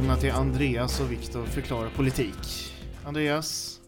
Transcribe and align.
Välkomna 0.00 0.20
till 0.20 0.32
Andreas 0.32 1.00
och 1.00 1.12
Viktor 1.12 1.44
förklarar 1.44 1.90
politik. 1.90 2.72
Andreas, 3.04 3.80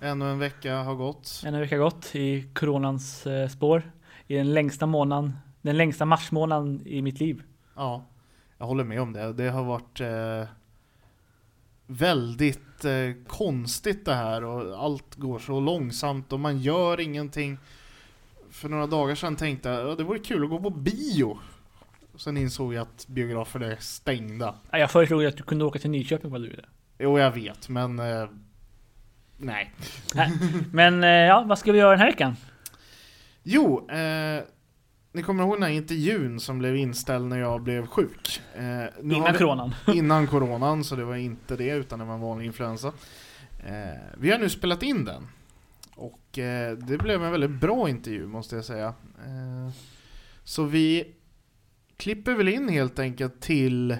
ännu 0.00 0.30
en 0.30 0.38
vecka 0.38 0.76
har 0.76 0.94
gått. 0.94 1.42
En 1.46 1.60
vecka 1.60 1.76
gått 1.76 2.14
i 2.14 2.42
coronans 2.54 3.26
eh, 3.26 3.48
spår. 3.48 3.92
I 4.26 4.34
den 4.34 4.54
längsta 4.54 4.86
månaden, 4.86 5.32
den 5.62 5.76
längsta 5.76 6.04
marsmånaden 6.04 6.86
i 6.86 7.02
mitt 7.02 7.20
liv. 7.20 7.42
Ja, 7.76 8.04
jag 8.58 8.66
håller 8.66 8.84
med 8.84 9.00
om 9.00 9.12
det. 9.12 9.32
Det 9.32 9.48
har 9.48 9.64
varit 9.64 10.00
eh, 10.00 10.48
väldigt 11.86 12.84
eh, 12.84 13.26
konstigt 13.26 14.04
det 14.04 14.14
här 14.14 14.44
och 14.44 14.84
allt 14.84 15.14
går 15.14 15.38
så 15.38 15.60
långsamt 15.60 16.32
och 16.32 16.40
man 16.40 16.58
gör 16.58 17.00
ingenting. 17.00 17.58
För 18.50 18.68
några 18.68 18.86
dagar 18.86 19.14
sedan 19.14 19.36
tänkte 19.36 19.68
jag 19.68 19.90
att 19.90 19.98
det 19.98 20.04
vore 20.04 20.18
kul 20.18 20.44
att 20.44 20.50
gå 20.50 20.60
på 20.60 20.70
bio. 20.70 21.38
Sen 22.16 22.36
insåg 22.36 22.74
jag 22.74 22.82
att 22.82 23.06
biografer 23.08 23.60
är 23.60 23.76
stängda. 23.80 24.54
Ja, 24.70 24.78
Jag 24.78 24.90
föreslog 24.90 25.22
ju 25.22 25.28
att 25.28 25.36
du 25.36 25.42
kunde 25.42 25.64
åka 25.64 25.78
till 25.78 25.90
Nyköping 25.90 26.30
vad 26.30 26.40
du 26.42 26.48
ville. 26.48 26.64
Jo, 26.98 27.18
jag 27.18 27.30
vet, 27.30 27.68
men 27.68 27.98
eh, 27.98 28.28
nej. 29.36 29.72
Men 30.72 31.04
eh, 31.04 31.08
ja, 31.10 31.44
vad 31.48 31.58
ska 31.58 31.72
vi 31.72 31.78
göra 31.78 31.90
den 31.90 31.98
här 32.00 32.06
veckan? 32.10 32.36
Jo, 33.42 33.90
eh, 33.90 34.42
ni 35.12 35.22
kommer 35.22 35.42
ihåg 35.44 35.54
den 35.56 35.62
här 35.62 35.70
intervjun 35.70 36.40
som 36.40 36.58
blev 36.58 36.76
inställd 36.76 37.26
när 37.26 37.38
jag 37.38 37.62
blev 37.62 37.86
sjuk? 37.86 38.40
Eh, 38.54 38.62
Innan 39.02 39.32
vi- 39.32 39.38
coronan. 39.38 39.74
Innan 39.94 40.26
coronan, 40.26 40.84
så 40.84 40.96
det 40.96 41.04
var 41.04 41.16
inte 41.16 41.56
det, 41.56 41.70
utan 41.70 41.98
det 41.98 42.04
var 42.04 42.14
en 42.14 42.20
vanlig 42.20 42.46
influensa. 42.46 42.92
Eh, 43.66 44.00
vi 44.18 44.30
har 44.30 44.38
nu 44.38 44.48
spelat 44.48 44.82
in 44.82 45.04
den. 45.04 45.28
Och 45.96 46.38
eh, 46.38 46.72
det 46.76 46.98
blev 46.98 47.24
en 47.24 47.30
väldigt 47.32 47.50
bra 47.60 47.88
intervju, 47.88 48.26
måste 48.26 48.56
jag 48.56 48.64
säga. 48.64 48.94
Så 50.44 50.64
vi 50.64 51.12
klipper 51.96 52.34
väl 52.34 52.48
in 52.48 52.68
helt 52.68 52.98
enkelt 52.98 53.40
till 53.40 53.96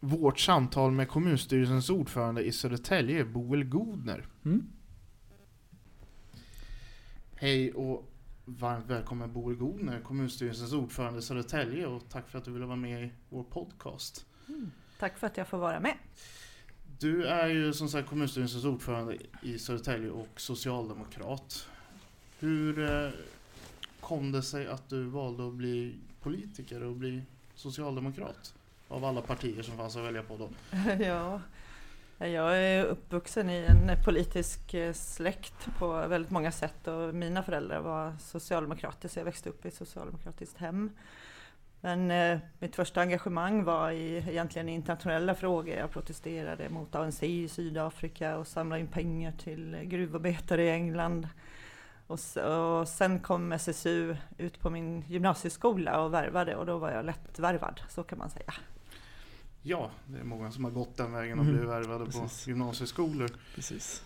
vårt 0.00 0.38
samtal 0.38 0.92
med 0.92 1.08
kommunstyrelsens 1.08 1.90
ordförande 1.90 2.42
i 2.42 2.52
Södertälje, 2.52 3.24
Boel 3.24 3.64
Godner. 3.64 4.26
Mm. 4.44 4.66
Hej 7.34 7.72
och 7.72 8.12
varmt 8.44 8.86
välkommen 8.86 9.32
Boel 9.32 9.56
Godner, 9.56 10.00
kommunstyrelsens 10.00 10.72
ordförande 10.72 11.18
i 11.18 11.22
Södertälje 11.22 11.86
och 11.86 12.08
tack 12.08 12.28
för 12.28 12.38
att 12.38 12.44
du 12.44 12.52
ville 12.52 12.66
vara 12.66 12.76
med 12.76 13.04
i 13.04 13.10
vår 13.28 13.44
podcast. 13.44 14.26
Tack 14.98 15.18
för 15.18 15.26
att 15.26 15.36
jag 15.36 15.48
får 15.48 15.58
vara 15.58 15.80
med. 15.80 15.96
Du 16.98 17.26
är 17.26 17.48
ju 17.48 17.72
som 17.72 17.88
sagt 17.88 18.08
kommunstyrelsens 18.08 18.64
ordförande 18.64 19.16
i 19.42 19.58
Södertälje 19.58 20.10
och 20.10 20.40
socialdemokrat. 20.40 21.68
Hur 22.38 22.90
eh, 22.90 23.10
kom 24.00 24.32
det 24.32 24.42
sig 24.42 24.66
att 24.66 24.88
du 24.88 25.04
valde 25.04 25.48
att 25.48 25.54
bli 25.54 25.94
politiker 26.22 26.82
och 26.82 26.92
bli 26.92 27.22
socialdemokrat? 27.54 28.54
Av 28.88 29.04
alla 29.04 29.22
partier 29.22 29.62
som 29.62 29.76
fanns 29.76 29.96
att 29.96 30.04
välja 30.04 30.22
på 30.22 30.36
då. 30.36 30.48
ja, 31.04 31.40
jag 32.18 32.58
är 32.58 32.84
uppvuxen 32.84 33.50
i 33.50 33.66
en 33.68 33.90
politisk 34.04 34.74
eh, 34.74 34.92
släkt 34.92 35.68
på 35.78 36.06
väldigt 36.06 36.30
många 36.30 36.52
sätt 36.52 36.88
och 36.88 37.14
mina 37.14 37.42
föräldrar 37.42 37.80
var 37.80 38.16
socialdemokrater 38.20 39.08
så 39.08 39.18
jag 39.18 39.24
växte 39.24 39.48
upp 39.48 39.64
i 39.64 39.68
ett 39.68 39.74
socialdemokratiskt 39.74 40.58
hem. 40.58 40.90
Men 41.80 42.10
eh, 42.10 42.38
mitt 42.58 42.76
första 42.76 43.00
engagemang 43.00 43.64
var 43.64 43.90
i 43.90 44.16
egentligen 44.16 44.68
i 44.68 44.72
internationella 44.72 45.34
frågor. 45.34 45.74
Jag 45.74 45.90
protesterade 45.90 46.68
mot 46.68 46.94
ANC 46.94 47.22
i 47.22 47.48
Sydafrika 47.48 48.36
och 48.36 48.46
samlade 48.46 48.80
in 48.80 48.86
pengar 48.86 49.32
till 49.32 49.74
eh, 49.74 49.82
gruvarbetare 49.82 50.64
i 50.64 50.70
England. 50.70 51.28
Och, 52.10 52.18
och 52.80 52.88
sen 52.88 53.20
kom 53.20 53.52
SSU 53.52 54.16
ut 54.38 54.60
på 54.60 54.70
min 54.70 55.04
gymnasieskola 55.08 56.00
och 56.02 56.14
värvade 56.14 56.56
och 56.56 56.66
då 56.66 56.78
var 56.78 56.90
jag 56.90 57.04
lättvärvad, 57.04 57.80
så 57.88 58.02
kan 58.02 58.18
man 58.18 58.30
säga. 58.30 58.54
Ja, 59.62 59.90
det 60.06 60.18
är 60.18 60.24
många 60.24 60.52
som 60.52 60.64
har 60.64 60.70
gått 60.70 60.96
den 60.96 61.12
vägen 61.12 61.38
och 61.38 61.44
Mhm, 61.44 61.54
blivit 61.54 61.70
värvade 61.70 62.06
på 62.06 62.28
gymnasieskolor. 62.46 63.30
Precis. 63.54 64.04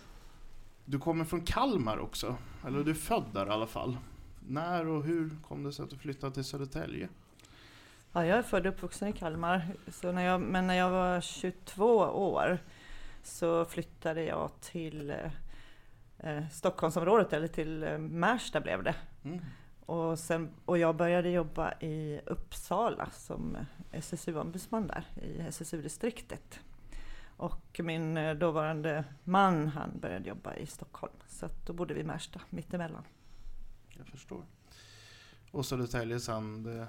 Du 0.85 0.99
kommer 0.99 1.25
från 1.25 1.41
Kalmar 1.41 1.97
också, 1.97 2.35
eller 2.67 2.83
du 2.83 2.91
är 2.91 2.95
född 2.95 3.23
där 3.33 3.45
i 3.45 3.49
alla 3.49 3.67
fall. 3.67 3.97
När 4.47 4.87
och 4.87 5.03
hur 5.03 5.29
kom 5.47 5.63
det 5.63 5.73
sig 5.73 5.83
att 5.83 5.89
du 5.89 5.97
flyttade 5.97 6.33
till 6.33 6.43
Södertälje? 6.43 7.09
Ja, 8.11 8.25
jag 8.25 8.37
är 8.37 8.43
född 8.43 8.67
och 8.67 8.73
uppvuxen 8.73 9.07
i 9.07 9.13
Kalmar. 9.13 9.67
Så 9.91 10.11
när 10.11 10.21
jag, 10.21 10.41
men 10.41 10.67
när 10.67 10.75
jag 10.75 10.89
var 10.89 11.21
22 11.21 11.85
år 11.97 12.59
så 13.23 13.65
flyttade 13.65 14.23
jag 14.23 14.49
till 14.61 15.13
eh, 16.19 16.49
Stockholmsområdet, 16.49 17.33
eller 17.33 17.47
till 17.47 17.83
eh, 17.83 17.97
Märsta 17.97 18.61
blev 18.61 18.83
det. 18.83 18.95
Mm. 19.23 19.39
Och, 19.85 20.19
sen, 20.19 20.49
och 20.65 20.77
jag 20.77 20.95
började 20.95 21.29
jobba 21.29 21.73
i 21.79 22.21
Uppsala 22.25 23.09
som 23.09 23.57
SSU-ombudsman 23.91 24.87
där 24.87 25.05
i 25.23 25.39
SSU-distriktet. 25.39 26.59
Och 27.37 27.79
min 27.83 28.17
eh, 28.17 28.35
dåvarande 28.35 29.03
man 29.23 29.67
han 29.67 29.99
började 29.99 30.29
jobba 30.29 30.55
i 30.55 30.65
Stockholm. 30.65 31.13
Så 31.27 31.49
då 31.65 31.73
bodde 31.73 31.93
vi 31.93 31.99
i 31.99 32.03
Märsta, 32.03 32.41
mittemellan. 32.49 33.03
Jag 33.97 34.07
förstår. 34.07 34.45
Och 35.51 35.65
Södertälje 35.65 36.19
sen, 36.19 36.63
det, 36.63 36.87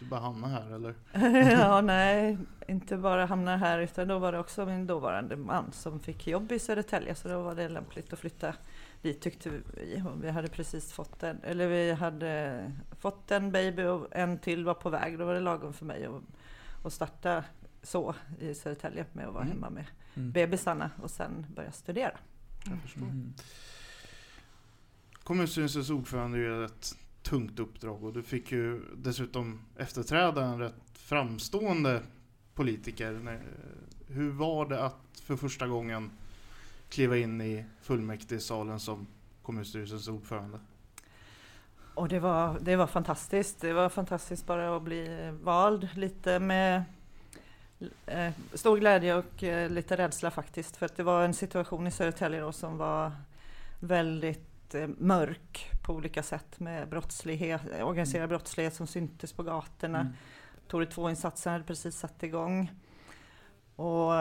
du 0.00 0.06
bara 0.06 0.20
hamnade 0.20 0.52
här 0.54 0.74
eller? 0.74 0.94
ja, 1.60 1.80
nej, 1.80 2.38
inte 2.68 2.96
bara 2.96 3.26
hamna 3.26 3.56
här 3.56 3.78
utan 3.78 4.08
då 4.08 4.18
var 4.18 4.32
det 4.32 4.38
också 4.38 4.66
min 4.66 4.86
dåvarande 4.86 5.36
man 5.36 5.72
som 5.72 6.00
fick 6.00 6.26
jobb 6.26 6.52
i 6.52 6.58
Södertälje 6.58 7.14
så 7.14 7.28
då 7.28 7.42
var 7.42 7.54
det 7.54 7.68
lämpligt 7.68 8.12
att 8.12 8.18
flytta 8.18 8.54
dit 9.02 9.20
tyckte 9.20 9.50
vi. 9.50 10.02
Vi 10.22 10.30
hade 10.30 10.48
precis 10.48 10.92
fått 10.92 11.22
en, 11.22 11.40
eller 11.42 11.68
vi 11.68 11.92
hade 11.92 12.64
fått 13.00 13.30
en 13.30 13.52
baby 13.52 13.82
och 13.84 14.06
en 14.10 14.38
till 14.38 14.64
var 14.64 14.74
på 14.74 14.90
väg. 14.90 15.18
Då 15.18 15.24
var 15.24 15.34
det 15.34 15.40
lagom 15.40 15.72
för 15.72 15.84
mig 15.84 16.06
att, 16.06 16.22
att 16.86 16.92
starta 16.92 17.44
så 17.82 18.14
i 18.40 18.54
Södertälje 18.54 19.04
med 19.12 19.26
att 19.26 19.34
vara 19.34 19.44
Mm. 19.44 19.54
hemma 19.56 19.70
med 19.70 19.86
Mm. 20.14 20.32
bebisarna 20.32 20.90
och 21.02 21.10
sen 21.10 21.46
börja 21.56 21.72
studera. 21.72 22.12
Jag 22.64 22.78
förstår. 22.82 23.02
Mm. 23.02 23.32
Kommunstyrelsens 25.24 25.90
ordförande 25.90 26.38
är 26.38 26.40
ju 26.42 26.64
ett 26.64 26.96
tungt 27.22 27.58
uppdrag 27.58 28.04
och 28.04 28.12
du 28.12 28.22
fick 28.22 28.52
ju 28.52 28.82
dessutom 28.96 29.60
efterträda 29.76 30.44
en 30.44 30.58
rätt 30.58 30.74
framstående 30.92 32.02
politiker. 32.54 33.40
Hur 34.08 34.30
var 34.30 34.68
det 34.68 34.84
att 34.84 35.22
för 35.22 35.36
första 35.36 35.66
gången 35.66 36.10
kliva 36.88 37.16
in 37.16 37.40
i 37.40 37.64
fullmäktigesalen 37.82 38.80
som 38.80 39.06
kommunstyrelsens 39.42 40.08
ordförande? 40.08 40.58
Och 41.94 42.08
det 42.08 42.18
var, 42.18 42.58
det 42.60 42.76
var 42.76 42.86
fantastiskt. 42.86 43.60
Det 43.60 43.72
var 43.72 43.88
fantastiskt 43.88 44.46
bara 44.46 44.76
att 44.76 44.82
bli 44.82 45.30
vald. 45.42 45.88
Lite 45.94 46.38
med 46.38 46.84
eh, 48.06 48.32
stor 48.54 48.78
glädje 48.78 49.14
och 49.14 49.42
eh, 49.42 49.70
lite 49.70 49.96
rädsla 49.96 50.30
faktiskt. 50.30 50.76
För 50.76 50.86
att 50.86 50.96
det 50.96 51.02
var 51.02 51.24
en 51.24 51.34
situation 51.34 51.86
i 51.86 51.90
Södertälje 51.90 52.40
då 52.40 52.52
som 52.52 52.76
var 52.76 53.12
väldigt 53.80 54.49
mörk 54.98 55.70
på 55.82 55.94
olika 55.94 56.22
sätt 56.22 56.60
med 56.60 56.88
brottslighet, 56.88 57.62
eh, 57.72 57.88
organiserad 57.88 58.28
brottslighet 58.28 58.74
som 58.74 58.86
syntes 58.86 59.32
på 59.32 59.42
gatorna. 59.42 60.00
Mm. 60.00 60.12
Tore 60.68 60.84
2-insatsen 60.84 61.52
hade 61.52 61.64
precis 61.64 61.98
satt 61.98 62.22
igång. 62.22 62.72
Och 63.76 64.12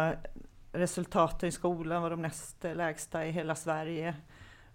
resultaten 0.72 1.50
i 1.50 1.51
skolan 1.51 2.01
var 2.01 2.10
de 2.10 2.22
näst 2.22 2.63
lägsta 2.63 3.25
i 3.25 3.31
hela 3.31 3.56
Sverige. 3.56 4.16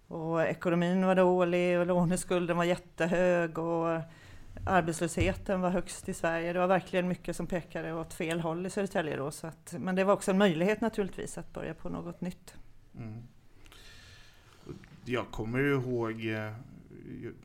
Och 0.07 0.43
ekonomin 0.43 1.05
var 1.05 1.15
dålig 1.15 1.79
och 1.79 1.85
låneskulden 1.85 2.57
var 2.57 2.63
jättehög 2.63 3.57
och 3.57 4.01
arbetslösheten 4.65 5.61
var 5.61 5.69
högst 5.69 6.09
i 6.09 6.13
Sverige. 6.13 6.53
Det 6.53 6.59
var 6.59 6.67
verkligen 6.67 7.07
mycket 7.07 7.35
som 7.35 7.47
pekade 7.47 7.93
åt 7.93 8.13
fel 8.13 8.39
håll 8.39 8.65
i 8.65 8.69
Södertälje 8.69 9.17
då. 9.17 9.31
Så 9.31 9.47
att, 9.47 9.75
men 9.79 9.95
det 9.95 10.03
var 10.03 10.13
också 10.13 10.31
en 10.31 10.37
möjlighet 10.37 10.81
naturligtvis 10.81 11.37
att 11.37 11.53
börja 11.53 11.73
på 11.73 11.89
något 11.89 12.21
nytt. 12.21 12.55
Mm. 12.97 13.23
Jag 15.05 15.31
kommer 15.31 15.59
ju 15.59 15.73
ihåg, 15.73 16.11
eh, 16.11 16.53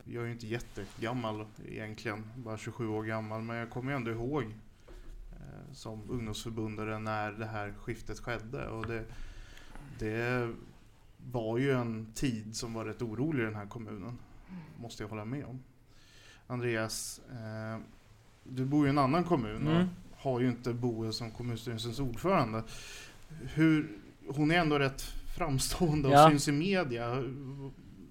jag- 0.05 0.23
är 0.23 0.25
ju 0.25 0.31
inte 0.31 0.47
jättegammal 0.47 1.45
egentligen, 1.67 2.23
bara 2.35 2.57
27 2.57 2.87
år 2.87 3.03
gammal, 3.03 3.41
men 3.41 3.55
jag 3.55 3.69
kommer 3.69 3.91
ju 3.91 3.95
ändå 3.95 4.11
ihåg 4.11 4.43
eh, 5.31 5.73
som 5.73 6.09
ungdomsförbundare 6.09 6.99
när 6.99 7.31
det 7.31 7.45
här 7.45 7.73
skiftet 7.81 8.19
skedde. 8.19 8.67
Och 8.67 8.85
det, 8.87 9.05
det 9.99 10.53
var 11.31 11.57
ju 11.57 11.71
en 11.71 12.05
tid 12.13 12.55
som 12.55 12.73
var 12.73 12.85
rätt 12.85 13.01
orolig 13.01 13.41
i 13.43 13.45
den 13.45 13.55
här 13.55 13.65
kommunen. 13.65 14.17
Måste 14.79 15.03
jag 15.03 15.09
hålla 15.09 15.25
med 15.25 15.45
om. 15.45 15.59
Andreas, 16.47 17.21
eh, 17.31 17.81
du 18.43 18.65
bor 18.65 18.87
i 18.87 18.89
en 18.89 18.97
annan 18.97 19.23
kommun 19.23 19.67
och 19.67 19.75
Mm. 19.75 19.87
har 20.15 20.39
ju 20.39 20.47
inte 20.49 20.73
Boe 20.73 21.11
som 21.13 21.31
kommunstyrelsens 21.31 21.99
ordförande. 21.99 22.63
Hur, 23.53 23.97
hon 24.27 24.51
är 24.51 24.55
ändå 24.57 24.79
rätt 24.79 25.13
framstående 25.37 26.07
och 26.07 26.13
Ja. 26.13 26.29
syns 26.29 26.47
i 26.47 26.51
media. 26.51 27.07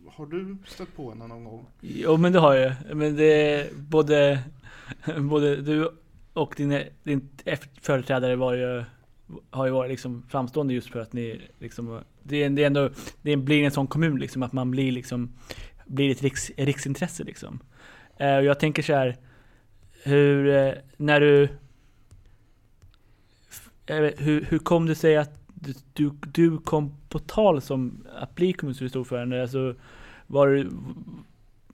Har 0.08 0.26
du 0.26 0.56
stött 0.66 0.96
på 0.96 1.10
henne 1.10 1.26
någon 1.26 1.44
gång? 1.44 1.66
Jo 1.80 2.16
men 2.16 2.32
det 2.32 2.38
har 2.38 2.54
jag 2.54 2.72
Men 2.94 3.16
det 3.16 3.72
både, 3.76 4.38
både 5.18 5.56
du 5.56 5.90
och 6.32 6.54
din, 6.56 6.82
din 7.02 7.28
företrädare 7.82 8.36
var 8.36 8.54
ju, 8.54 8.84
har 9.50 9.66
ju 9.66 9.72
varit 9.72 9.90
liksom 9.90 10.22
framstående 10.28 10.74
just 10.74 10.90
för 10.90 11.00
att 11.00 11.12
ni 11.12 11.40
liksom, 11.58 12.00
det 12.22 12.36
är, 12.44 12.50
det 12.50 12.62
är 12.62 12.66
ändå, 12.66 12.90
det 13.22 13.36
blir 13.36 13.64
en 13.64 13.70
sån 13.70 13.86
kommun 13.86 14.18
liksom 14.18 14.42
att 14.42 14.52
man 14.52 14.70
blir 14.70 14.92
liksom, 14.92 15.32
blir 15.86 16.10
ett 16.10 16.22
riks, 16.22 16.50
riksintresse 16.56 17.24
liksom. 17.24 17.58
Eh, 18.16 18.36
och 18.36 18.44
jag 18.44 18.60
tänker 18.60 18.82
så 18.82 18.94
här, 18.94 19.16
hur, 20.04 20.48
eh, 20.48 20.72
när 20.96 21.20
du, 21.20 21.48
vet, 23.86 24.20
hur, 24.20 24.44
hur 24.48 24.58
kom 24.58 24.86
det 24.86 24.94
sig 24.94 25.16
att 25.16 25.39
du, 25.92 26.10
du, 26.32 26.58
kom 26.58 26.92
på 27.08 27.18
tal 27.18 27.60
som 27.60 28.04
att 28.20 28.34
bli 28.34 28.52
kommunstyrelseordförande? 28.52 29.42
Alltså, 29.42 29.74
var, 30.26 30.48
det- 30.48 30.66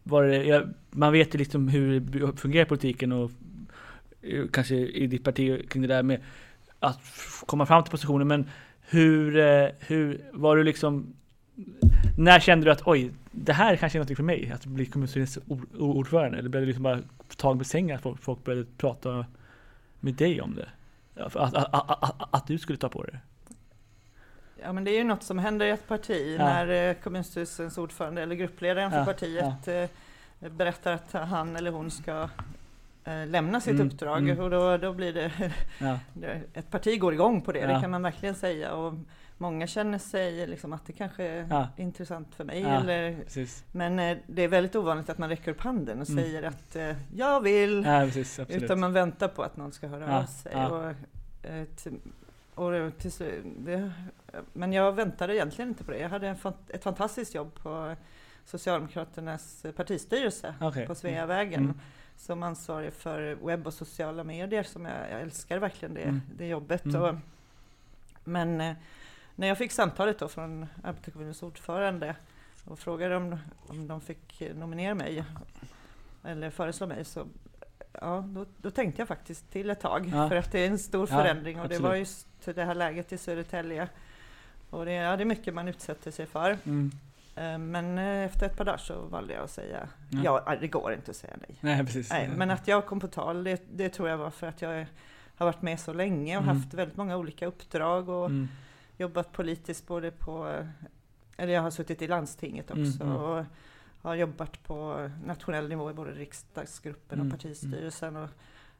var 0.03 0.23
det, 0.23 0.44
ja, 0.44 0.62
man 0.91 1.12
vet 1.12 1.35
ju 1.35 1.38
liksom 1.38 1.69
hur 1.69 2.00
det 2.00 2.37
fungerar 2.37 2.62
i 2.67 2.69
politiken 2.69 3.12
och 3.12 3.31
eh, 4.23 4.44
kanske 4.53 4.75
i 4.77 5.06
ditt 5.06 5.25
parti 5.25 5.69
kring 5.69 5.83
det 5.83 5.88
där 5.88 6.03
med 6.03 6.21
att 6.81 7.00
komma 7.47 7.67
fram 7.67 7.83
till 7.85 7.91
positioner. 7.91 8.25
Men 8.25 8.49
hur, 8.81 9.37
eh, 9.37 9.69
hur 9.81 10.21
var 10.33 10.56
du 10.56 10.62
liksom 10.65 11.15
när 12.19 12.41
kände 12.41 12.65
du 12.67 12.71
att 12.71 12.83
oj, 12.87 13.11
det 13.31 13.53
här 13.53 13.77
kanske 13.77 13.99
är 13.99 14.00
något 14.00 14.17
för 14.17 14.23
mig? 14.23 14.50
Att 14.55 14.67
bli 14.67 14.87
kommunstyrelseordförande? 14.87 16.38
Eller 16.38 16.49
blev 16.49 16.61
det 16.62 16.67
liksom 16.67 16.83
bara 16.83 17.00
tag 17.37 17.56
med 17.56 17.67
sängen 17.67 17.97
att 17.97 18.03
folk, 18.03 18.23
folk 18.23 18.44
började 18.44 18.67
prata 18.77 19.27
med 20.00 20.15
dig 20.15 20.41
om 20.41 20.55
det? 20.55 20.69
Att, 21.23 21.37
att, 21.37 21.55
att, 21.55 22.03
att, 22.03 22.29
att 22.35 22.47
du 22.47 22.59
skulle 22.59 22.79
ta 22.79 22.88
på 22.88 23.03
det? 23.03 23.19
Ja 24.62 24.73
men 24.73 24.85
det 24.85 24.91
är 24.91 24.99
ju 24.99 25.05
något 25.05 25.23
som 25.23 25.38
händer 25.38 25.67
i 25.67 25.70
ett 25.70 25.88
parti 25.88 26.37
Ja. 26.38 26.44
när 26.44 26.88
eh, 26.91 26.94
kommunstyrelsens 26.94 27.79
ordförande 27.79 28.23
eller 28.23 28.35
gruppledaren 28.35 28.91
för 28.91 28.99
Ja, 28.99 29.05
partiet 29.05 29.69
eh, 29.69 30.50
berättar 30.50 30.93
att 30.93 31.12
han 31.12 31.56
eller 31.56 31.70
hon 31.70 31.91
ska 31.91 32.29
eh, 33.05 33.26
lämna 33.26 33.61
sitt 33.61 33.75
Mm, 33.75 33.87
uppdrag 33.87 34.19
mm. 34.29 34.38
och 34.44 34.50
då, 34.50 34.76
då 34.76 34.93
blir 34.93 35.12
det, 35.12 35.32
Ja, 35.79 35.99
ett 36.55 36.70
parti 36.70 37.00
går 37.00 37.12
igång 37.14 37.41
på 37.41 37.53
det, 37.53 37.58
Ja. 37.58 37.67
det 37.75 37.81
kan 37.81 37.91
man 37.91 38.03
verkligen 38.03 38.35
säga. 38.35 38.73
Och 38.75 38.94
många 39.38 39.67
känner 39.67 39.99
sig 39.99 40.47
liksom 40.47 40.73
att 40.73 40.87
det 40.87 40.93
kanske 40.93 41.25
är 41.25 41.47
Ja. 41.50 41.69
intressant 41.76 42.35
för 42.35 42.44
mig. 42.44 42.61
Ja. 42.61 42.69
Eller, 42.69 43.17
precis. 43.25 43.64
men 43.73 43.97
det 44.26 44.43
är 44.43 44.49
väldigt 44.49 44.76
ovanligt 44.76 45.09
att 45.11 45.19
man 45.19 45.29
räcker 45.29 45.50
upp 45.50 45.61
handen 45.61 46.00
och 46.00 46.09
Mm. 46.11 46.25
säger 46.25 46.43
att 46.43 46.76
jag 47.14 47.41
vill. 47.41 47.85
Ja, 47.87 48.00
precis. 48.05 48.41
Utan 48.49 48.81
man 48.81 48.93
väntar 48.93 49.29
på 49.29 49.43
att 49.43 49.56
någon 49.56 49.73
ska 49.73 49.87
höra 49.87 50.05
Ja, 50.11 50.19
av 50.19 50.25
sig. 50.25 50.52
ja. 50.55 50.69
Och, 50.69 52.67
och 52.67 52.99
till, 52.99 53.12
det, 53.59 53.93
men 54.53 54.73
jag 54.73 54.93
väntade 54.93 55.35
egentligen 55.35 55.69
inte 55.69 55.85
på 55.85 55.91
det. 55.91 55.99
Jag 55.99 56.09
hade 56.09 56.29
en, 56.29 56.37
ett 56.69 56.83
fantastiskt 56.83 57.35
jobb 57.35 57.55
på 57.55 57.94
Socialdemokraternas 58.44 59.67
partistyrelse 59.77 60.55
Okej. 60.61 60.87
på 60.87 60.94
Sveavägen. 60.94 61.65
Mm. 61.65 61.81
Som 62.17 62.43
ansvarig 62.43 62.93
för 62.93 63.35
webb 63.35 63.67
och 63.67 63.75
sociala 63.75 64.25
medier. 64.25 64.62
Som 64.62 64.85
jag, 64.85 65.11
jag 65.11 65.21
älskar 65.21 65.59
verkligen 65.59 65.94
det, 65.94 66.03
Mm. 66.03 66.21
det 66.37 66.47
jobbet. 66.47 66.85
Mm. 66.85 67.03
Och, 67.03 67.15
men 68.25 68.61
eh, 68.61 68.75
när 69.35 69.47
jag 69.49 69.59
fick 69.59 69.73
samtalet 69.73 70.19
då 70.19 70.29
från 70.29 70.67
arbetarkommunens 70.85 71.43
ordförande 71.43 72.17
och 72.65 72.79
frågade 72.79 73.17
om, 73.17 73.37
om 73.67 73.88
de 73.88 74.00
fick 74.00 74.43
nominera 74.55 74.94
mig 74.94 75.25
eller 76.25 76.50
föreslå 76.50 76.87
mig 76.87 77.05
så 77.05 77.27
ja, 77.93 78.25
då, 78.27 78.47
då 78.56 78.71
tänkte 78.71 79.00
jag 79.00 79.09
faktiskt 79.09 79.50
till 79.50 79.71
ett 79.71 79.81
tag. 79.81 80.11
Ja. 80.15 80.29
För 80.29 80.37
att 80.37 80.53
det 80.53 80.61
är 80.61 80.71
en 80.71 80.79
stor 80.79 81.09
Ja, 81.11 81.17
förändring 81.17 81.59
och 81.59 81.65
absolut. 81.65 81.83
det 81.83 81.88
var 81.88 81.94
just 81.94 82.27
det 82.44 82.65
här 82.65 82.75
läget 82.75 83.12
i 83.12 83.19
Södertälje. 83.19 83.88
Och 84.70 84.84
det, 84.84 84.92
ja, 84.92 85.16
det 85.16 85.22
är 85.22 85.24
mycket 85.24 85.54
man 85.54 85.68
utsätter 85.68 86.10
sig 86.10 86.26
för. 86.26 86.58
Mm. 86.64 86.90
Eh, 87.36 87.58
Men 87.58 87.98
eh, 87.98 88.24
efter 88.24 88.46
ett 88.46 88.56
par 88.56 88.64
dagar 88.64 88.76
så 88.78 89.00
valde 89.00 89.34
jag 89.34 89.44
att 89.44 89.50
säga 89.50 89.88
Ja. 90.10 90.20
ja, 90.24 90.42
ja 90.46 90.56
det 90.60 90.68
går 90.68 90.92
inte 90.92 91.10
att 91.10 91.16
säga 91.16 91.34
nej. 91.48 91.58
Nej, 91.60 91.86
precis. 91.86 92.10
Nej, 92.10 92.28
men 92.36 92.50
att 92.50 92.68
jag 92.68 92.86
kom 92.86 93.00
på 93.00 93.08
tal, 93.08 93.44
det, 93.44 93.62
det 93.72 93.88
tror 93.88 94.08
jag 94.08 94.18
var 94.18 94.30
för 94.30 94.46
att 94.46 94.62
jag 94.62 94.86
har 95.36 95.46
varit 95.46 95.62
med 95.62 95.80
så 95.80 95.92
länge 95.92 96.36
och 96.36 96.42
Mm. 96.42 96.56
haft 96.56 96.74
väldigt 96.74 96.96
många 96.96 97.16
olika 97.16 97.46
uppdrag 97.46 98.08
och 98.08 98.26
Mm. 98.26 98.48
jobbat 98.98 99.32
politiskt 99.32 99.86
både 99.86 100.10
på, 100.10 100.62
eller 101.36 101.52
jag 101.52 101.62
har 101.62 101.70
suttit 101.70 102.02
i 102.02 102.06
landstinget 102.08 102.70
också 102.70 102.80
Mm, 103.04 103.16
mm. 103.16 103.16
och 103.16 103.44
har 104.02 104.14
jobbat 104.14 104.62
på 104.62 105.10
nationell 105.24 105.68
nivå 105.68 105.90
i 105.90 105.94
både 105.94 106.10
riksdagsgruppen 106.10 107.18
Mm, 107.20 107.26
och 107.32 107.38
partistyrelsen 107.38 108.16
och 108.16 108.28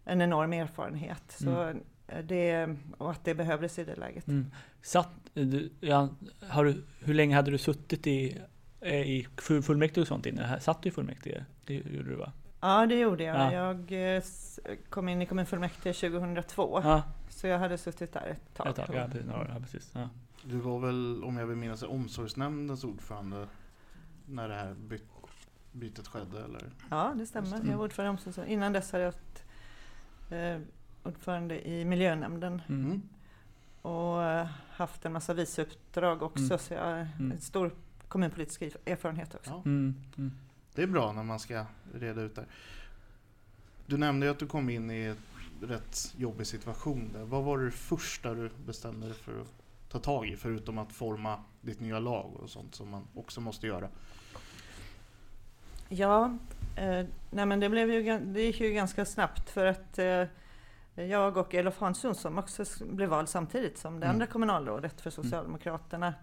en 0.04 0.20
enorm 0.22 0.52
erfarenhet. 0.52 1.22
Så 1.42 1.50
Mm. 1.62 1.76
eh, 1.76 1.82
det, 2.25 2.76
och 2.99 3.11
att 3.11 3.25
det 3.25 3.35
behövdes 3.35 3.79
i 3.79 3.85
det 3.85 3.97
läget. 3.97 4.29
Mm. 4.29 4.47
Satt, 4.82 5.11
du, 5.35 5.70
ja, 5.81 6.08
har 6.49 6.64
du, 6.64 6.85
hur 7.00 7.14
länge 7.14 7.35
hade 7.37 7.50
du 7.50 7.58
suttit 7.58 8.06
i, 8.06 8.38
eh, 8.81 8.94
i 9.00 9.26
full- 9.37 9.62
fullmäktige 9.62 10.00
och 10.03 10.08
sånt 10.08 10.26
innan? 10.26 10.61
Satt 10.61 10.82
du 10.82 10.88
i 10.88 10.93
fullmäktige? 10.93 11.44
Det 11.64 11.75
gjorde 11.75 12.08
du 12.11 12.14
va? 12.17 12.32
Ja, 12.61 12.87
det 12.87 12.99
gjorde 12.99 13.25
jag. 13.25 13.37
Ja. 13.37 13.53
Jag 13.53 14.17
eh, 14.17 14.23
kom 14.91 15.08
in 15.08 15.23
i 15.23 15.26
kommunfullmäktige 15.26 15.93
2002, 16.11 16.81
Ja, 16.85 17.03
så 17.29 17.47
jag 17.47 17.58
hade 17.58 17.79
suttit 17.79 18.12
där 18.12 18.26
ett 18.26 18.55
tag. 18.55 18.67
ett 18.69 18.76
tag. 18.76 18.87
Ja, 18.94 19.06
precis. 19.08 19.26
Ja, 19.31 19.47
ja, 19.55 19.61
precis. 19.61 19.91
Ja. 19.94 20.08
Du 20.44 20.56
var 20.58 20.79
väl, 20.79 21.25
om 21.25 21.37
jag 21.37 21.47
vill 21.47 21.56
minnas 21.56 21.82
omsorgsnämndens 21.82 22.85
ordförande 22.85 23.47
när 24.26 24.49
det 24.49 24.55
här 24.55 24.75
by- 24.75 25.00
bytet 25.73 26.08
skedde 26.08 26.44
eller? 26.44 26.62
Ja, 26.91 27.12
det 27.17 27.26
stämmer. 27.26 27.61
Jag 27.70 27.76
var 27.76 27.85
ordförande 27.85 28.23
i 28.23 28.25
omsorgs- 28.32 28.47
Innan 28.47 28.73
dess 28.73 28.93
hade 28.93 29.05
jag 29.05 29.14
eh, 30.31 30.61
ordförande 31.06 31.69
i 31.69 31.85
miljönämnden 31.85 32.62
Mm. 32.69 32.85
Mm. 32.85 33.03
och 33.82 34.23
eh, 34.25 34.47
haft 34.70 35.05
en 35.05 35.12
massa 35.12 35.35
viceuppdrag 35.35 36.23
också, 36.23 36.44
Mm. 36.44 36.58
så 36.58 36.75
jag 36.75 36.85
har 36.85 37.08
Mm. 37.19 37.32
en 37.32 37.41
stor 37.41 37.70
kommunpolitisk 38.08 38.61
erf- 38.62 38.76
erfarenhet 38.87 39.35
också. 39.35 39.50
Ja. 39.50 39.62
Mm. 39.64 39.94
Mm. 40.19 40.32
Det 40.75 40.82
är 40.82 40.87
bra 40.87 41.12
när 41.12 41.23
man 41.23 41.38
ska 41.41 41.64
reda 41.94 42.20
ut 42.23 42.35
det. 42.35 42.44
Du 43.87 43.97
nämnde 43.99 44.26
ju 44.26 44.32
att 44.32 44.38
du 44.38 44.47
kom 44.47 44.69
in 44.70 44.91
i 44.91 45.03
en 45.03 45.17
rätt 45.69 46.14
jobbig 46.17 46.47
situation 46.47 47.11
där. 47.12 47.25
Vad 47.25 47.44
var 47.44 47.58
det 47.58 47.70
första 47.70 48.35
du 48.35 48.50
bestämde 48.67 49.06
dig 49.06 49.14
för 49.17 49.41
att 49.41 49.53
ta 49.88 49.99
tag 49.99 50.29
i? 50.29 50.37
Förutom 50.37 50.79
att 50.79 50.93
forma 50.93 51.41
ditt 51.61 51.81
nya 51.81 51.99
lag 51.99 52.35
och 52.43 52.50
sånt 52.50 52.75
som 52.75 52.88
man 52.91 53.03
också 53.14 53.41
måste 53.41 53.67
göra. 53.67 53.88
Ja, 55.89 56.39
eh, 56.77 57.05
nej 57.31 57.46
men 57.46 57.60
det, 57.60 57.69
blev 57.69 57.91
ju, 57.93 58.19
det 58.19 58.43
gick 58.43 58.60
ju 58.60 58.70
ganska 58.72 59.05
snabbt 59.05 59.51
för 59.51 59.67
att 59.67 59.98
eh, 59.98 60.22
jag 60.96 61.36
och 61.36 61.55
Elof 61.55 61.79
Hansson 61.79 62.15
som 62.15 62.38
också 62.38 62.65
blev 62.84 63.08
vald 63.08 63.29
samtidigt 63.29 63.79
som 63.79 64.00
det 64.00 64.06
Mm. 64.06 64.15
andra 64.15 64.26
kommunalrådet 64.26 65.00
för 65.00 65.10
Socialdemokraterna. 65.10 66.15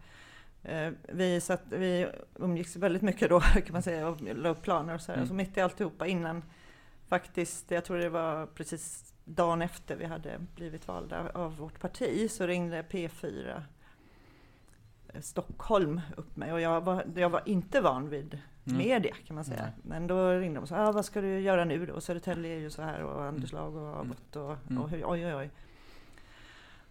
Eh, 0.63 0.91
vi, 1.09 1.41
satt, 1.41 1.61
vi 1.69 2.07
umgicks 2.35 2.75
väldigt 2.75 3.01
mycket 3.01 3.29
då 3.29 3.39
kan 3.65 3.73
man 3.73 3.83
säga 3.83 4.07
och 4.07 4.21
la 4.21 4.49
upp 4.49 4.61
planer 4.61 4.93
och 4.93 5.01
så 5.01 5.11
här. 5.11 5.17
Mm. 5.17 5.27
Så 5.27 5.33
mitt 5.33 5.57
i 5.57 5.61
alltihopa 5.61 6.07
innan 6.07 6.43
faktiskt, 7.07 7.71
jag 7.71 7.85
tror 7.85 7.97
det 7.97 8.09
var 8.09 8.45
precis 8.45 9.13
dagen 9.23 9.61
efter 9.61 9.95
vi 9.95 10.05
hade 10.05 10.39
blivit 10.55 10.87
valda 10.87 11.29
av 11.33 11.57
vårt 11.57 11.79
parti 11.79 12.31
så 12.31 12.47
ringde 12.47 12.81
P4 12.81 13.63
eh, 15.13 15.21
Stockholm 15.21 16.01
upp 16.17 16.35
mig 16.35 16.53
och 16.53 16.61
jag 16.61 16.81
var, 16.81 17.05
jag 17.15 17.29
var 17.29 17.41
inte 17.45 17.81
van 17.81 18.09
vid 18.09 18.39
Mm. 18.67 18.77
media 18.77 19.13
kan 19.27 19.35
man 19.35 19.45
säga. 19.45 19.61
Nej. 19.63 19.71
Men 19.83 20.07
då 20.07 20.31
ringde 20.31 20.57
de 20.57 20.61
och 20.61 20.67
sa, 20.67 20.77
ah, 20.87 20.91
vad 20.91 21.05
ska 21.05 21.21
du 21.21 21.39
göra 21.39 21.65
nu 21.65 21.85
då? 21.85 22.01
Södertälje 22.01 22.55
är 22.55 22.59
ju 22.59 22.69
så 22.69 22.81
här 22.81 23.03
och 23.03 23.23
Anders 23.25 23.51
lag 23.51 23.75
och 23.75 23.99
Abbott 23.99 24.35
och, 24.35 24.55
Mm. 24.69 24.81
och 24.83 24.89
oj 24.93 25.05
oj 25.25 25.35
oj. 25.35 25.49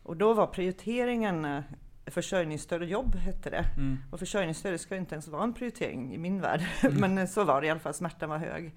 Och 0.02 0.17
då 0.17 0.35
var 0.35 0.47
prioriteringen 0.47 1.45
eh, 1.45 1.62
försörjningsstöd 2.07 2.83
och 2.83 2.88
jobb 2.88 3.14
hette 3.14 3.50
det. 3.50 3.64
Mm. 3.76 3.99
Och 4.11 4.19
försörjningsstöd 4.19 4.81
ska 4.81 4.95
ju 4.95 5.00
inte 5.00 5.14
ens 5.14 5.29
vara 5.29 5.43
en 5.43 5.52
prioritering 5.55 6.14
i 6.14 6.19
min 6.19 6.41
värld. 6.41 6.61
Mm. 6.83 7.14
Men 7.14 7.29
så 7.29 7.45
var 7.45 7.61
det 7.61 7.67
i 7.67 7.71
alla 7.71 7.81
fall, 7.81 7.95
smärtan 7.95 8.29
var 8.31 8.38
hög. 8.38 8.73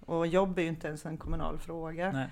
Och 0.00 0.26
jobb 0.26 0.58
är 0.58 0.62
ju 0.62 0.68
inte 0.68 0.88
ens 0.88 1.06
en 1.06 1.16
kommunal 1.16 1.58
fråga. 1.58 2.12
Nej. 2.12 2.26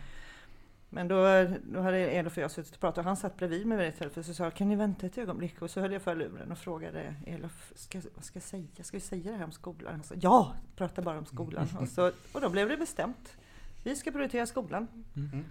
Men 0.95 1.09
då, 1.09 1.47
då 1.73 1.81
hade 1.81 1.99
Elof 1.99 2.37
och 2.37 2.43
jag 2.43 2.51
suttit 2.51 2.75
och 2.75 2.81
pratat 2.81 2.99
och 2.99 3.05
han 3.05 3.17
satt 3.17 3.37
bredvid 3.37 3.67
mig 3.67 3.79
vid 3.79 3.87
det 3.87 3.93
tillfället 3.93 4.29
och 4.29 4.37
sa 4.37 4.51
kan 4.51 4.69
ni 4.69 4.77
vänta 4.77 5.07
ett 5.07 5.19
ögonblick? 5.19 5.63
Och 5.63 5.71
så 5.71 5.81
höll 5.81 5.93
jag 5.93 6.03
för 6.03 6.15
luren 6.15 6.53
och 6.53 6.59
frågade 6.59 7.15
Elof, 7.27 7.73
ska, 7.75 8.01
vad 8.15 8.25
ska 8.25 8.37
jag 8.37 8.43
säga? 8.43 8.67
Ska 8.83 8.97
vi 8.97 9.01
säga 9.01 9.31
det 9.33 9.37
här 9.37 9.45
om 9.45 9.53
skolan? 9.53 9.93
Han 9.93 10.03
sa 10.03 10.15
ja, 10.21 10.55
prata 10.77 11.03
bara 11.03 11.19
om 11.19 11.27
skolan. 11.27 11.69
Och, 11.81 11.89
så, 11.89 12.13
och 12.33 12.41
då 12.41 12.49
blev 12.49 12.69
det 12.69 12.77
bestämt. 12.77 13.37
Vi 13.85 13.97
ska 13.97 14.11
prioritera 14.11 14.47
skolan. 14.47 14.89
Mm. 15.17 15.45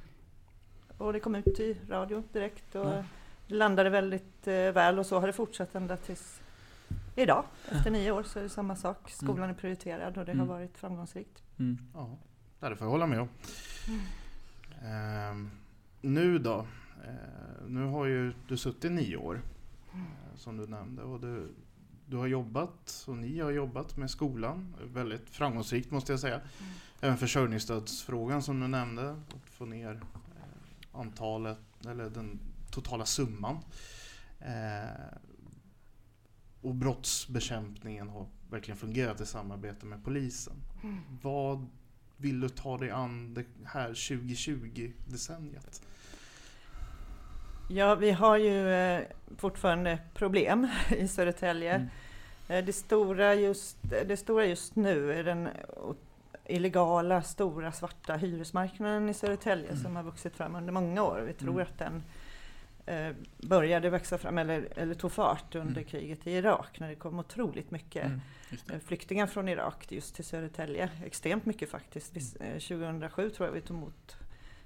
Och 0.97 1.13
det 1.13 1.19
kom 1.19 1.35
ut 1.35 1.59
i 1.59 1.77
radio 1.89 2.23
direkt 2.33 2.75
och 2.75 2.85
Ja. 2.85 3.03
det 3.47 3.55
landade 3.55 3.89
väldigt 3.89 4.47
eh, 4.47 4.53
väl 4.53 5.00
och 5.00 5.05
så 5.05 5.19
har 5.19 5.27
det 5.27 5.33
fortsatt 5.33 5.75
ända 5.75 5.97
tills 5.97 6.41
idag. 7.15 7.43
Efter 7.71 7.91
nio 7.91 8.12
år 8.12 8.23
så 8.23 8.39
är 8.39 8.43
det 8.43 8.50
samma 8.50 8.75
sak. 8.75 9.09
Skolan 9.09 9.50
är 9.50 9.53
prioriterad 9.53 10.17
och 10.17 10.25
det 10.25 10.31
har 10.31 10.35
Mm. 10.35 10.47
varit 10.47 10.77
framgångsrikt. 10.77 11.43
Mm. 11.59 11.77
Ja, 12.59 12.69
det 12.69 12.75
får 12.75 12.85
jag 12.85 12.91
hålla 12.91 13.07
med 13.07 13.19
om. 13.21 13.29
Ehm, 14.83 15.49
nu 16.01 16.39
då? 16.39 16.67
Eh, 17.03 17.67
nu 17.67 17.85
har 17.85 18.05
ju 18.05 18.33
du 18.47 18.57
suttit 18.57 18.91
nio 18.91 19.17
år, 19.17 19.41
eh, 19.93 20.35
som 20.35 20.57
du 20.57 20.67
nämnde. 20.67 21.03
Och 21.03 21.19
du, 21.19 21.53
du 22.05 22.17
har 22.17 22.27
jobbat 22.27 23.05
och 23.07 23.17
ni 23.17 23.39
har 23.39 23.51
jobbat 23.51 23.97
med 23.97 24.09
skolan. 24.09 24.75
Väldigt 24.93 25.29
framgångsrikt 25.29 25.91
måste 25.91 26.13
jag 26.13 26.19
säga. 26.19 26.35
Mm. 26.35 26.73
Även 27.01 27.17
försörjningsstödsfrågan 27.17 28.41
som 28.43 28.59
du 28.59 28.67
nämnde. 28.67 29.11
Att 29.11 29.49
få 29.49 29.65
ner 29.65 29.93
eh, 29.93 30.99
antalet, 30.99 31.59
eller 31.85 32.09
den 32.09 32.39
totala 32.71 33.05
summan. 33.05 33.57
Eh, 34.39 35.17
och 36.61 36.75
brottsbekämpningen 36.75 38.09
har 38.09 38.27
verkligen 38.49 38.77
fungerat 38.77 39.21
i 39.21 39.25
samarbete 39.25 39.85
med 39.85 40.03
polisen. 40.03 40.53
Mm. 40.83 40.99
Vad 41.21 41.67
vill 42.17 42.39
du 42.41 42.50
ta 42.50 42.77
dig 42.77 42.89
an 42.91 43.34
det 43.34 43.46
här 43.65 43.89
2020-decenniet? 43.89 45.82
Ja, 47.70 47.96
vi 47.96 48.12
har 48.12 48.38
ju 48.38 48.70
eh, 48.74 49.01
fortfarande 49.38 50.00
problem 50.13 50.67
i 50.98 51.08
Södertälje. 51.08 51.74
Mm. 51.75 51.88
Eh, 52.48 52.65
Det, 52.65 52.74
stora 52.74 53.36
just, 53.36 53.77
det 53.82 54.17
stora 54.17 54.46
just 54.46 54.75
nu 54.75 55.13
är 55.13 55.24
den 55.24 55.50
illegala 56.46 57.22
stora 57.22 57.72
svarta 57.72 58.15
hyresmarknaden 58.15 59.10
i 59.10 59.13
Södertälje 59.13 59.70
Mm. 59.70 59.84
som 59.84 59.96
har 59.96 60.03
vuxit 60.03 60.36
fram 60.36 60.55
under 60.55 60.74
många 60.74 61.03
år. 61.03 61.22
Vi 61.27 61.34
tror 61.34 61.51
Mm. 61.53 61.63
att 61.63 61.79
den 61.79 62.03
började 63.37 63.89
växa 63.89 64.17
fram 64.17 64.37
eller, 64.37 64.67
eller 64.75 64.93
tog 64.93 65.11
fart 65.11 65.55
under 65.55 65.71
Mm. 65.71 65.83
kriget 65.83 66.27
i 66.27 66.31
Irak 66.31 66.79
när 66.79 66.89
det 66.89 66.95
kom 66.95 67.19
otroligt 67.19 67.71
mycket 67.71 68.05
Mm, 68.05 68.21
eh, 68.73 68.79
flyktingar 68.85 69.27
från 69.27 69.49
Irak 69.49 69.85
just 69.89 70.15
till 70.15 70.25
Södertälje. 70.25 70.89
Extremt 71.05 71.45
mycket 71.45 71.69
faktiskt. 71.69 72.15
Mm. 72.39 72.51
eh, 72.53 72.59
2007 72.59 73.29
tror 73.29 73.47
jag 73.47 73.53
vi 73.53 73.61
tog 73.61 73.77
emot 73.77 74.15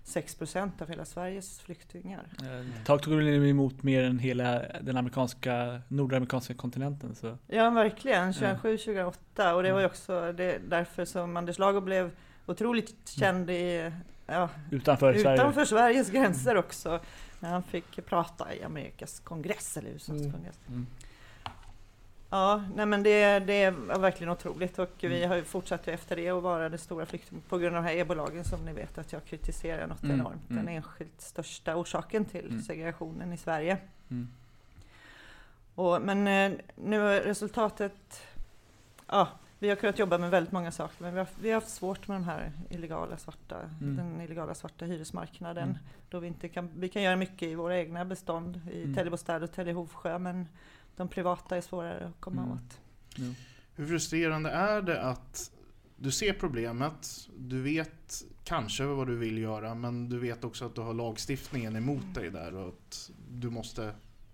6 0.04 0.36
procent 0.36 0.82
av 0.82 0.90
hela 0.90 1.06
Sveriges 1.06 1.60
flyktingar. 1.60 2.24
Eh, 2.42 2.60
Ett 2.80 2.86
tag 2.86 3.02
tog 3.02 3.14
vi 3.14 3.50
emot 3.50 3.84
mer 3.84 4.04
än 4.04 4.20
hela 4.20 4.62
den 4.82 4.98
amerikanska, 4.98 5.82
nordamerikanska 5.88 6.54
kontinenten. 6.54 7.16
Så. 7.16 7.38
Ja, 7.48 7.70
verkligen. 7.70 8.34
2007, 8.34 8.78
2008. 8.78 9.56
Och 9.56 9.64
det 9.64 9.72
var 9.74 9.80
ju 9.80 9.86
också 9.86 10.32
det, 10.32 10.58
därför 10.68 11.06
som 11.06 11.38
Anders 11.38 11.60
Lago 11.60 11.82
blev 11.82 12.12
otroligt 12.46 13.10
känd 13.10 13.50
i, 13.50 13.92
ja, 14.28 14.50
Utanför, 14.72 15.14
Sverige. 15.14 15.34
utanför 15.36 15.66
Sveriges 15.66 16.10
gränser 16.12 16.58
också. 16.58 17.00
När 17.40 17.50
han 17.50 17.64
fick 17.64 18.06
prata 18.06 18.56
i 18.56 18.64
Amerikas 18.64 19.20
kongress, 19.20 19.78
eller 19.78 19.90
USAs 19.90 20.10
Mm. 20.22 20.32
kongress. 20.32 20.60
Mm. 20.68 20.88
Ja, 22.30 22.64
nej 22.76 22.86
men 22.86 23.04
det, 23.04 23.40
det 23.40 23.70
var 23.72 24.00
verkligen 24.00 24.32
otroligt 24.32 24.80
och 24.80 24.90
vi 25.00 25.18
Mm. 25.18 25.30
har 25.30 25.36
ju 25.36 25.44
fortsatt 25.44 25.88
efter 25.88 26.16
det 26.16 26.30
att 26.30 26.44
vara 26.44 26.70
det 26.70 26.78
stora 26.78 27.06
flykting 27.06 27.42
på 27.50 27.58
grund 27.58 27.76
av 27.76 27.84
de 27.84 27.90
här 27.90 27.98
ebolagen 27.98 28.44
som 28.46 28.66
ni 28.66 28.74
vet 28.74 28.98
att 28.98 29.12
jag 29.14 29.26
kritiserar 29.26 29.88
något 29.88 30.04
Mm, 30.04 30.20
enormt. 30.20 30.42
Den 30.48 30.58
mm. 30.58 30.76
enskilt 30.76 31.22
största 31.22 31.76
orsaken 31.76 32.26
till 32.26 32.46
Mm. 32.46 32.62
segregationen 32.62 33.34
i 33.34 33.38
Sverige. 33.38 33.78
Mm. 34.10 34.28
Och, 35.76 36.02
men 36.02 36.28
eh, 36.28 36.60
nu 36.76 37.02
är 37.08 37.22
resultatet, 37.22 38.22
ja, 39.08 39.28
vi 39.60 39.70
har 39.70 39.76
kunnat 39.76 40.00
jobba 40.00 40.18
med 40.18 40.30
väldigt 40.32 40.52
många 40.52 40.72
saker 40.72 40.96
men 41.04 41.14
vi 41.14 41.20
har, 41.20 41.28
vi 41.42 41.50
har 41.50 41.56
haft 41.56 41.70
svårt 41.70 42.08
med 42.08 42.16
de 42.18 42.24
här 42.24 42.52
illegala 42.70 43.18
svarta, 43.18 43.70
Mm. 43.82 43.96
den 43.96 44.22
illegala 44.22 44.56
svarta 44.56 44.86
hyresmarknaden. 44.86 45.64
Mm. 45.70 45.78
Då 46.10 46.20
vi 46.20 46.28
inte 46.28 46.50
kan, 46.50 46.70
vi 46.76 46.90
kan 46.90 47.02
göra 47.02 47.16
mycket 47.16 47.42
i 47.50 47.56
våra 47.56 47.78
egna 47.78 48.06
bestånd 48.06 48.62
i 48.72 48.82
Mm. 48.84 48.96
Täljebostad 48.96 49.44
och 49.44 49.52
Täljehovsjö 49.52 50.20
men 50.20 50.48
de 50.96 51.08
privata 51.08 51.58
är 51.58 51.62
svårare 51.62 52.06
att 52.08 52.20
komma 52.22 52.42
Mm. 52.42 52.54
åt. 52.54 52.80
Ja. 53.16 53.24
Hur 53.76 53.88
frustrerande 53.88 54.50
är 54.50 54.82
det 54.82 55.02
att 55.02 55.52
du 55.96 56.12
ser 56.12 56.34
problemet, 56.34 57.28
du 57.38 57.62
vet 57.62 58.24
kanske 58.44 58.84
vad 58.84 59.08
du 59.08 59.16
vill 59.16 59.38
göra 59.38 59.76
men 59.76 60.10
du 60.10 60.20
vet 60.20 60.44
också 60.44 60.66
att 60.66 60.76
du 60.76 60.82
har 60.82 60.94
lagstiftningen 60.94 61.76
emot 61.76 62.14
dig 62.14 62.30
där 62.32 62.56
och 62.56 62.68
att 62.68 63.12
du 63.32 63.50
måste 63.50 63.94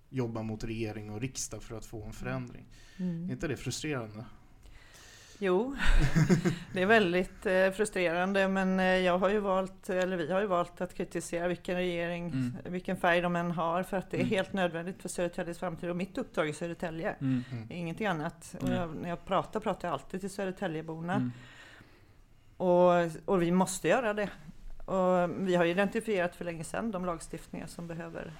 jobba 0.10 0.42
mot 0.42 0.64
regering 0.64 1.12
och 1.12 1.22
riksdag 1.22 1.64
för 1.64 1.78
att 1.78 1.86
få 1.86 2.04
en 2.04 2.14
förändring. 2.14 2.66
Mm. 2.98 3.28
Är 3.30 3.34
inte 3.34 3.48
det 3.48 3.58
frustrerande? 3.58 4.26
Jo, 5.46 5.76
det 6.74 6.82
är 6.82 6.86
väldigt 6.86 7.46
eh, 7.46 7.70
frustrerande 7.72 8.48
men 8.48 8.80
eh, 8.80 8.86
jag 8.86 9.18
har 9.18 9.30
ju 9.30 9.40
valt, 9.40 9.90
eller 9.90 10.18
vi 10.18 10.32
har 10.32 10.42
ju 10.42 10.48
valt 10.48 10.82
att 10.82 10.94
kritisera 10.94 11.48
vilken 11.48 11.76
regering, 11.76 12.26
Mm. 12.30 12.54
vilken 12.64 12.98
färg 12.98 13.22
de 13.22 13.36
än 13.36 13.52
har 13.52 13.84
för 13.84 13.98
att 13.98 14.12
det 14.12 14.18
är 14.18 14.22
Mm. 14.22 14.30
helt 14.30 14.54
nödvändigt 14.54 15.02
för 15.02 15.10
Södertäljes 15.10 15.60
framtid 15.60 15.90
och 15.90 15.96
mitt 15.96 16.18
uppdrag 16.18 16.50
i 16.50 16.54
Södertälje. 16.54 17.16
Mm. 17.22 17.44
Mm. 17.52 17.68
Ingenting 17.72 18.08
annat. 18.08 18.56
Och 18.62 18.68
Nej. 18.70 18.78
jag, 18.78 18.96
när 18.96 19.10
jag 19.10 19.26
pratar 19.26 19.60
pratar 19.60 19.88
jag 19.88 19.94
alltid 19.94 20.20
till 20.20 20.30
Södertäljeborna. 20.30 21.14
Mm. 21.16 21.32
Och, 22.58 22.92
och 23.26 23.42
vi 23.42 23.52
måste 23.52 23.88
göra 23.88 24.14
det. 24.14 24.30
Och 24.86 25.30
vi 25.48 25.56
har 25.56 25.66
identifierat 25.66 26.36
för 26.36 26.46
länge 26.46 26.64
sedan 26.64 26.92
de 26.92 27.06
lagstiftningar 27.06 27.68
som 27.68 27.88
behöver 27.88 28.32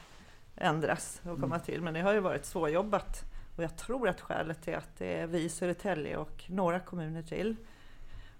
ändras 0.56 1.22
och 1.24 1.40
komma 1.40 1.56
Mm. 1.56 1.66
till. 1.66 1.82
Men 1.82 1.94
det 1.94 2.02
har 2.02 2.14
ju 2.14 2.20
varit 2.20 2.46
svårjobbat. 2.46 3.24
Och 3.56 3.64
jag 3.64 3.78
tror 3.78 4.10
att 4.10 4.22
skälet 4.22 4.68
är 4.68 4.78
att 4.78 4.98
det 4.98 5.18
är 5.20 5.28
vi 5.28 5.44
i 5.44 5.50
Södertälje 5.50 6.18
och 6.18 6.44
några 6.48 6.80
kommuner 6.80 7.22
till 7.22 7.56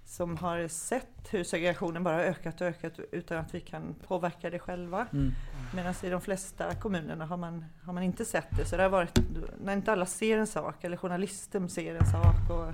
som 0.06 0.38
har 0.38 0.68
sett 0.68 1.34
hur 1.34 1.44
segregationen 1.44 2.04
bara 2.04 2.24
ökat 2.24 2.62
och 2.62 2.68
ökat 2.68 3.00
utan 3.12 3.38
att 3.38 3.56
vi 3.56 3.60
kan 3.60 3.96
påverka 4.08 4.50
det 4.50 4.60
själva. 4.60 5.08
Mm. 5.14 5.32
Medan 5.76 5.94
i 6.04 6.10
de 6.10 6.22
flesta 6.22 6.76
kommunerna 6.76 7.26
har 7.26 7.38
man, 7.38 7.66
har 7.84 7.94
man 7.94 8.04
inte 8.04 8.26
sett 8.26 8.58
det. 8.58 8.66
Så 8.66 8.78
det 8.78 8.84
har 8.84 8.90
varit, 8.90 9.20
när 9.64 9.74
inte 9.74 9.92
alla 9.92 10.06
ser 10.06 10.38
en 10.38 10.48
sak, 10.48 10.84
eller 10.84 10.98
journalisten 10.98 11.70
ser 11.70 11.96
en 11.96 12.06
sak, 12.06 12.50
och 12.50 12.74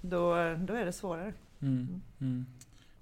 då, 0.00 0.34
då 0.58 0.74
är 0.74 0.84
det 0.84 0.92
svårare. 0.92 1.32
Mm. 1.60 2.02
Mm. 2.20 2.46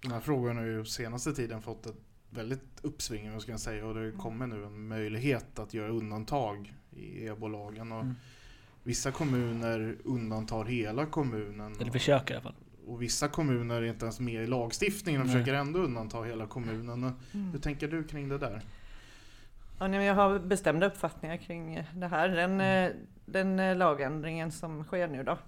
Den 0.00 0.12
här 0.12 0.20
frågan 0.20 0.56
har 0.56 0.64
ju 0.64 0.84
senaste 0.84 1.32
tiden 1.32 1.62
fått 1.62 1.86
ett 1.86 1.96
väldigt 2.30 2.80
uppsving 2.82 3.32
vad 3.32 3.42
ska 3.42 3.50
jag 3.50 3.60
säga, 3.60 3.86
och 3.86 3.94
det 3.94 4.12
kommer 4.12 4.46
nu 4.46 4.64
en 4.64 4.88
möjlighet 4.88 5.58
att 5.58 5.74
göra 5.74 5.88
undantag 5.88 6.74
i 6.96 7.26
EBO-lagen. 7.26 7.92
Och 7.92 8.00
Mm. 8.02 8.14
Vissa 8.86 9.10
kommuner 9.10 9.96
undantar 10.04 10.64
hela 10.64 11.06
kommunen. 11.06 11.76
Eller 11.80 11.90
försöka 11.90 12.34
i 12.34 12.36
alla 12.36 12.42
fall. 12.42 12.54
Och 12.86 13.02
vissa 13.02 13.28
kommuner 13.28 13.82
är 13.82 13.86
inte 13.86 14.04
ens 14.04 14.20
med 14.20 14.44
i 14.44 14.46
lagstiftningen 14.46 15.20
och 15.20 15.26
Nej. 15.26 15.34
försöker 15.36 15.54
ändå 15.54 15.78
undanta 15.78 16.22
hela 16.22 16.46
kommunen. 16.46 17.14
Mm. 17.34 17.52
Hur 17.52 17.58
tänker 17.58 17.88
du 17.88 18.04
kring 18.04 18.28
det 18.28 18.38
där? 18.38 18.60
Ja, 19.78 19.88
jag 19.88 20.14
har 20.14 20.38
bestämda 20.38 20.86
uppfattningar 20.86 21.36
kring 21.36 21.82
det 21.94 22.06
här. 22.06 22.28
Den, 22.28 22.60
eh, 22.60 22.90
den 23.26 23.58
eh, 23.58 23.76
lagändringen 23.76 24.52
som 24.52 24.84
sker 24.84 25.08
nu 25.08 25.22
då, 25.22 25.38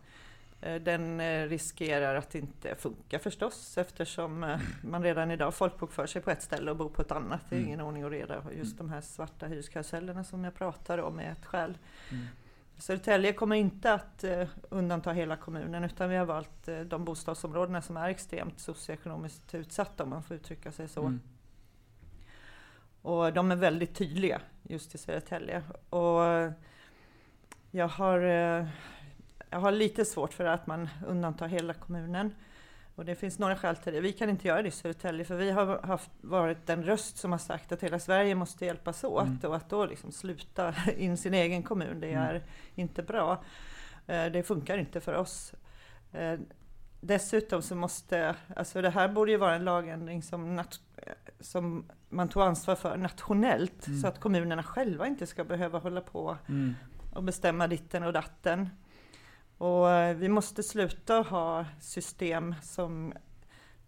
den 0.75 1.21
eh, 1.21 1.49
riskerar 1.49 2.15
att 2.15 2.35
inte 2.35 2.75
funka 2.75 3.19
förstås 3.19 3.79
eftersom 3.79 4.45
eh, 4.45 4.61
man 4.83 5.03
redan 5.03 5.31
idag 5.31 5.55
folkbokför 5.55 6.07
sig 6.07 6.23
på 6.23 6.31
ett 6.31 6.43
ställe 6.43 6.71
och 6.71 6.77
bor 6.77 6.89
på 6.89 7.03
ett 7.03 7.13
annat. 7.13 7.41
Det 7.49 7.55
är 7.55 7.59
Mm. 7.59 7.69
ingen 7.69 7.81
ordning 7.81 8.05
och 8.05 8.11
reda. 8.11 8.43
Just 8.59 8.79
de 8.79 8.91
här 8.91 9.01
svarta 9.01 9.47
hyreskarusellerna 9.47 10.25
som 10.25 10.45
jag 10.45 10.55
pratar 10.55 10.99
om 10.99 11.19
är 11.21 11.33
ett 11.33 11.47
skäl. 11.47 11.79
Mm. 12.11 12.27
Södertälje 12.79 13.33
kommer 13.33 13.57
inte 13.57 13.93
att 13.93 14.25
eh, 14.25 14.49
undanta 14.69 15.13
hela 15.13 15.37
kommunen 15.37 15.85
utan 15.85 16.11
vi 16.11 16.17
har 16.17 16.27
valt 16.27 16.69
eh, 16.69 16.81
de 16.81 17.05
bostadsområdena 17.05 17.83
som 17.83 17.97
är 17.97 18.09
extremt 18.09 18.61
socioekonomiskt 18.61 19.55
utsatta 19.55 20.03
om 20.03 20.11
man 20.11 20.23
får 20.23 20.37
uttrycka 20.37 20.73
sig 20.73 20.89
så. 20.89 21.01
Mm. 21.01 21.21
Och 23.03 23.33
de 23.33 23.51
är 23.51 23.57
väldigt 23.57 23.95
tydliga 23.95 24.41
just 24.63 24.95
i 24.95 24.99
Södertälje. 24.99 25.63
Och 25.91 26.53
jag 27.71 27.89
har, 27.89 28.21
eh, 28.21 28.67
jag 29.57 29.61
har 29.61 29.73
lite 29.73 30.05
svårt 30.05 30.35
för 30.35 30.45
att 30.45 30.67
man 30.67 30.89
undantar 31.07 31.49
hela 31.49 31.75
kommunen. 31.75 32.35
Och 32.95 33.05
det 33.05 33.15
finns 33.15 33.39
några 33.39 33.57
skäl 33.57 33.77
till 33.77 33.93
det. 33.93 34.01
Vi 34.01 34.13
kan 34.13 34.31
inte 34.31 34.49
göra 34.49 34.63
det 34.63 34.69
i 34.69 34.71
Södertälje 34.71 35.25
för 35.25 35.37
vi 35.37 35.51
har 35.51 35.83
haft, 35.83 36.11
varit 36.21 36.67
den 36.67 36.83
röst 36.85 37.17
som 37.17 37.33
har 37.33 37.39
sagt 37.39 37.73
att 37.73 37.83
hela 37.83 37.99
Sverige 37.99 38.35
måste 38.35 38.65
hjälpas 38.65 39.05
åt 39.05 39.23
Mm. 39.27 39.39
och 39.45 39.57
att 39.57 39.71
då 39.71 39.87
liksom 39.87 40.13
sluta 40.13 40.75
in 40.97 41.17
sin 41.17 41.35
egen 41.35 41.63
kommun, 41.63 42.01
det 42.01 42.07
Mm. 42.13 42.23
är 42.23 42.43
inte 42.75 43.03
bra. 43.03 43.45
Eh, 44.07 44.27
Det 44.27 44.43
funkar 44.43 44.79
inte 44.79 45.01
för 45.01 45.15
oss. 45.15 45.55
Eh, 46.13 46.39
Dessutom 47.01 47.63
så 47.63 47.75
måste, 47.75 48.35
alltså 48.57 48.83
det 48.83 48.91
här 48.91 49.09
borde 49.09 49.31
ju 49.31 49.37
vara 49.37 49.55
en 49.55 49.65
lagändring 49.65 50.23
som, 50.23 50.63
som 51.41 51.85
man 52.09 52.29
tog 52.29 52.43
ansvar 52.43 52.75
för 52.75 52.97
nationellt 52.97 53.87
Mm. 53.87 54.01
så 54.01 54.09
att 54.09 54.21
kommunerna 54.21 54.63
själva 54.63 55.07
inte 55.07 55.27
ska 55.27 55.45
behöva 55.45 55.79
hålla 55.79 56.01
på 56.01 56.37
Mm. 56.49 56.75
och 57.15 57.23
bestämma 57.23 57.67
ditten 57.67 58.03
och 58.03 58.13
datten. 58.13 58.69
Och 59.59 59.91
eh, 59.91 60.17
vi 60.17 60.29
måste 60.29 60.63
sluta 60.63 61.15
ha 61.15 61.65
system 61.81 62.55
som 62.63 63.13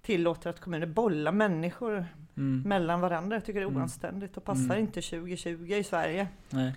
tillåter 0.02 0.50
att 0.50 0.60
kommuner 0.60 0.86
bollar 0.86 1.32
människor 1.32 2.06
Mm. 2.36 2.62
mellan 2.68 3.00
varandra. 3.00 3.36
Jag 3.36 3.44
tycker 3.44 3.60
det 3.60 3.66
är 3.66 3.68
Mm. 3.68 3.80
oanständigt 3.80 4.36
och 4.36 4.44
passar 4.44 4.64
Mm. 4.64 4.78
inte 4.78 5.00
2020 5.02 5.72
i 5.74 5.84
Sverige. 5.84 6.28
Nej. 6.50 6.74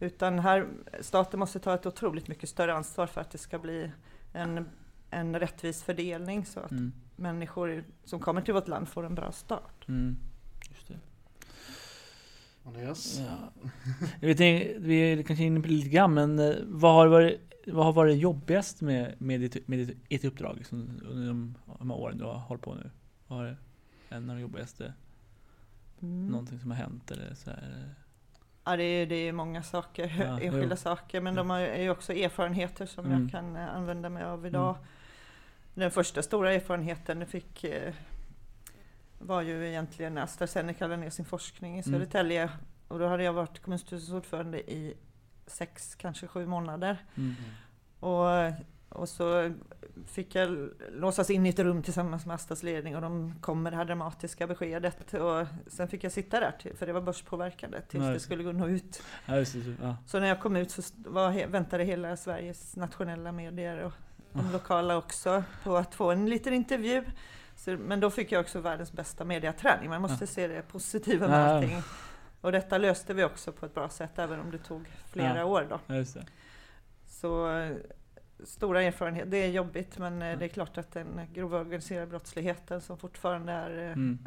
Utan 0.00 0.38
här, 0.38 0.66
staten 1.00 1.40
måste 1.40 1.58
ta 1.60 1.74
ett 1.74 1.86
otroligt 1.86 2.28
mycket 2.28 2.48
större 2.48 2.74
ansvar 2.74 3.06
för 3.06 3.20
att 3.20 3.30
det 3.30 3.38
ska 3.38 3.58
bli 3.58 3.90
en, 4.32 4.68
en 5.10 5.38
rättvis 5.40 5.82
fördelning 5.82 6.46
så 6.46 6.60
att 6.60 6.70
Mm. 6.70 6.92
människor 7.16 7.84
som 8.04 8.20
kommer 8.20 8.40
till 8.40 8.54
vårt 8.54 8.68
land 8.68 8.88
får 8.88 9.06
en 9.06 9.14
bra 9.14 9.32
start. 9.32 9.88
Mm. 9.88 10.16
Just 10.70 10.88
det. 10.88 10.94
Andreas? 12.64 13.20
Ja. 13.28 13.52
Jag 14.20 14.28
vet 14.28 14.40
inte, 14.40 14.74
vi 14.78 15.12
är 15.12 15.22
kanske 15.22 15.44
inne 15.44 15.60
på 15.60 15.66
det 15.66 15.72
lite 15.72 15.88
grann, 15.88 16.14
men 16.14 16.38
eh, 16.38 16.54
vad 16.64 16.94
har 16.94 17.06
varit, 17.06 17.40
vad 17.66 17.84
har 17.84 17.92
varit 17.92 18.18
jobbigast 18.18 18.80
med, 18.80 19.14
med, 19.18 19.40
ditt, 19.40 19.68
med 19.68 19.78
ditt, 19.78 19.96
ert 20.08 20.24
uppdrag 20.24 20.66
som, 20.66 21.00
under 21.10 21.26
de, 21.26 21.54
de 21.78 21.90
här 21.90 21.98
åren 21.98 22.18
du 22.18 22.24
har 22.24 22.34
hållit 22.34 22.62
på 22.62 22.74
nu? 22.74 22.90
Vad 23.26 23.38
har 23.38 23.56
en 24.08 24.30
av 24.30 24.36
de 24.36 24.42
jobbigaste, 24.42 24.92
Mm. 26.02 26.26
någonting 26.26 26.58
som 26.60 26.70
har 26.70 26.78
hänt 26.78 27.10
eller 27.10 27.34
så 27.34 27.50
här? 27.50 27.94
Ja, 28.64 28.76
det 28.76 28.82
är, 28.84 29.06
det 29.06 29.14
är 29.14 29.32
många 29.32 29.62
saker, 29.62 30.14
Ja, 30.18 30.40
enskilda 30.40 30.74
jo. 30.74 30.76
saker, 30.76 31.20
men 31.20 31.34
de 31.34 31.50
har 31.50 31.58
ju- 31.58 31.66
är 31.66 31.82
ju 31.82 31.90
också 31.90 32.12
erfarenheter 32.12 32.86
som 32.86 33.06
Mm. 33.06 33.22
jag 33.22 33.30
kan 33.30 33.56
eh, 33.56 33.74
använda 33.76 34.08
mig 34.08 34.24
av 34.24 34.46
idag. 34.46 34.76
Den 35.74 35.90
första 35.90 36.22
stora 36.22 36.52
erfarenheten 36.52 37.20
jag 37.20 37.28
fick 37.28 37.64
eh, 37.64 37.94
var 39.18 39.42
ju 39.42 39.68
egentligen 39.68 40.14
när 40.14 40.22
AstraZeneca 40.22 40.86
lade 40.86 40.96
ner 40.96 41.10
sin 41.10 41.24
forskning 41.24 41.78
i 41.78 41.82
Mm. 41.86 42.00
Södertälje. 42.00 42.50
Och 42.88 42.98
då 42.98 43.06
hade 43.06 43.22
jag 43.24 43.32
varit 43.32 43.58
kommunstyrelsens 43.58 44.12
ordförande 44.14 44.70
i 44.72 44.94
sex, 45.52 45.94
kanske 45.94 46.26
sju 46.26 46.46
månader. 46.46 47.04
Mm. 47.16 47.34
Och, 48.00 48.52
och 48.88 49.08
så 49.08 49.52
fick 50.06 50.34
jag 50.34 50.68
låsas 50.92 51.30
in 51.30 51.46
i 51.46 51.48
ett 51.48 51.58
rum 51.58 51.82
tillsammans 51.82 52.26
med 52.26 52.34
Astras 52.34 52.62
ledning 52.62 52.96
och 52.96 53.02
de 53.02 53.34
kom 53.40 53.62
med 53.62 53.72
det 53.72 53.76
här 53.76 53.84
dramatiska 53.84 54.46
beskedet. 54.46 55.14
Och 55.14 55.46
sen 55.66 55.88
fick 55.88 56.04
jag 56.04 56.12
sitta 56.12 56.40
där, 56.40 56.52
till, 56.62 56.76
för 56.76 56.86
det 56.86 56.92
var 56.92 57.00
börspåverkande, 57.00 57.80
tills 57.80 58.04
Ja, 58.04 58.10
det 58.10 58.20
skulle 58.20 58.42
gå 58.42 58.52
nå 58.52 58.68
ut. 58.68 59.02
Just 59.28 59.52
det. 59.54 59.74
Ja. 59.82 59.96
Så 60.06 60.20
när 60.20 60.26
jag 60.26 60.40
kom 60.40 60.56
ut 60.56 60.70
så 60.70 60.82
var, 60.96 61.46
väntade 61.46 61.84
hela 61.84 62.16
Sveriges 62.16 62.76
nationella 62.76 63.32
medier 63.32 63.78
och 63.84 63.92
de 64.32 64.40
Ah. 64.48 64.52
lokala 64.52 64.96
också 64.96 65.44
på 65.64 65.76
att 65.76 65.94
få 65.94 66.10
en 66.10 66.26
liten 66.30 66.54
intervju. 66.54 67.04
Så, 67.56 67.70
men 67.70 68.00
då 68.00 68.10
fick 68.10 68.32
jag 68.32 68.40
också 68.40 68.60
världens 68.60 68.92
bästa 68.92 69.24
mediaträning. 69.24 69.90
Man 69.90 70.02
måste 70.02 70.22
Ja. 70.24 70.26
se 70.26 70.46
det 70.48 70.62
positiva 70.62 71.28
med 71.28 71.38
allting. 71.48 71.82
Och 72.42 72.52
detta 72.52 72.78
löste 72.78 73.14
vi 73.14 73.24
också 73.24 73.52
på 73.52 73.66
ett 73.66 73.74
bra 73.74 73.88
sätt, 73.88 74.18
även 74.18 74.40
om 74.40 74.50
det 74.50 74.58
tog 74.58 74.88
flera 75.06 75.36
Ja. 75.38 75.44
år. 75.44 75.66
Då. 75.70 75.80
Ja, 75.86 75.94
just 75.94 76.14
det. 76.14 76.26
Så 77.06 77.56
eh, 77.58 77.76
stora 78.44 78.82
erfarenheter. 78.82 79.30
Det 79.30 79.36
är 79.36 79.48
jobbigt, 79.50 79.98
men 79.98 80.22
eh, 80.22 80.28
Ja. 80.28 80.36
det 80.36 80.44
är 80.44 80.48
klart 80.48 80.78
att 80.78 80.92
den 80.92 81.20
grova 81.34 81.60
organiserade 81.60 82.06
brottsligheten 82.06 82.80
som 82.80 82.98
fortfarande 82.98 83.52
är, 83.52 83.78
eh, 83.86 83.92
Mm. 83.92 84.18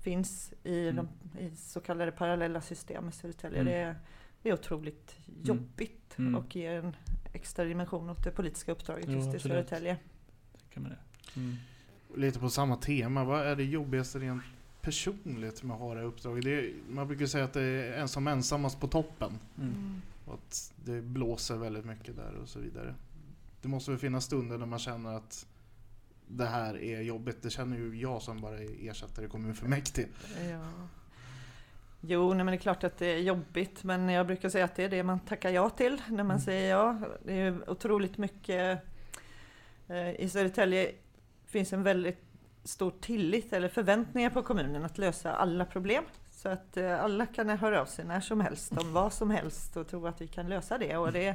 finns 0.00 0.52
i, 0.64 0.88
Mm. 0.88 0.96
de, 1.32 1.38
i 1.40 1.56
så 1.56 1.80
kallade 1.80 2.12
parallella 2.12 2.60
system 2.60 3.08
i 3.08 3.12
Södertälje. 3.12 3.60
Mm. 3.60 3.72
Det, 3.72 3.78
är, 3.80 3.96
det 4.42 4.48
är 4.48 4.54
otroligt 4.54 5.16
jobbigt 5.42 6.18
Mm. 6.18 6.34
och 6.34 6.56
ger 6.56 6.72
en 6.78 6.96
extra 7.32 7.64
dimension 7.64 8.10
åt 8.10 8.24
det 8.24 8.30
politiska 8.30 8.72
uppdraget 8.72 9.04
Jo, 9.08 9.14
just 9.14 9.34
i. 9.34 9.38
Södertälje. 9.38 9.96
Kan 10.74 10.82
man 10.82 10.92
det. 10.92 11.40
Mm. 11.40 11.56
Lite 12.16 12.38
på 12.38 12.50
samma 12.50 12.76
tema, 12.76 13.24
vad 13.24 13.46
är 13.46 13.56
det 13.56 13.64
jobbigaste 13.64 14.18
rent 14.18 14.42
personligt 14.82 15.62
med 15.62 15.74
att 15.74 15.80
ha 15.80 15.94
det 15.94 16.00
här 16.00 16.06
uppdraget? 16.06 16.44
Det 16.44 16.50
är, 16.60 16.72
man 16.88 17.06
brukar 17.08 17.26
säga 17.26 17.44
att 17.44 17.52
det 17.52 17.62
är 17.62 17.92
en 17.92 18.08
som 18.08 18.26
ensammast 18.28 18.80
på 18.80 18.86
toppen. 18.86 19.38
Mm. 19.58 20.02
Och 20.26 20.34
att 20.34 20.72
det 20.84 21.02
blåser 21.02 21.56
väldigt 21.56 21.84
mycket 21.84 22.16
där 22.16 22.34
och 22.42 22.48
så 22.48 22.58
vidare. 22.58 22.94
Det 23.62 23.68
måste 23.68 23.90
väl 23.90 24.00
finnas 24.00 24.24
stunder 24.24 24.58
när 24.58 24.66
man 24.66 24.78
känner 24.78 25.14
att 25.16 25.46
det 26.28 26.46
här 26.46 26.82
är 26.82 27.00
jobbigt. 27.00 27.42
Det 27.42 27.50
känner 27.50 27.76
ju 27.76 28.00
jag 28.00 28.22
som 28.22 28.40
bara 28.40 28.58
är 28.58 28.88
ersättare 28.88 29.26
i 29.26 29.28
kommunfullmäktige. 29.28 30.08
Ja. 30.50 30.70
Jo, 32.00 32.28
nej, 32.34 32.36
men 32.36 32.46
det 32.46 32.52
är 32.52 32.60
klart 32.60 32.84
att 32.84 32.98
det 32.98 33.06
är 33.06 33.18
jobbigt, 33.18 33.84
men 33.84 34.08
jag 34.08 34.26
brukar 34.26 34.48
säga 34.48 34.64
att 34.64 34.74
det 34.74 34.84
är 34.84 34.88
det 34.88 35.02
man 35.02 35.20
tackar 35.20 35.50
ja 35.50 35.70
till 35.70 36.02
när 36.08 36.16
man 36.24 36.30
Mm. 36.30 36.40
säger 36.40 36.70
ja. 36.70 36.98
Det 37.24 37.32
är 37.34 37.70
otroligt 37.70 38.18
mycket. 38.18 38.82
eh, 39.88 40.10
I 40.20 40.28
Södertälje 40.28 40.92
finns 41.46 41.72
en 41.72 41.82
väldigt 41.82 42.29
stor 42.64 42.92
tillit 43.00 43.52
eller 43.52 43.68
förväntningar 43.68 44.30
på 44.30 44.42
kommunen 44.42 44.84
att 44.84 44.98
lösa 44.98 45.32
alla 45.32 45.64
problem. 45.64 46.04
Så 46.30 46.48
att 46.48 46.76
eh, 46.76 47.04
alla 47.04 47.26
kan 47.26 47.48
höra 47.48 47.80
av 47.80 47.86
sig 47.86 48.04
när 48.04 48.20
som 48.20 48.40
helst 48.40 48.72
om 48.72 48.92
vad 48.92 49.12
som 49.12 49.30
helst 49.30 49.76
och 49.76 49.88
tro 49.88 50.06
att 50.06 50.20
vi 50.20 50.26
kan 50.26 50.48
lösa 50.48 50.78
det. 50.78 50.96
Och 50.96 51.12
det, 51.12 51.34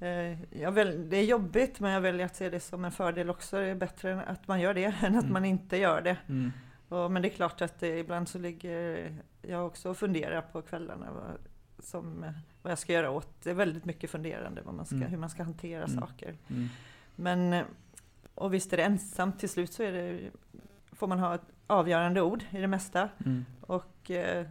eh, 0.00 0.58
jag 0.60 0.72
väl, 0.72 1.10
det 1.10 1.16
är 1.16 1.24
jobbigt, 1.24 1.80
men 1.80 1.90
jag 1.92 2.00
väljer 2.00 2.26
att 2.26 2.36
se 2.36 2.50
det 2.50 2.60
som 2.60 2.84
en 2.84 2.92
fördel 2.92 3.30
också. 3.30 3.56
Det 3.56 3.66
är 3.66 3.74
bättre 3.74 4.22
att 4.22 4.48
man 4.48 4.60
gör 4.60 4.74
det 4.74 4.84
än 5.02 5.14
att 5.16 5.22
Mm. 5.22 5.32
man 5.32 5.44
inte 5.44 5.76
gör 5.76 6.00
det. 6.00 6.16
Mm. 6.28 6.52
Och, 6.88 7.10
men 7.10 7.22
det 7.22 7.28
är 7.28 7.30
klart 7.36 7.60
att 7.62 7.80
det, 7.80 7.98
ibland 7.98 8.28
så 8.28 8.38
ligger 8.38 9.12
jag 9.42 9.66
också 9.66 9.90
och 9.90 9.96
funderar 9.96 10.40
på 10.40 10.62
kvällarna 10.62 11.06
vad, 11.12 11.38
som, 11.84 12.24
vad 12.62 12.70
jag 12.70 12.78
ska 12.78 12.92
göra 12.92 13.10
åt. 13.10 13.42
Det 13.42 13.50
är 13.50 13.54
väldigt 13.54 13.84
mycket 13.84 14.10
funderande 14.10 14.62
vad 14.64 14.74
man 14.74 14.86
ska, 14.86 14.96
Mm. 14.96 15.08
hur 15.08 15.18
man 15.18 15.30
ska 15.30 15.42
hantera 15.42 15.84
Mm. 15.84 16.00
saker. 16.00 16.34
Mm. 16.50 16.68
Men, 17.16 17.52
eh, 17.52 17.64
och 18.34 18.54
visst 18.54 18.72
är 18.72 18.76
det 18.76 18.82
ensamt, 18.82 19.38
till 19.40 19.48
slut 19.48 19.72
så 19.72 19.82
det, 19.82 20.30
får 20.92 21.06
man 21.06 21.18
ha 21.18 21.34
ett 21.34 21.46
avgörande 21.66 22.22
ord 22.22 22.42
i 22.50 22.60
det 22.60 22.66
mesta. 22.66 23.08
Mm. 23.24 23.44
Och, 23.60 24.10
eh, 24.10 24.46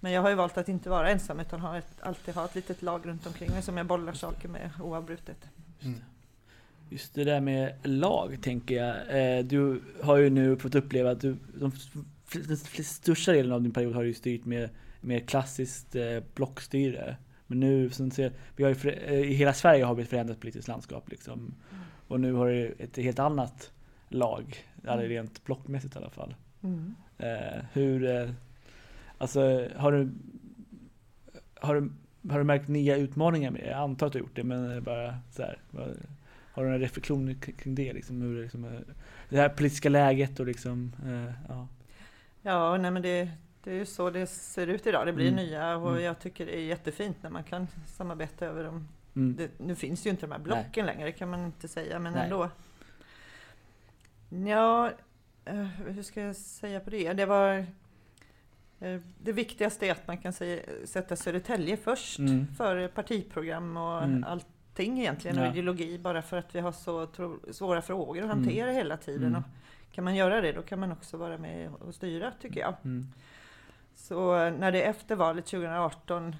men 0.00 0.12
jag 0.12 0.22
har 0.22 0.28
ju 0.28 0.34
valt 0.34 0.58
att 0.58 0.68
inte 0.68 0.90
vara 0.90 1.10
ensam 1.10 1.40
utan 1.40 1.60
ha 1.60 1.78
ett, 1.78 2.00
alltid 2.00 2.34
ha 2.34 2.44
ett 2.44 2.54
litet 2.54 2.82
lag 2.82 3.06
runt 3.06 3.26
omkring 3.26 3.50
mig 3.50 3.62
som 3.62 3.76
jag 3.76 3.86
bollar 3.86 4.12
saker 4.12 4.48
med 4.48 4.70
oavbrutet. 4.80 5.38
Mm. 5.82 6.00
Just 6.90 7.14
det 7.14 7.24
där 7.24 7.40
med 7.40 7.74
lag 7.82 8.38
tänker 8.42 8.74
jag. 8.74 8.96
Eh, 9.38 9.44
Du 9.44 9.82
har 10.02 10.16
ju 10.16 10.30
nu 10.30 10.56
fått 10.56 10.74
uppleva 10.74 11.10
att 11.10 11.20
du, 11.20 11.36
de 11.54 11.72
den 12.32 12.56
största 12.84 13.32
delen 13.32 13.52
av 13.52 13.62
din 13.62 13.72
period 13.72 13.94
har 13.94 14.04
du 14.04 14.14
styrt 14.14 14.44
med 14.44 14.70
mer 15.00 15.20
klassiskt 15.20 15.94
eh, 15.94 16.22
blockstyre. 16.34 17.16
Men 17.46 17.60
nu, 17.60 17.88
du 17.88 18.10
ser, 18.10 18.32
vi 18.56 18.64
har 18.64 18.70
ju, 18.74 18.90
eh, 18.90 19.12
i 19.14 19.34
hela 19.34 19.52
Sverige 19.52 19.84
har 19.84 19.94
vi 19.94 20.02
ett 20.02 20.08
förändrat 20.08 20.40
politiskt 20.40 20.68
landskap 20.68 21.10
liksom. 21.10 21.54
Och 22.08 22.20
nu 22.20 22.32
har 22.32 22.46
du 22.48 22.74
ett 22.78 22.96
helt 22.96 23.18
annat 23.18 23.72
lag, 24.08 24.56
Mm. 24.88 24.98
rent 25.08 25.44
blockmässigt 25.44 25.94
i 25.94 25.98
alla 25.98 26.10
fall. 26.10 26.34
Eh, 27.18 27.64
hur, 27.72 28.04
eh, 28.06 28.30
alltså 29.18 29.68
har 29.76 29.92
du, 29.92 30.10
har 31.54 31.74
du, 31.74 31.90
har 32.30 32.38
du 32.38 32.44
märkt 32.44 32.68
nya 32.68 32.96
utmaningar 32.96 33.50
med 33.50 33.60
det? 33.60 33.66
Jag 33.70 33.78
antar 33.80 34.06
att 34.06 34.12
du 34.12 34.18
har 34.18 34.22
gjort 34.26 34.36
det, 34.36 34.44
men 34.44 34.82
bara 34.82 35.18
så 35.32 35.42
här, 35.42 35.58
har 36.52 36.62
du 36.62 36.70
några 36.70 36.78
reflektioner 36.78 37.34
kring 37.34 37.74
det? 37.74 37.92
Liksom, 37.92 38.22
hur 38.22 38.42
liksom, 38.42 38.64
eh, 38.64 38.70
det 39.28 39.36
här 39.36 39.48
politiska 39.48 39.88
läget 39.88 40.40
och 40.40 40.46
liksom, 40.46 40.92
eh, 41.06 41.32
ja. 41.48 41.68
Ja, 42.42 42.76
nej 42.76 42.90
men 42.90 43.02
det, 43.02 43.28
det 43.66 43.72
är 43.72 43.78
ju 43.78 43.86
så 43.86 44.10
det 44.10 44.26
ser 44.26 44.66
ut 44.66 44.86
idag. 44.86 45.06
Det 45.06 45.12
blir 45.12 45.28
Mm. 45.32 45.44
nya 45.46 45.76
och 45.76 45.90
Mm. 45.90 46.02
jag 46.04 46.18
tycker 46.18 46.46
det 46.46 46.56
är 46.58 46.64
jättefint 46.64 47.16
när 47.22 47.30
man 47.30 47.44
kan 47.44 47.66
samarbeta 47.86 48.46
över 48.46 48.64
de 48.64 48.88
Mm. 49.16 49.36
Det, 49.36 49.50
nu 49.58 49.74
finns 49.74 50.06
ju 50.06 50.10
inte 50.10 50.26
de 50.26 50.32
här 50.32 50.38
blocken 50.38 50.86
längre 50.86 51.12
kan 51.12 51.30
man 51.30 51.44
inte 51.44 51.68
säga, 51.68 51.98
men 51.98 52.12
Nej. 52.12 52.24
ändå. 52.24 52.50
Ja, 54.50 54.90
eh, 55.44 55.54
hur 55.64 56.02
ska 56.02 56.20
jag 56.22 56.36
säga 56.36 56.80
på 56.80 56.90
det? 56.90 57.12
Det 57.12 57.26
var 57.26 57.66
eh, 58.80 59.00
det 59.22 59.32
viktigaste 59.32 59.86
är 59.86 59.92
att 59.92 60.06
man 60.06 60.18
kan 60.18 60.32
säga, 60.32 60.62
sätta 60.84 61.16
Södertälje 61.16 61.76
först 61.76 62.18
Mm. 62.18 62.46
för 62.56 62.88
partiprogram 62.88 63.76
och 63.76 64.02
Mm. 64.02 64.24
allting 64.24 65.00
egentligen 65.00 65.36
Ja. 65.36 65.42
och 65.46 65.52
ideologi 65.52 65.98
bara 65.98 66.22
för 66.22 66.36
att 66.36 66.54
vi 66.54 66.60
har 66.60 66.72
så 66.72 67.06
tro, 67.06 67.40
svåra 67.52 67.82
frågor 67.82 68.18
att 68.18 68.24
Mm. 68.24 68.38
hantera 68.38 68.70
hela 68.70 68.96
tiden. 68.96 69.26
Mm. 69.28 69.38
Och 69.42 69.94
kan 69.94 70.04
man 70.04 70.14
göra 70.14 70.40
det 70.40 70.52
då 70.52 70.62
kan 70.62 70.80
man 70.80 70.92
också 70.92 71.16
vara 71.16 71.38
med 71.38 71.70
och 71.74 71.94
styra 71.94 72.32
tycker 72.40 72.60
jag. 72.60 72.74
Mm. 73.96 74.08
Så 74.08 74.50
när 74.50 74.72
det 74.72 74.82
efter 74.82 75.16
valet 75.16 75.46
2018 75.46 76.36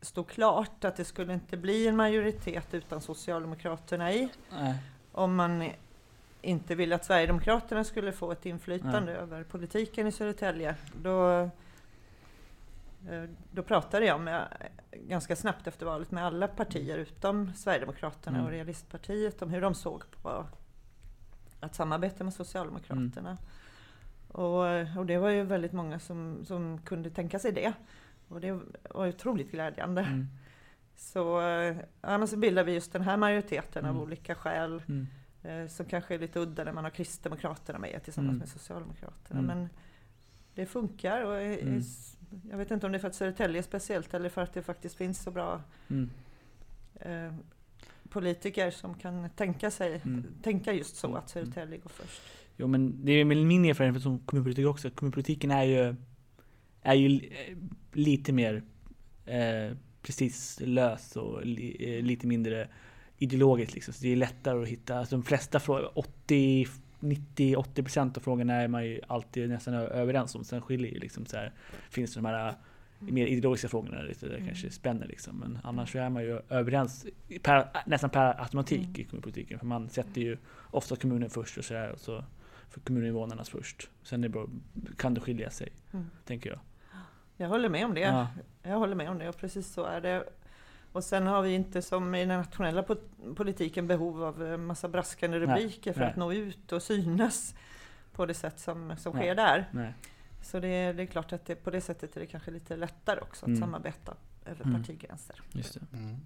stod 0.00 0.28
klart 0.28 0.84
att 0.84 0.96
det 0.96 1.04
skulle 1.04 1.32
inte 1.34 1.56
bli 1.56 1.88
en 1.88 1.96
majoritet 1.96 2.74
utan 2.74 3.00
Socialdemokraterna 3.00 4.12
i, 4.12 4.28
Nej. 4.52 4.74
om 5.12 5.34
man 5.36 5.70
inte 6.42 6.74
ville 6.74 6.94
att 6.94 7.04
Sverigedemokraterna 7.04 7.84
skulle 7.84 8.12
få 8.12 8.32
ett 8.32 8.46
inflytande 8.46 9.12
Ja. 9.12 9.18
över 9.18 9.44
politiken 9.44 10.06
i 10.06 10.12
Södertälje, 10.12 10.74
då, 11.02 11.30
eh, 13.10 13.24
då 13.52 13.62
pratade 13.62 14.06
jag 14.06 14.20
med, 14.20 14.48
ganska 14.92 15.36
snabbt 15.36 15.66
efter 15.66 15.86
valet 15.86 16.10
med 16.10 16.24
alla 16.26 16.48
partier 16.48 16.98
utom 16.98 17.52
Sverigedemokraterna 17.54 18.36
Mm. 18.36 18.46
och 18.46 18.52
Realistpartiet 18.52 19.42
om 19.42 19.50
hur 19.50 19.60
de 19.60 19.74
såg 19.74 20.02
på 20.22 20.46
att 21.60 21.74
samarbeta 21.74 22.24
med 22.24 22.34
Socialdemokraterna. 22.34 23.38
Och, 24.34 24.98
och 24.98 25.06
det 25.06 25.18
var 25.18 25.30
ju 25.30 25.42
väldigt 25.42 25.72
många 25.72 25.98
som, 25.98 26.44
som 26.44 26.78
kunde 26.84 27.10
tänka 27.10 27.38
sig 27.38 27.52
det. 27.52 27.72
Och 28.28 28.40
det 28.40 28.60
var 28.90 29.08
otroligt 29.08 29.50
glädjande. 29.50 30.00
Mm. 30.02 30.26
Så 30.96 31.40
eh, 31.48 31.76
annars 32.00 32.30
så 32.30 32.36
bildar 32.36 32.64
vi 32.64 32.72
just 32.72 32.92
den 32.92 33.02
här 33.02 33.16
majoriteten 33.16 33.84
Mm. 33.84 33.96
av 33.96 34.02
olika 34.02 34.34
skäl. 34.34 34.82
Mm. 34.88 35.06
Eh, 35.42 35.68
som 35.68 35.86
kanske 35.86 36.14
är 36.14 36.18
lite 36.18 36.38
udda 36.40 36.64
när 36.64 36.72
man 36.72 36.84
har 36.84 36.90
Kristdemokraterna 36.90 37.78
med 37.78 38.02
tillsammans 38.04 38.30
Mm. 38.30 38.38
med 38.38 38.48
Socialdemokraterna. 38.48 39.40
Mm. 39.40 39.46
Men 39.58 39.68
det 40.54 40.66
funkar 40.66 41.24
och 41.24 41.36
är, 41.36 41.58
Mm. 41.62 41.82
jag 42.50 42.58
vet 42.58 42.70
inte 42.70 42.86
om 42.86 42.92
det 42.92 42.98
är 42.98 43.00
för 43.00 43.08
att 43.08 43.14
Södertälje 43.14 43.58
är 43.60 43.62
speciellt 43.62 44.14
eller 44.14 44.28
för 44.28 44.42
att 44.42 44.52
det 44.52 44.62
faktiskt 44.62 44.94
finns 44.96 45.22
så 45.22 45.30
bra 45.30 45.60
eh, 46.94 47.34
politiker 48.08 48.70
som 48.70 48.94
kan 48.94 49.30
tänka 49.30 49.70
sig, 49.70 50.02
tänka 50.42 50.72
just 50.72 50.96
så 50.96 51.14
att 51.16 51.28
Södertälje 51.28 51.78
går 51.78 51.90
först. 51.90 52.22
Jo 52.56 52.66
men 52.66 53.04
det 53.04 53.12
är 53.12 53.24
väl 53.24 53.44
min 53.46 53.64
erfarenhet 53.64 54.02
som 54.02 54.18
kommunpolitiker 54.18 54.68
också. 54.68 54.90
Kommunpolitiken 54.90 55.50
är 55.50 55.62
ju, 55.64 55.94
är 56.82 56.94
ju 56.94 57.16
eh, 57.16 57.56
lite 57.92 58.32
mer 58.32 58.62
eh, 59.26 59.76
precis 60.02 60.60
lös 60.64 61.16
och 61.16 61.46
li, 61.46 61.76
eh, 61.98 62.04
lite 62.04 62.26
mindre 62.26 62.68
ideologiskt 63.18 63.74
liksom. 63.74 63.94
Så 63.94 64.02
det 64.02 64.12
är 64.12 64.16
lättare 64.16 64.62
att 64.62 64.68
hitta, 64.68 64.98
alltså 64.98 65.16
de 65.16 65.22
flesta 65.22 65.60
frågor, 65.60 65.98
80 65.98 66.66
90-80% 67.00 68.16
av 68.16 68.20
frågorna 68.20 68.54
är 68.54 68.68
man 68.68 68.84
ju 68.84 69.00
alltid 69.06 69.48
nästan 69.48 69.74
överens 69.74 70.34
om. 70.34 70.44
Sen 70.44 70.62
skiljer 70.62 70.92
ju 70.92 70.98
liksom 70.98 71.26
så 71.26 71.36
här, 71.36 71.52
finns 71.90 72.14
det 72.14 72.20
de 72.20 72.24
här 72.26 72.48
eh, 72.48 72.54
mer 73.00 73.26
ideologiska 73.26 73.68
frågorna 73.68 74.02
lite 74.02 74.26
där 74.26 74.34
Mm. 74.34 74.46
kanske 74.46 74.70
spänner 74.70 75.06
liksom. 75.06 75.36
Men 75.36 75.58
annars 75.64 75.92
så 75.92 75.98
är 75.98 76.10
man 76.10 76.22
ju 76.22 76.40
överens 76.48 77.06
per, 77.42 77.68
nästan 77.86 78.10
per 78.10 78.40
automatik 78.42 78.80
Mm. 78.88 79.00
i 79.00 79.04
kommunpolitiken. 79.04 79.58
För 79.58 79.66
man 79.66 79.88
sätter 79.88 80.20
ju 80.20 80.36
ofta 80.70 80.96
kommunen 80.96 81.30
först 81.30 81.58
och 81.58 81.64
sådär. 81.64 81.90
Och 81.90 82.00
så 82.00 82.24
för 82.74 82.80
kommuninvånarnas 82.80 83.48
först. 83.48 83.90
Sen 84.02 84.24
är 84.24 84.28
det 84.28 84.32
bara, 84.34 84.46
kan 84.96 85.14
det 85.14 85.20
skilja 85.20 85.50
sig, 85.50 85.68
Mm. 85.92 86.10
tänker 86.24 86.50
jag. 86.50 86.58
Jag 87.36 87.48
håller 87.48 87.68
med 87.68 87.84
om 87.84 87.94
det. 87.94 88.00
Ja. 88.00 88.28
Jag 88.62 88.78
håller 88.78 88.94
med 88.94 89.10
om 89.10 89.18
det 89.18 89.28
och 89.28 89.36
precis 89.36 89.72
så 89.72 89.84
är 89.84 90.00
det. 90.00 90.24
Och 90.92 91.04
sen 91.04 91.26
har 91.26 91.42
vi 91.42 91.54
inte 91.54 91.82
som 91.82 92.14
i 92.14 92.18
den 92.24 92.28
nationella 92.38 92.82
po- 92.82 93.34
politiken 93.34 93.86
behov 93.86 94.24
av 94.24 94.42
en 94.42 94.66
massa 94.66 94.88
braskande 94.88 95.38
Nej, 95.38 95.46
rubriker 95.46 95.92
för 95.92 96.00
nej. 96.00 96.10
att 96.10 96.16
nå 96.16 96.32
ut 96.32 96.72
och 96.72 96.82
synas 96.82 97.54
på 98.12 98.26
det 98.26 98.34
sätt 98.34 98.58
som, 98.60 98.96
som 98.96 99.12
Nej. 99.16 99.22
sker 99.22 99.34
där. 99.34 99.68
Nej. 99.72 99.94
Så 100.42 100.60
det 100.60 100.68
är, 100.68 100.94
det 100.94 101.02
är 101.02 101.06
klart 101.06 101.32
att 101.32 101.44
det, 101.46 101.54
på 101.54 101.70
det 101.70 101.80
sättet 101.80 102.16
är 102.16 102.20
det 102.20 102.26
kanske 102.26 102.50
lite 102.50 102.76
lättare 102.76 103.20
också 103.20 103.44
att 103.44 103.48
Mm. 103.48 103.60
samarbeta 103.60 104.14
över 104.46 104.64
Mm. 104.64 104.80
partigränser. 104.80 105.42
Just 105.52 105.74
det. 105.74 105.96
Mm. 105.96 106.16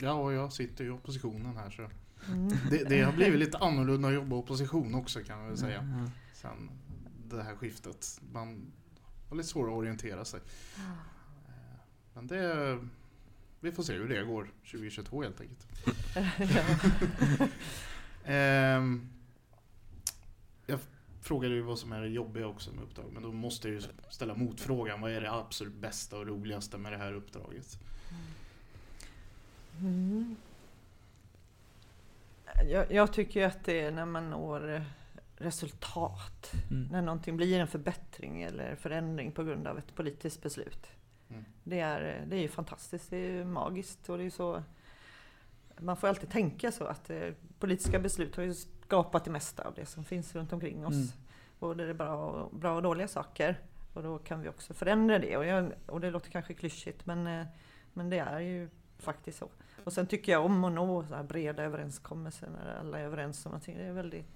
Ja, 0.00 0.12
och 0.12 0.32
jag 0.32 0.52
sitter 0.52 0.84
i 0.84 0.90
oppositionen 0.90 1.56
här 1.56 1.70
så 1.70 1.88
Mm. 2.28 2.48
det, 2.70 2.84
det 2.84 3.02
har 3.02 3.12
blivit 3.12 3.40
lite 3.40 3.58
annorlunda 3.58 4.08
att 4.08 4.14
jobba 4.14 4.36
i 4.36 4.38
opposition 4.38 4.94
också 4.94 5.20
kan 5.20 5.38
man 5.38 5.48
väl 5.48 5.56
säga. 5.56 6.04
Ja. 6.04 6.10
Sen 6.34 6.70
det 7.28 7.42
här 7.42 7.56
skiftet. 7.56 8.20
Man 8.32 8.72
har 9.28 9.36
lite 9.36 9.48
svårare 9.48 9.72
att 9.72 9.78
orientera 9.78 10.24
sig. 10.24 10.40
Eh, 10.76 10.82
Men 12.14 12.26
det... 12.26 12.78
Vi 13.60 13.72
får 13.72 13.82
se 13.82 13.92
hur 13.92 14.08
det 14.08 14.24
går 14.24 14.50
2022 14.70 15.22
helt 15.22 15.40
enkelt. 15.40 15.66
Ehm, 18.28 19.08
jag 20.66 20.80
frågade 21.20 21.54
ju 21.54 21.60
vad 21.60 21.78
som 21.78 21.92
är 21.92 22.00
det 22.00 22.08
jobbiga 22.08 22.46
också 22.46 22.72
med 22.72 22.84
uppdraget, 22.84 23.12
men 23.12 23.22
då 23.22 23.32
måste 23.32 23.68
jag 23.68 23.74
ju 23.74 23.82
ställa 24.10 24.34
motfrågan. 24.34 25.00
Vad 25.00 25.12
är 25.12 25.20
det 25.20 25.32
absolut 25.32 25.74
bästa 25.74 26.18
och 26.18 26.26
roligaste 26.26 26.78
med 26.78 26.92
det 26.92 26.98
här 26.98 27.12
uppdraget? 27.12 27.78
Mm. 29.80 30.36
Jag, 32.64 32.92
jag 32.92 33.12
tycker 33.12 33.40
ju 33.40 33.46
att 33.46 33.64
det 33.64 33.80
är 33.80 33.90
när 33.90 34.06
man 34.06 34.30
når 34.30 34.74
eh, 34.74 34.82
resultat. 35.36 36.52
Mm. 36.70 36.88
När 36.92 37.02
någonting 37.02 37.36
blir 37.36 37.60
en 37.60 37.68
förbättring 37.68 38.42
eller 38.42 38.74
förändring 38.74 39.32
på 39.32 39.44
grund 39.44 39.66
av 39.66 39.78
ett 39.78 39.94
politiskt 39.94 40.42
beslut. 40.42 40.86
Mm. 41.28 41.44
Det, 41.64 41.80
är, 41.80 42.24
det 42.26 42.36
är 42.36 42.40
ju 42.40 42.48
fantastiskt, 42.48 43.10
det 43.10 43.16
är 43.16 43.30
ju 43.30 43.44
magiskt 43.44 44.08
och 44.08 44.18
det 44.18 44.24
är 44.24 44.30
så 44.30 44.62
man 45.80 45.96
får 45.96 46.08
alltid 46.08 46.30
tänka 46.30 46.72
så 46.72 46.84
att 46.84 47.10
eh, 47.10 47.28
politiska 47.58 47.98
beslut 47.98 48.36
har 48.36 48.42
ju 48.42 48.54
skapat 48.54 49.24
det 49.24 49.30
mesta 49.30 49.64
av 49.64 49.74
det 49.74 49.86
som 49.86 50.04
finns 50.04 50.34
runt 50.34 50.52
omkring 50.52 50.86
oss. 50.86 50.94
Mm. 50.94 51.08
Både 51.58 51.86
det 51.86 51.94
bra 51.94 52.16
och, 52.16 52.56
bra 52.56 52.76
och 52.76 52.82
dåliga 52.82 53.08
saker. 53.08 53.60
Och 53.94 54.02
då 54.02 54.18
kan 54.18 54.40
vi 54.40 54.48
också 54.48 54.74
förändra 54.74 55.18
det. 55.18 55.36
Och, 55.36 55.46
jag, 55.46 55.72
och 55.86 56.00
det 56.00 56.10
låter 56.10 56.30
kanske 56.30 56.54
klyschigt 56.54 57.06
men, 57.06 57.26
eh, 57.26 57.46
men 57.92 58.10
det 58.10 58.18
är 58.18 58.40
ju 58.40 58.68
faktiskt 58.98 59.38
så. 59.38 59.48
Och 59.86 59.92
sen 59.92 60.06
tycker 60.06 60.32
jag 60.32 60.44
om 60.44 60.64
att 60.64 60.72
nå 60.72 61.04
så 61.08 61.14
här 61.14 61.22
breda 61.22 61.62
överenskommelser 61.62 62.48
när 62.50 62.76
alla 62.80 62.98
är 62.98 63.04
överens 63.04 63.46
om 63.46 63.50
någonting. 63.50 63.76
Det 63.78 63.84
är 63.84 63.92
väldigt 63.92 64.26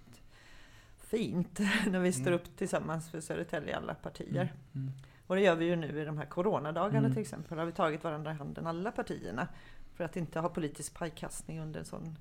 fint 0.98 1.58
när 1.86 1.98
vi 2.00 2.12
står 2.12 2.26
Mm. 2.26 2.34
upp 2.34 2.56
tillsammans 2.56 3.10
för 3.10 3.20
Södertälje, 3.20 3.76
alla 3.76 3.94
partier. 3.94 4.52
Mm. 4.74 4.92
Och 5.26 5.36
det 5.36 5.42
gör 5.42 5.54
vi 5.56 5.64
ju 5.64 5.76
nu 5.76 6.00
i 6.00 6.04
de 6.04 6.18
här 6.18 6.26
coronadagarna 6.26 6.98
Mm. 6.98 7.12
till 7.12 7.20
exempel. 7.22 7.58
Har 7.58 7.64
vi 7.66 7.72
tagit 7.72 8.04
varandra 8.04 8.30
i 8.30 8.34
handen, 8.34 8.66
alla 8.66 8.92
partierna. 8.92 9.48
För 9.94 10.04
att 10.04 10.16
inte 10.16 10.40
ha 10.40 10.48
politisk 10.48 10.94
pajkastning 10.94 11.60
under 11.60 11.80
en 11.80 11.86
sån 11.86 12.18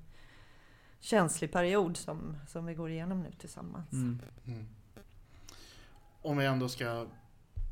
känslig 1.00 1.52
period 1.52 1.96
som, 1.96 2.36
som 2.48 2.66
vi 2.66 2.74
går 2.74 2.90
igenom 2.90 3.22
nu 3.22 3.32
tillsammans. 3.32 3.92
Mm. 3.92 4.20
Mm. 4.46 4.66
Om 6.22 6.36
vi 6.36 6.46
ändå 6.46 6.68
ska 6.68 7.06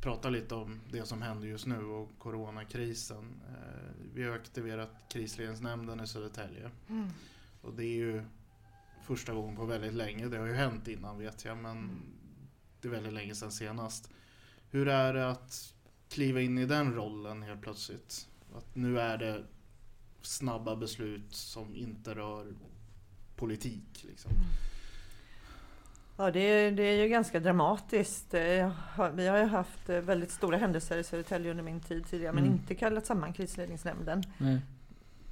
prata 0.00 0.30
lite 0.30 0.54
om 0.54 0.80
det 0.90 1.06
som 1.06 1.22
händer 1.22 1.48
just 1.48 1.66
nu 1.66 1.84
och 1.84 2.18
coronakrisen. 2.18 3.40
Eh, 3.48 3.94
Vi 4.14 4.24
har 4.24 4.34
aktiverat 4.34 4.90
krisledningsnämnden 5.08 6.00
i 6.00 6.06
Södertälje. 6.06 6.70
Mm. 6.88 7.08
Och 7.62 7.74
det 7.74 7.84
är 7.84 7.96
ju 7.96 8.22
första 9.02 9.34
gången 9.34 9.56
på 9.56 9.64
väldigt 9.64 9.94
länge. 9.94 10.28
Det 10.28 10.38
har 10.38 10.46
ju 10.46 10.54
hänt 10.54 10.88
innan 10.88 11.18
vet 11.18 11.44
jag 11.44 11.58
men 11.58 12.00
det 12.80 12.88
är 12.88 12.92
väldigt 12.92 13.12
länge 13.12 13.34
sedan 13.34 13.52
senast. 13.52 14.10
Hur 14.70 14.88
är 14.88 15.14
det 15.14 15.30
att 15.30 15.74
kliva 16.08 16.40
in 16.40 16.58
i 16.58 16.66
den 16.66 16.94
rollen 16.94 17.42
helt 17.42 17.62
plötsligt? 17.62 18.28
Att 18.54 18.74
nu 18.74 19.00
är 19.00 19.18
det 19.18 19.44
snabba 20.22 20.76
beslut 20.76 21.34
som 21.34 21.74
inte 21.74 22.14
rör 22.14 22.54
politik. 23.36 24.04
Liksom. 24.04 24.30
Ja, 26.20 26.30
det 26.30 26.40
är, 26.40 26.72
det 26.72 26.82
är 26.82 27.02
ju 27.02 27.08
ganska 27.08 27.40
dramatiskt. 27.40 28.34
Eh, 28.34 28.72
Vi 29.14 29.26
har 29.28 29.38
ju 29.38 29.44
haft 29.44 29.88
eh, 29.88 30.00
väldigt 30.00 30.30
stora 30.30 30.56
händelser 30.56 30.96
i 30.98 31.04
Södertälje 31.04 31.50
under 31.50 31.64
min 31.64 31.80
tid 31.80 32.06
tidigare, 32.06 32.32
men 32.32 32.44
Mm. 32.44 32.54
inte 32.56 32.74
kallat 32.74 33.06
samman 33.06 33.32
krisledningsnämnden. 33.32 34.22
Nej. 34.38 34.60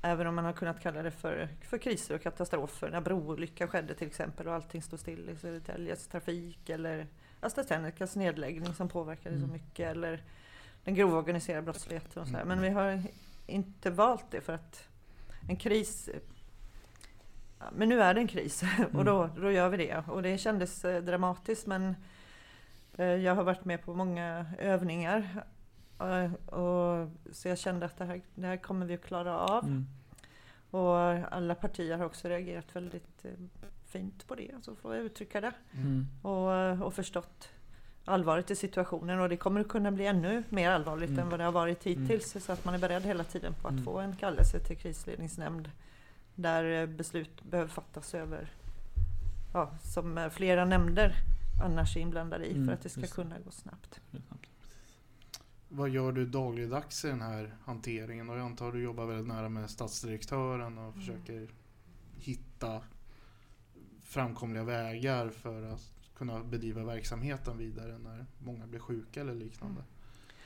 Även 0.03 0.27
om 0.27 0.35
man 0.35 0.45
har 0.45 0.53
kunnat 0.53 0.81
kalla 0.81 1.03
det 1.03 1.11
för, 1.11 1.49
för 1.63 1.79
kriser 1.79 2.15
och 2.15 2.23
katastrofer. 2.23 2.91
När 2.91 3.01
broolyckan 3.01 3.69
skedde 3.69 3.95
till 3.95 4.07
exempel 4.07 4.49
och 4.49 4.55
allting 4.55 4.83
stod 4.83 5.01
still 5.01 5.29
i 5.31 5.37
Södertäljes 5.37 6.07
trafik. 6.07 6.69
Eller 6.69 7.07
AstraZenecas 7.41 8.17
nedläggning 8.17 8.75
som 8.75 8.89
påverkade 8.89 9.37
så 9.39 9.45
Mm. 9.45 9.53
mycket. 9.53 9.87
Eller 9.91 10.23
den 10.85 10.95
grova 10.95 11.19
organiserade 11.19 11.63
brottsligheten 11.63 12.23
och 12.23 12.29
så 12.29 12.37
här. 12.37 12.45
Men 12.45 12.61
vi 12.61 12.69
har 12.69 13.03
inte 13.47 13.91
valt 13.91 14.31
det 14.31 14.41
för 14.41 14.53
att 14.53 14.89
en 15.49 15.57
kris 15.57 16.09
men 17.73 17.89
nu 17.89 18.01
är 18.03 18.15
det 18.15 18.21
en 18.21 18.29
kris 18.29 18.63
och 18.93 19.05
då, 19.05 19.31
då 19.37 19.51
gör 19.51 19.69
vi 19.69 19.77
det. 19.77 20.03
Och 20.09 20.23
det 20.23 20.39
kändes 20.39 20.85
eh, 20.85 21.03
dramatiskt 21.03 21.67
men 21.67 21.97
eh, 22.97 23.07
jag 23.07 23.35
har 23.35 23.43
varit 23.45 23.65
med 23.65 23.83
på 23.85 23.95
många 23.95 24.47
övningar. 24.59 25.45
eh, 26.01 26.55
Och, 26.55 27.09
så 27.33 27.49
jag 27.49 27.59
kände 27.59 27.87
att 27.87 27.97
det 27.99 28.05
här, 28.05 28.21
det 28.35 28.47
här 28.47 28.57
kommer 28.57 28.87
vi 28.87 28.95
att 28.95 29.05
klara 29.05 29.39
av. 29.39 29.65
Mm. 29.65 29.87
Och 30.71 30.97
alla 31.35 31.55
partier 31.55 31.99
har 31.99 32.05
också 32.05 32.29
reagerat 32.29 32.77
väldigt 32.77 33.25
fint 33.87 34.27
på 34.27 34.35
det, 34.35 34.51
så 34.63 34.75
får 34.77 34.95
jag 34.97 35.05
uttrycka 35.05 35.41
det. 35.41 35.53
Mm. 35.73 36.07
Och, 36.23 36.87
och 36.87 36.95
förstått 36.95 37.49
allvaret 38.05 38.51
i 38.51 38.57
situationen 38.57 39.21
och 39.21 39.29
det 39.29 39.37
kommer 39.37 39.61
att 39.61 39.69
kunna 39.69 39.91
bli 39.91 40.07
ännu 40.07 40.43
mer 40.49 40.71
allvarligt 40.71 41.11
Mm. 41.11 41.23
än 41.23 41.29
vad 41.31 41.41
det 41.41 41.45
har 41.45 41.53
varit 41.53 41.85
hittills. 41.85 42.45
Så 42.45 42.53
att 42.53 42.65
man 42.65 42.75
är 42.75 42.79
beredd 42.79 43.03
hela 43.03 43.25
tiden 43.25 43.55
på 43.55 43.69
att 43.69 43.73
Mm. 43.73 43.85
få 43.85 43.99
en 43.99 44.17
kallelse 44.17 44.59
till 44.59 44.77
krisledningsnämnd 44.77 45.71
där 46.37 46.83
eh, 46.83 46.87
beslut 46.87 47.45
behöver 47.45 47.71
fattas 47.71 48.15
över, 48.15 48.53
ja, 49.53 49.71
som 49.83 50.19
eh, 50.19 50.29
flera 50.29 50.65
nämnder 50.65 51.15
annars 51.63 51.97
är 51.97 52.01
inblandade 52.01 52.47
i 52.47 52.53
Mm, 52.53 52.67
för 52.67 52.73
att 52.73 52.83
det 52.83 52.89
ska 52.89 53.07
kunna 53.07 53.39
gå 53.39 53.51
snabbt. 53.51 54.01
Vad 55.69 55.89
gör 55.89 56.13
du 56.13 56.27
dagligdags 56.27 57.05
i 57.05 57.09
den 57.09 57.21
här 57.21 57.57
hanteringen? 57.65 58.31
Och 58.31 58.37
jag 58.37 58.45
antar 58.45 58.69
att 58.69 58.73
du 58.73 58.83
jobbar 58.83 59.07
väldigt 59.07 59.27
nära 59.27 59.49
med 59.49 59.71
stadsdirektören 59.71 60.79
och 60.79 60.95
försöker 60.95 61.49
hitta 62.19 62.83
framkomliga 64.03 64.65
vägar 64.65 65.29
för 65.29 65.63
att 65.63 65.93
kunna 66.17 66.45
bedriva 66.45 66.85
verksamheten 66.85 67.59
vidare 67.59 67.99
när 67.99 68.27
många 68.39 68.67
blir 68.67 68.81
sjuka 68.81 69.21
eller 69.21 69.35
liknande. 69.35 69.85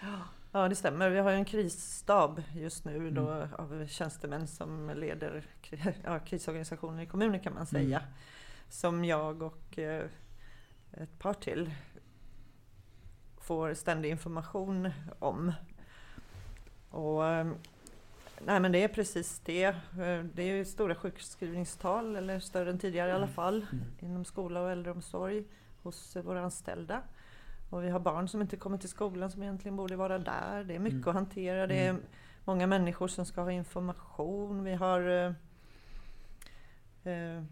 Ja, 0.00 0.18
det 0.52 0.74
stämmer. 0.76 1.10
Vi 1.10 1.18
har 1.18 1.30
en 1.32 1.44
krisstab 1.44 2.42
just 2.54 2.84
nu 2.84 3.10
då, 3.10 3.30
Mm. 3.30 3.54
av 3.54 3.86
tjänstemän 3.86 4.46
som 4.46 4.90
leder 4.96 5.44
ja, 6.04 6.18
krisorganisationen 6.18 7.00
i 7.00 7.06
kommunen 7.06 7.40
kan 7.40 7.54
man 7.54 7.66
säga. 7.66 7.98
Mm. 8.00 8.10
Som 8.68 9.04
jag 9.04 9.42
och 9.42 9.78
eh, 9.78 10.04
ett 10.92 11.18
par 11.18 11.34
till 11.34 11.70
får 13.40 13.74
ständig 13.74 14.10
information 14.10 14.90
om. 15.18 15.52
Och, 16.90 17.26
eh, 17.26 17.50
nej 18.44 18.60
men 18.60 18.72
det 18.72 18.82
är 18.84 18.88
precis 18.88 19.40
det. 19.44 19.64
Eh, 19.64 20.24
Det 20.34 20.42
är 20.42 20.56
ju 20.56 20.64
stora 20.64 20.94
sjukskrivningstal, 20.94 22.16
eller 22.16 22.40
större 22.40 22.70
än 22.70 22.78
tidigare 22.78 23.08
i 23.08 23.12
alla 23.12 23.22
Mm. 23.24 23.34
fall, 23.34 23.66
Mm. 23.72 23.84
inom 24.00 24.24
skola 24.24 24.60
och 24.60 24.70
äldreomsorg 24.70 25.44
hos 25.82 26.16
våra 26.16 26.42
anställda. 26.42 27.02
Och 27.70 27.84
vi 27.84 27.90
har 27.90 28.00
barn 28.00 28.28
som 28.28 28.40
inte 28.40 28.56
kommer 28.56 28.78
till 28.78 28.88
skolan 28.88 29.30
som 29.30 29.42
egentligen 29.42 29.76
borde 29.76 29.96
vara 29.96 30.18
där. 30.18 30.64
Det 30.64 30.74
är 30.74 30.78
mycket 30.78 30.96
Mm. 30.96 31.08
att 31.08 31.14
hantera. 31.14 31.66
Det 31.66 31.86
är 31.86 31.96
många 32.44 32.66
människor 32.66 33.08
som 33.08 33.26
ska 33.26 33.40
ha 33.42 33.52
information. 33.52 34.64
Vi 34.64 34.74
har 34.74 35.00
eh, 35.08 35.32
eh, 37.12 37.42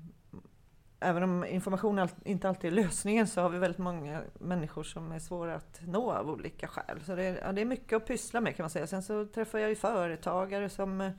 Även 1.01 1.23
om 1.23 1.45
information 1.45 1.99
all, 1.99 2.09
inte 2.25 2.49
alltid 2.49 2.73
är 2.73 2.77
lösningen 2.77 3.27
så 3.27 3.41
har 3.41 3.49
vi 3.49 3.59
väldigt 3.59 3.79
många 3.79 4.23
människor 4.39 4.83
som 4.83 5.13
är 5.13 5.19
svåra 5.19 5.55
att 5.55 5.81
nå 5.87 6.13
av 6.13 6.31
olika 6.31 6.67
skäl. 6.69 7.01
Så 7.07 7.15
det 7.15 7.25
är, 7.25 7.41
ja, 7.47 7.53
det 7.53 7.61
är 7.61 7.65
mycket 7.65 7.97
att 7.97 8.07
pyssla 8.07 8.41
med 8.41 8.57
kan 8.57 8.63
man 8.65 8.71
säga. 8.71 8.87
Sen 8.87 9.03
så 9.03 9.27
träffar 9.27 9.59
jag 9.59 9.69
ju 9.69 9.75
företagare 9.77 10.69
som 10.69 11.01
eh, 11.01 11.11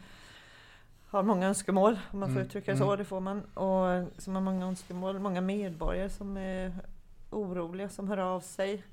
har 1.08 1.24
många 1.24 1.48
önskemål, 1.48 2.00
om 2.12 2.20
man 2.20 2.30
får 2.30 2.36
Mm, 2.36 2.48
uttrycka 2.48 2.72
det 2.72 2.78
så. 2.78 2.84
mm. 2.86 2.98
Det 2.98 3.06
får 3.06 3.20
man. 3.20 3.42
Och 3.54 3.90
eh, 3.92 4.06
som 4.18 4.36
har 4.36 4.42
många 4.42 4.66
önskemål. 4.66 5.20
Många 5.20 5.42
medborgare 5.42 6.10
som 6.10 6.38
är 6.38 6.72
oroliga, 7.30 7.90
som 7.90 8.08
hör 8.08 8.18
av 8.18 8.42
sig. 8.42 8.84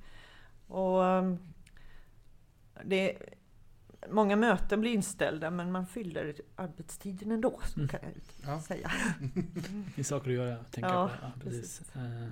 Och 0.67 1.01
um, 1.03 1.39
det, 2.85 3.19
många 4.11 4.37
möten 4.37 4.81
blir 4.81 4.93
inställda 4.93 5.51
men 5.51 5.73
man 5.73 5.87
fyller 5.87 6.35
arbetstiden 6.57 7.31
ändå, 7.33 7.61
så 7.65 7.77
Mm. 7.81 7.89
kan 7.89 8.01
jag 8.03 8.13
Ja. 8.55 8.61
säga. 8.63 8.93
Det 9.95 10.01
är 10.01 10.05
saker 10.05 10.31
att 10.31 10.37
göra, 10.37 10.65
tänka 10.65 10.89
Ja, 10.91 11.09
på. 11.09 11.15
Ja, 11.23 11.33
precis. 11.43 11.83
Eh, 11.95 12.29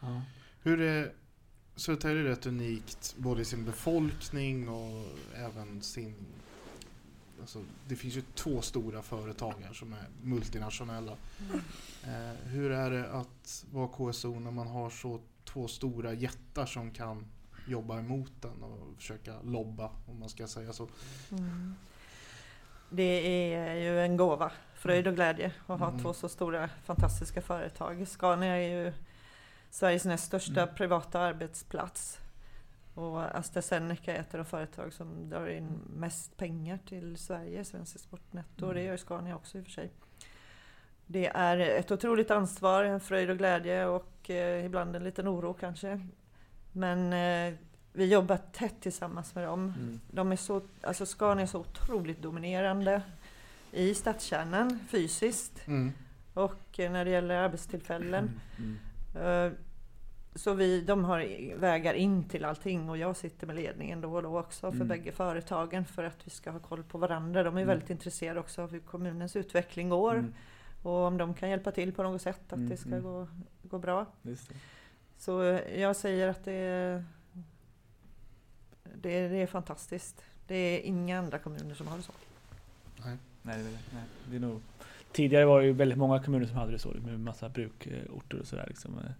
ja. 0.00 0.22
Hur 0.62 0.80
är 0.80 1.12
Södertälje 1.76 2.20
är 2.22 2.24
rätt 2.24 2.46
unikt 2.46 3.14
både 3.18 3.42
i 3.42 3.44
sin 3.44 3.64
befolkning 3.64 4.68
och 4.68 5.04
även 5.36 5.82
sin... 5.82 6.14
Alltså, 7.40 7.62
det 7.88 7.96
finns 7.96 8.14
ju 8.16 8.22
två 8.34 8.62
stora 8.62 9.02
företag 9.02 9.54
här 9.64 9.72
som 9.72 9.92
är 9.92 10.06
multinationella. 10.22 11.12
Eh, 12.04 12.34
hur 12.44 12.70
är 12.70 12.90
det 12.90 13.10
att 13.12 13.64
vara 13.72 13.88
KSO 13.88 14.40
när 14.40 14.50
man 14.50 14.66
har 14.66 14.90
så 14.90 15.20
två 15.52 15.68
stora 15.68 16.12
jättar 16.12 16.66
som 16.66 16.90
kan 16.90 17.26
jobba 17.66 17.98
emot 17.98 18.32
den 18.40 18.62
och 18.62 18.96
försöka 18.96 19.40
lobba 19.42 19.90
om 20.06 20.20
man 20.20 20.28
ska 20.28 20.46
säga 20.46 20.72
så. 20.72 20.88
Mm. 21.32 21.74
Det 22.90 23.02
är 23.54 23.74
ju 23.74 24.00
en 24.00 24.16
gåva, 24.16 24.52
fröjd 24.74 25.06
och 25.06 25.14
glädje 25.14 25.52
att 25.66 25.80
ha 25.80 25.88
Mm. 25.88 26.00
två 26.02 26.12
så 26.14 26.28
stora 26.28 26.68
fantastiska 26.84 27.42
företag. 27.42 28.08
Scania 28.08 28.56
är 28.56 28.84
ju 28.84 28.92
Sveriges 29.70 30.04
näst 30.04 30.24
största 30.24 30.62
Mm. 30.62 30.74
privata 30.74 31.20
arbetsplats. 31.20 32.18
Och 32.94 33.38
AstraZeneca 33.38 34.12
är 34.16 34.20
ett 34.20 34.34
av 34.34 34.38
de 34.38 34.44
företag 34.44 34.92
som 34.92 35.28
drar 35.30 35.46
in 35.46 35.78
mest 35.96 36.36
pengar 36.36 36.78
till 36.88 37.16
Sverige, 37.16 37.64
Svensk 37.64 37.94
Exportnetto. 37.96 38.66
Och 38.66 38.74
det 38.74 38.80
Mm. 38.80 38.90
gör 38.90 38.96
Scania 38.96 39.36
också 39.36 39.58
i 39.58 39.60
och 39.60 39.64
för 39.64 39.72
sig. 39.72 39.90
Det 41.12 41.26
är 41.26 41.58
ett 41.58 41.90
otroligt 41.90 42.30
ansvar, 42.30 42.84
en 42.84 43.00
fröjd 43.00 43.30
och 43.30 43.38
glädje 43.38 43.86
och 43.86 44.30
eh, 44.30 44.64
ibland 44.66 44.96
en 44.96 45.04
liten 45.04 45.28
oro 45.28 45.54
kanske. 45.54 46.00
Men 46.72 47.12
eh, 47.12 47.54
vi 47.92 48.06
jobbar 48.12 48.38
tätt 48.52 48.80
tillsammans 48.80 49.34
med 49.34 49.44
dem. 49.44 49.74
Mm. 49.78 50.00
De 50.10 50.32
är 50.32 50.36
så, 50.36 50.60
alltså 50.82 51.06
Scania 51.06 51.42
är 51.42 51.46
så 51.46 51.58
otroligt 51.60 52.22
dominerande 52.22 53.02
i 53.72 53.94
stadskärnan 53.94 54.78
fysiskt 54.88 55.66
Mm. 55.66 55.92
och 56.34 56.78
eh, 56.80 56.90
när 56.92 57.04
det 57.04 57.10
gäller 57.10 57.34
arbetstillfällen. 57.34 58.40
Mm. 58.58 59.46
Eh, 59.46 59.52
Så 60.34 60.54
vi, 60.54 60.80
de 60.80 61.04
har 61.04 61.56
vägar 61.58 61.94
in 61.94 62.24
till 62.28 62.44
allting 62.44 62.90
och 62.90 62.96
jag 62.98 63.16
sitter 63.16 63.46
med 63.46 63.56
ledningen 63.56 64.00
då 64.00 64.14
och 64.14 64.22
då 64.22 64.38
också 64.38 64.60
för 64.70 64.76
Mm. 64.76 64.88
bägge 64.88 65.12
företagen 65.12 65.84
för 65.84 66.04
att 66.04 66.26
vi 66.26 66.30
ska 66.30 66.50
ha 66.50 66.58
koll 66.58 66.82
på 66.82 66.98
varandra. 66.98 67.42
De 67.42 67.56
är 67.56 67.60
Mm. 67.62 67.68
väldigt 67.68 67.90
intresserade 67.90 68.40
också 68.40 68.62
av 68.62 68.70
hur 68.70 68.80
kommunens 68.80 69.36
utveckling 69.36 69.88
går 69.88 70.14
Mm. 70.14 70.34
Och 70.82 70.92
om 71.06 71.18
de 71.18 71.34
kan 71.34 71.50
hjälpa 71.50 71.72
till 71.72 71.92
på 71.92 72.02
något 72.02 72.22
sätt 72.22 72.40
att 72.46 72.52
Mm, 72.52 72.68
det 72.68 72.76
ska 72.76 72.88
mm. 72.88 73.02
gå, 73.02 73.28
gå 73.62 73.78
bra. 73.78 74.06
Just 74.22 74.48
det. 74.48 74.54
Så 75.18 75.60
jag 75.76 75.96
säger 75.96 76.28
att 76.28 76.44
det 76.44 76.52
är, 76.52 77.04
det, 78.94 79.10
är- 79.18 79.28
det 79.30 79.36
är 79.36 79.46
fantastiskt. 79.46 80.24
Det 80.46 80.54
är 80.54 80.80
inga 80.80 81.18
andra 81.18 81.38
kommuner 81.38 81.74
som 81.74 81.86
har 81.88 81.96
det 81.96 82.02
så. 82.02 82.12
Nej. 83.04 83.16
Nej, 83.42 83.58
det, 83.58 83.70
nej, 83.94 84.04
det 84.30 84.36
är 84.36 84.40
nog 84.40 84.60
Tidigare 85.12 85.44
var 85.44 85.60
det 85.60 85.66
ju 85.66 85.72
väldigt 85.72 85.98
många 85.98 86.22
kommuner 86.22 86.46
som 86.46 86.56
hade 86.56 86.72
det 86.72 86.78
så 86.78 86.88
med 87.04 87.20
massa 87.20 87.48
brukorter 87.48 88.38
och 88.40 88.46
sådär 88.46 88.64
liksom 88.68 88.92
med, 88.92 89.14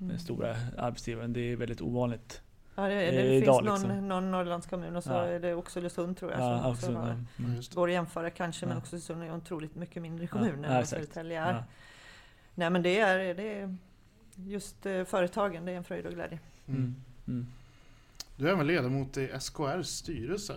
Mm. 0.00 0.18
stora 0.18 0.56
arbetsgivare. 0.78 1.26
Det 1.26 1.40
är 1.40 1.56
väldigt 1.56 1.80
ovanligt. 1.80 2.42
Ja, 2.74 2.82
det, 2.82 2.94
det 2.94 3.04
eh, 3.06 3.30
finns 3.30 3.42
idag, 3.42 3.64
någon, 3.64 3.80
liksom. 3.80 4.08
någon 4.08 4.30
Norrlandskommun 4.30 4.96
och 4.96 5.04
så 5.04 5.10
Ja. 5.10 5.24
är 5.24 5.40
det 5.40 5.54
Oxelösund 5.54 6.16
tror 6.16 6.30
jag. 6.30 6.40
Ja, 6.40 6.56
också 6.56 6.68
absolut. 6.70 6.98
har, 6.98 7.08
Mm. 7.10 7.26
det. 7.60 7.74
går 7.74 7.88
att 7.88 7.92
jämföra 7.94 8.30
kanske 8.30 8.66
men. 8.66 8.76
Oxelösund 8.76 9.22
är 9.22 9.26
ju 9.26 9.32
otroligt 9.32 9.74
mycket 9.74 10.02
mindre 10.02 10.26
kommun 10.26 10.62
ja, 10.62 10.68
än 10.68 10.74
vad. 10.76 10.88
Södertälje 10.88 11.42
är. 11.42 11.52
Ja. 11.54 11.64
Nej 12.54 12.70
men 12.70 12.82
det 12.82 12.98
är, 13.00 13.34
det 13.34 13.58
är 13.60 13.76
just 14.36 14.86
eh, 14.86 15.04
företagen, 15.04 15.64
det 15.64 15.72
är 15.72 15.76
en 15.76 15.84
fröjd 15.84 16.06
och 16.06 16.12
glädje. 16.12 16.38
Mm. 16.66 16.80
Mm. 16.80 16.94
Mm. 17.26 17.46
Du 18.36 18.48
är 18.48 18.52
även 18.52 18.66
ledamot 18.66 19.16
i 19.16 19.30
SKRs 19.40 19.88
styrelse. 19.88 20.54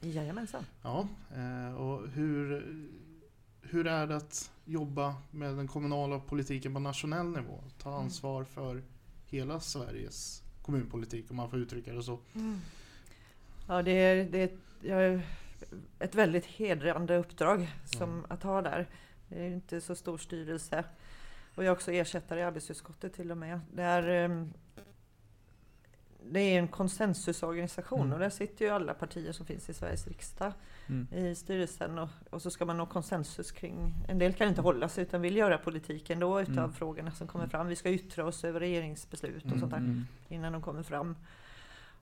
Jajamensan. 0.00 0.64
Ja, 0.82 1.08
eh, 1.34 1.74
och 1.74 2.08
hur, 2.08 2.66
hur 3.62 3.86
är 3.86 4.06
det 4.06 4.16
att 4.16 4.50
jobba 4.64 5.14
med 5.30 5.54
den 5.56 5.68
kommunala 5.68 6.18
politiken 6.20 6.74
på 6.74 6.80
nationell 6.80 7.26
nivå? 7.26 7.64
Ta 7.82 7.88
Mm. 7.90 8.00
ansvar 8.02 8.44
för 8.44 8.82
hela 9.26 9.60
Sveriges 9.60 10.42
kommunpolitik 10.62 11.30
om 11.30 11.36
man 11.36 11.50
får 11.50 11.58
uttrycka 11.58 11.92
det 11.92 12.02
så. 12.02 12.18
Ja 13.68 13.82
det 13.82 13.90
är, 13.90 14.24
det 14.24 14.52
är 14.90 15.22
ett- 15.98 16.14
väldigt 16.14 16.44
hedrande 16.46 17.16
uppdrag 17.16 17.68
som 17.84 18.10
Mm. 18.10 18.24
att 18.28 18.42
ha 18.42 18.62
där. 18.62 18.86
Det 19.28 19.40
är 19.42 19.50
inte 19.50 19.80
så 19.80 19.94
stor 19.94 20.18
styrelse. 20.18 20.84
Och 21.54 21.64
jag 21.64 21.68
är 21.70 21.72
också 21.72 21.92
ersättare 21.92 22.40
i 22.40 22.42
arbetsutskottet 22.42 23.14
till 23.14 23.30
och 23.30 23.36
med. 23.36 23.60
Det 23.74 23.82
är, 23.82 24.02
ehm, 24.08 24.52
det 26.30 26.40
är 26.40 26.58
en 26.58 26.68
konsensusorganisation 26.68 28.00
Mm. 28.00 28.12
och 28.12 28.18
där 28.18 28.30
sitter 28.30 28.64
ju 28.64 28.70
alla 28.70 28.94
partier 28.94 29.32
som 29.32 29.46
finns 29.46 29.68
i 29.68 29.74
Sveriges 29.74 30.06
riksdag 30.06 30.52
Mm. 30.90 31.24
i 31.30 31.34
styrelsen 31.34 31.98
och, 31.98 32.08
och 32.30 32.42
så 32.42 32.50
ska 32.50 32.64
man 32.64 32.76
nå 32.76 32.86
konsensus 32.86 33.52
kring, 33.52 33.94
en 34.08 34.18
del 34.18 34.32
kan 34.32 34.48
inte 34.48 34.60
hålla 34.60 34.88
sig 34.88 35.02
utan 35.02 35.22
vill 35.22 35.36
göra 35.36 35.58
politik 35.58 36.10
ändå 36.10 36.40
utav 36.40 36.58
Mm. 36.58 36.72
frågorna 36.72 37.10
som 37.10 37.26
kommer 37.26 37.46
fram. 37.46 37.66
Vi 37.66 37.76
ska 37.76 37.90
yttra 37.90 38.24
oss 38.24 38.44
över 38.44 38.60
regeringsbeslut 38.60 39.42
och 39.44 39.46
Mm, 39.46 39.60
sånt 39.60 39.70
där 39.72 39.78
Mm. 39.78 40.06
innan 40.28 40.52
de 40.52 40.62
kommer 40.62 40.82
fram. 40.82 41.16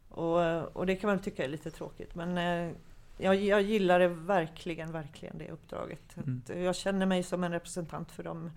Och, 0.08 0.76
och 0.76 0.86
det 0.86 0.96
kan 0.96 1.10
man 1.10 1.18
tycka 1.18 1.44
är 1.44 1.48
lite 1.48 1.70
tråkigt 1.70 2.14
men 2.14 2.38
eh, 2.38 2.74
jag, 3.18 3.34
jag 3.36 3.62
gillar 3.62 3.98
det 3.98 4.08
verkligen, 4.08 4.92
verkligen 4.92 5.38
det 5.38 5.50
uppdraget. 5.50 6.16
Mm. 6.16 6.42
Jag 6.64 6.76
känner 6.76 7.06
mig 7.06 7.22
som 7.22 7.44
en 7.44 7.52
representant 7.52 8.12
för 8.12 8.22
de 8.22 8.50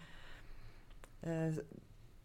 eh, 1.21 1.53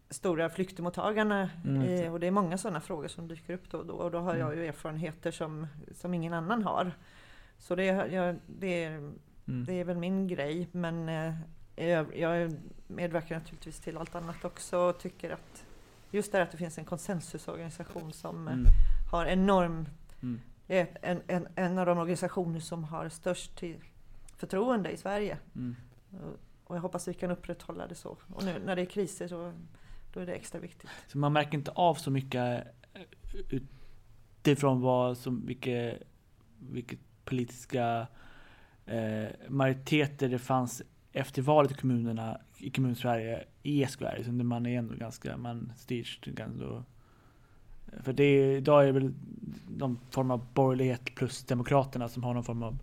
stora 0.09 0.49
flyktingmottagarna 0.49 1.49
Mm, 1.65 1.81
exakt. 1.81 2.11
och 2.11 2.19
det 2.19 2.27
är 2.27 2.31
många 2.31 2.57
sådana 2.57 2.81
frågor 2.81 3.07
som 3.07 3.27
dyker 3.27 3.53
upp 3.53 3.69
då 3.71 3.77
och 3.77 3.85
då 3.85 3.93
och 3.93 4.11
då 4.11 4.19
har 4.19 4.35
jag 4.35 4.55
ju 4.55 4.65
erfarenheter 4.67 5.31
som, 5.31 5.67
som 5.95 6.13
ingen 6.13 6.33
annan 6.33 6.63
har. 6.63 6.91
Så 7.57 7.75
det, 7.75 7.85
jag, 7.85 8.35
det, 8.47 8.83
är, 8.83 9.11
Mm. 9.47 9.65
det 9.65 9.73
är 9.73 9.83
väl 9.83 9.97
min 9.97 10.27
grej 10.27 10.67
men 10.71 11.09
eh, 11.09 11.33
jag, 11.87 12.17
jag 12.17 12.55
medverkar 12.87 13.35
naturligtvis 13.35 13.79
till 13.79 13.97
allt 13.97 14.15
annat 14.15 14.45
också 14.45 14.77
och 14.77 14.99
tycker 14.99 15.29
att 15.31 15.65
just 16.11 16.31
det 16.31 16.41
att 16.43 16.51
det 16.51 16.57
finns 16.57 16.77
en 16.77 16.85
konsensusorganisation 16.85 18.13
som 18.13 18.47
eh, 18.47 18.53
Mm. 18.53 18.65
har 19.11 19.25
enorm 19.25 19.87
Mm. 20.21 20.41
är 20.67 20.87
en, 21.01 21.21
en, 21.27 21.47
en 21.55 21.77
av 21.77 21.85
de 21.85 21.97
organisationer 21.97 22.59
som 22.59 22.83
har 22.83 23.09
störst 23.09 23.63
förtroende 24.35 24.91
i 24.91 24.97
Sverige. 24.97 25.37
Mm. 25.55 25.75
Och- 26.63 26.75
jag 26.75 26.81
hoppas 26.81 27.07
vi 27.07 27.13
kan 27.13 27.31
upprätthålla 27.31 27.87
det 27.87 27.95
så. 27.95 28.17
Och 28.33 28.43
nu 28.45 28.59
när 28.65 28.75
det 28.75 28.81
är 28.81 28.85
kriser 28.85 29.27
så 29.27 29.53
då 30.13 30.19
är 30.19 30.25
det 30.25 30.33
extra 30.33 30.59
viktigt. 30.59 30.89
Så 31.07 31.17
man 31.17 31.33
märker 31.33 31.57
inte 31.57 31.71
av 31.71 31.95
så 31.95 32.11
mycket 32.11 32.67
eh, 32.93 33.01
utifrån 34.41 34.81
vad 34.81 35.17
som, 35.17 35.45
vilka, 35.45 35.93
vilka 36.59 36.95
politiska 37.27 38.07
eh, 38.85 39.27
majoriteter 39.47 40.29
det 40.29 40.39
fanns 40.39 40.81
efter 41.13 41.41
valet 41.41 41.71
i 41.71 41.75
kommunerna, 41.75 42.37
i 42.57 42.69
kommunsverige, 42.69 43.43
i 43.63 43.85
SKR. 43.85 44.23
Så 44.23 44.31
man 44.31 44.65
är 44.65 44.77
ändå 44.77 44.95
ganska, 44.95 45.37
man 45.37 45.71
styrs 45.77 46.19
ganska 46.23 46.65
då. 46.65 46.83
För 48.03 48.13
det 48.13 48.23
är, 48.23 48.57
idag 48.57 48.81
är 48.81 48.85
det 48.85 48.91
väl 48.91 49.13
någon 49.77 49.99
form 50.09 50.31
av 50.31 50.47
borgerlighet 50.53 51.15
plus 51.15 51.43
Demokraterna 51.43 52.07
som 52.09 52.23
har 52.23 52.33
någon 52.33 52.43
form 52.43 52.63
av 52.63 52.77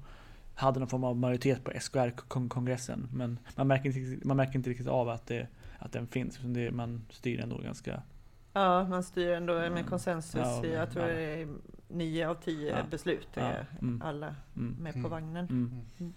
hade 0.55 0.81
någon 0.81 0.89
form 0.89 1.05
av 1.05 1.17
majoritet 1.17 1.65
på 1.65 1.71
SKR-kongressen. 1.81 3.09
Men 3.13 3.39
man 3.57 3.67
märker, 3.67 3.99
inte, 3.99 4.27
man 4.27 4.37
märker 4.37 4.57
inte 4.57 4.71
riktigt 4.71 4.89
av 4.89 5.09
att, 5.09 5.27
det, 5.27 5.49
att 5.79 5.93
den 5.93 6.07
finns. 6.07 6.39
Det, 6.43 6.71
man 6.71 7.05
styr 7.11 7.41
ändå 7.41 7.59
ganska 7.59 8.03
Ja, 8.53 8.85
man 8.89 9.03
styr 9.03 9.33
ändå 9.33 9.53
med 9.53 9.67
Mm. 9.67 9.85
konsensus. 9.85 10.41
Ja, 10.43 10.67
jag 10.67 10.91
tror 10.91 11.09
ja. 11.09 11.15
det 11.15 11.23
är 11.23 11.49
nio 11.89 12.29
av 12.29 12.35
tio 12.35 12.71
Ja. 12.71 12.83
beslut 12.91 13.29
Ja, 13.35 13.41
är 13.43 13.67
mm. 13.83 14.03
alla 14.03 14.35
Mm. 14.57 14.77
med 14.81 14.93
på 14.93 14.99
Mm. 14.99 15.11
vagnen. 15.11 15.45
Mm. 15.51 15.83
Mm. 16.01 16.13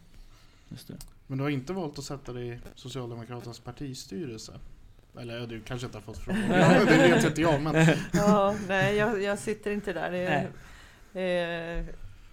Just 0.70 0.88
det. 0.88 0.96
Men 1.28 1.38
du 1.38 1.44
har 1.44 1.52
inte 1.52 1.74
valt 1.74 2.00
att 2.00 2.06
sätta 2.06 2.34
dig 2.34 2.48
i 2.50 2.60
Socialdemokraternas 2.76 3.60
partistyrelse? 3.60 4.54
Eller 5.20 5.38
ja, 5.40 5.46
du 5.46 5.62
kanske 5.62 5.86
inte 5.86 5.98
har 5.98 6.04
fått 6.04 6.18
frågan. 6.18 6.42
Ja, 6.50 6.86
det 6.86 6.98
vet 6.98 7.26
inte 7.26 7.42
jag 7.42 7.62
men 7.62 7.76
Ja, 8.14 8.56
nej, 8.68 8.96
jag, 8.96 9.22
jag 9.24 9.40
sitter 9.40 9.72
inte 9.72 9.94
där. 9.94 10.12
Det, 10.12 10.48
eh, 11.22 11.86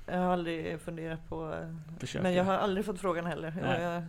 jag 0.07 0.19
har 0.19 0.33
aldrig 0.33 0.81
funderat 0.81 1.29
på... 1.29 1.69
Försöker. 2.01 2.23
Men 2.23 2.35
jag 2.35 2.45
har 2.45 2.55
aldrig 2.55 2.87
fått 2.87 3.01
frågan 3.01 3.27
heller. 3.27 3.55
Nej. 3.63 4.03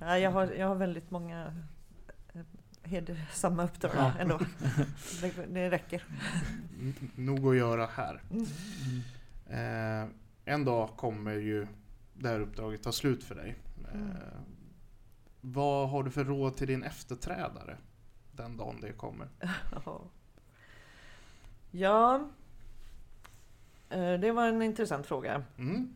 Jag, 0.00 0.20
jag, 0.20 0.30
har, 0.30 0.46
jag 0.58 0.68
har 0.68 0.74
väldigt 0.74 1.10
många 1.10 1.54
hedersamma 2.86 3.64
uppdrag 3.64 3.92
Ja. 3.96 4.12
ändå. 4.18 4.38
Det, 5.20 5.46
det 5.54 5.70
räcker. 5.70 6.04
nog 7.14 7.46
att 7.48 7.56
göra 7.56 7.86
här. 7.86 8.22
Mm. 8.30 8.46
Eh, 9.46 10.08
en 10.44 10.64
dag 10.64 10.90
kommer 10.96 11.34
ju 11.34 11.66
det 12.14 12.28
här 12.28 12.40
uppdraget 12.40 12.82
ta 12.82 12.92
slut 12.92 13.24
för 13.24 13.34
dig. 13.34 13.56
Eh, 13.92 14.00
Mm. 14.00 14.16
Vad 15.40 15.88
har 15.90 16.02
du 16.02 16.10
för 16.10 16.24
råd 16.24 16.56
till 16.56 16.66
din 16.66 16.82
efterträdare 16.82 17.76
den 18.32 18.56
dagen 18.56 18.80
det 18.80 18.92
kommer? 18.92 19.28
Ja, 21.70 22.28
eh, 23.90 24.12
det 24.14 24.32
var 24.32 24.48
en 24.48 24.62
intressant 24.62 25.06
fråga. 25.06 25.42
Mm. 25.58 25.94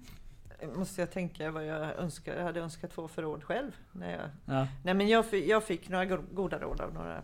Måste 0.75 1.01
jag 1.01 1.11
tänka 1.11 1.51
vad 1.51 1.67
jag 1.67 1.97
önskar, 1.97 2.37
jag 2.37 2.45
hade 2.45 2.61
önskat 2.61 2.93
få 2.93 3.09
för 3.09 3.23
råd 3.23 3.45
själv. 3.45 3.77
När 3.93 4.11
jag, 4.13 4.21
Ja. 4.45 4.67
nej 4.85 4.95
men 4.95 5.09
jag, 5.09 5.25
jag 5.35 5.65
fick 5.65 5.89
några 5.89 6.05
go- 6.07 6.25
goda 6.33 6.59
råd 6.59 6.81
av 6.81 6.95
några 6.95 7.17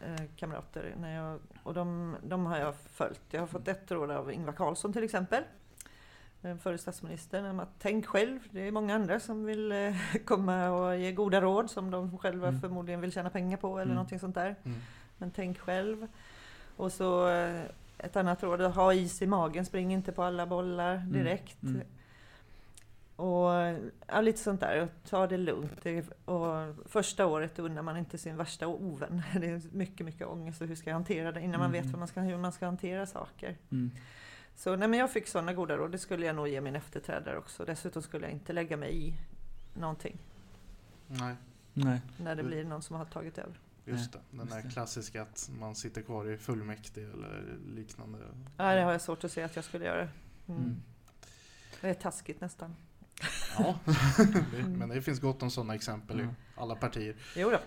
eh, 0.00 0.22
kamrater. 0.36 0.94
När 1.00 1.16
jag, 1.16 1.38
och 1.62 1.74
de, 1.74 2.16
de 2.22 2.46
har 2.46 2.58
jag 2.58 2.74
följt. 2.76 3.20
Jag 3.30 3.40
har 3.40 3.46
fått 3.46 3.68
ett 3.68 3.90
råd 3.90 4.10
av 4.10 4.32
Ingvar 4.32 4.52
Carlsson 4.52 4.92
till 4.92 5.04
exempel. 5.04 5.42
Den 6.40 6.58
förre 6.58 6.78
statsministern. 6.78 7.44
Om 7.46 7.60
att 7.60 7.68
tänk 7.78 8.06
själv. 8.06 8.40
Det 8.50 8.60
är 8.68 8.70
många 8.72 8.94
andra 8.94 9.20
som 9.20 9.44
vill 9.44 9.72
eh, 9.72 9.94
komma 10.24 10.70
och 10.70 10.96
ge 10.98 11.12
goda 11.12 11.40
råd 11.40 11.70
som 11.70 11.90
de 11.90 12.18
själva 12.18 12.48
Mm. 12.48 12.60
förmodligen 12.60 13.00
vill 13.00 13.12
tjäna 13.12 13.30
pengar 13.30 13.56
på 13.56 13.68
eller 13.68 13.82
Mm. 13.82 13.94
någonting 13.94 14.18
sånt 14.18 14.34
där. 14.34 14.54
Mm. 14.64 14.78
Men 15.18 15.30
tänk 15.30 15.58
själv. 15.58 16.06
Och 16.76 16.92
så 16.92 17.28
eh, 17.28 17.62
ett 17.98 18.16
annat 18.16 18.42
råd, 18.42 18.60
ha 18.60 18.92
is 18.94 19.22
i 19.22 19.26
magen, 19.26 19.64
spring 19.64 19.92
inte 19.92 20.12
på 20.12 20.22
alla 20.22 20.46
bollar 20.46 20.94
Mm. 20.94 21.12
direkt. 21.12 21.62
Mm. 21.62 21.80
Och 23.16 23.50
ja, 24.06 24.20
lite 24.20 24.38
sånt 24.38 24.60
där, 24.60 24.82
och 24.82 24.88
ta 25.10 25.26
det 25.26 25.36
lugnt. 25.36 25.72
Det, 25.82 26.10
och 26.24 26.74
första 26.86 27.26
året 27.26 27.58
unnar 27.58 27.82
man 27.82 27.96
inte 27.96 28.18
sin 28.18 28.36
värsta 28.36 28.66
ovän. 28.66 29.22
Det 29.40 29.46
är 29.46 29.62
mycket, 29.72 30.06
mycket 30.06 30.26
ångest 30.26 30.60
och 30.62 30.68
hur 30.68 30.74
ska 30.74 30.90
jag 30.90 30.94
hantera 30.94 31.32
det 31.32 31.40
innan 31.40 31.60
man 31.60 31.72
vet 31.72 31.80
Mm. 31.82 31.92
vad 31.92 31.98
man 31.98 32.08
ska, 32.08 32.20
hur 32.20 32.36
man 32.38 32.52
ska 32.52 32.66
hantera 32.66 33.06
saker. 33.06 33.56
Mm. 33.70 33.90
Så 34.56 34.76
nej, 34.76 34.88
men 34.88 34.98
jag 34.98 35.10
fick 35.12 35.26
sådana 35.26 35.52
goda 35.52 35.76
råd, 35.76 35.92
det 35.92 35.98
skulle 35.98 36.26
jag 36.26 36.36
nog 36.36 36.48
ge 36.48 36.60
min 36.60 36.76
efterträdare 36.76 37.38
också. 37.38 37.64
Dessutom 37.64 38.02
skulle 38.02 38.26
jag 38.26 38.32
inte 38.32 38.52
lägga 38.52 38.76
mig 38.76 39.08
i 39.08 39.14
någonting 39.74 40.18
Nej, 41.06 41.34
Nej. 41.72 42.00
när 42.16 42.34
det 42.36 42.42
blir 42.42 42.64
någon 42.64 42.82
som 42.82 42.96
har 42.96 43.04
tagit 43.04 43.38
över. 43.38 43.58
just 43.84 44.12
det. 44.12 44.18
Den 44.30 44.46
där 44.46 44.70
klassiska 44.70 45.22
att 45.22 45.50
man 45.58 45.74
sitter 45.74 46.02
kvar 46.02 46.30
i 46.30 46.36
fullmäktige 46.38 47.10
eller 47.12 47.56
liknande. 47.74 48.18
Ja, 48.56 48.74
det 48.74 48.80
har 48.82 48.92
jag 48.92 49.00
svårt 49.00 49.24
att 49.24 49.32
se 49.32 49.42
att 49.42 49.56
jag 49.56 49.64
skulle 49.64 49.84
göra. 49.84 50.02
Mm. 50.46 50.60
Mm. 50.62 50.82
Det 51.80 51.88
är 51.88 51.94
taskigt 51.94 52.40
nästan. 52.40 52.76
Ja, 53.58 53.78
det- 53.86 54.68
men 54.78 54.88
det 54.88 55.02
finns 55.02 55.20
gott 55.20 55.42
om 55.42 55.50
sådana 55.50 55.74
exempel 55.74 56.18
i 56.20 56.22
Mm. 56.22 56.34
alla 56.56 56.74
partier. 56.76 57.14
Jo 57.36 57.50
då. 57.50 57.58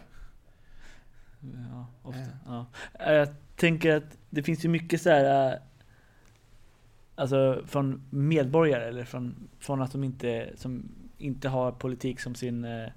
Ja, 1.72 1.88
ofta. 2.04 2.22
Ja. 2.46 2.65
Ja. 3.00 3.12
Jag 3.13 3.30
tänker 3.56 3.96
att 3.96 4.17
det 4.30 4.43
finns 4.43 4.65
ju 4.65 4.70
mycket 4.70 5.02
så 5.02 5.10
här, 5.10 5.54
äh, 5.54 5.60
alltså 7.15 7.63
från 7.67 8.04
medborgare 8.10 8.88
eller 8.88 9.04
från, 9.06 9.50
från 9.60 9.82
att 9.82 9.91
de 9.91 10.04
inte, 10.04 10.50
som 10.56 10.89
inte 11.17 11.50
har 11.50 11.72
politik 11.72 12.20
som 12.20 12.36
sin, 12.36 12.65
eh, 12.65 12.89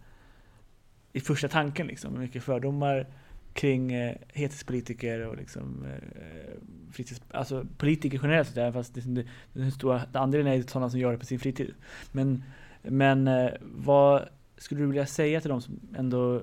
i 1.13 1.21
första 1.21 1.49
tanken 1.49 1.87
liksom. 1.87 2.19
Mycket 2.19 2.43
fördomar 2.43 3.07
kring 3.53 3.93
eh, 3.93 4.17
heltidspolitiker 4.35 5.21
och 5.27 5.37
liksom 5.37 5.85
eh, 5.87 6.50
fritids, 6.93 7.23
alltså 7.31 7.67
politiker 7.77 8.21
generellt 8.23 8.49
sett, 8.49 8.57
även 8.57 8.73
fast 8.73 8.95
det, 8.95 9.01
det, 9.01 9.27
den 9.53 9.73
stora 9.73 10.03
andelen 10.13 10.47
är 10.47 10.63
sådana 10.63 10.91
som 10.91 11.01
gör 11.01 11.13
det 11.13 11.19
på 11.19 11.27
sin 11.27 11.41
fritid. 11.41 11.75
Men, 12.13 12.45
men 12.83 13.29
eh, 13.29 13.51
vad 13.61 14.29
skulle 14.57 14.81
du 14.81 14.87
vilja 14.87 15.07
säga 15.07 15.41
till 15.41 15.51
de 15.51 15.63
som 15.63 15.81
ändå 15.97 16.43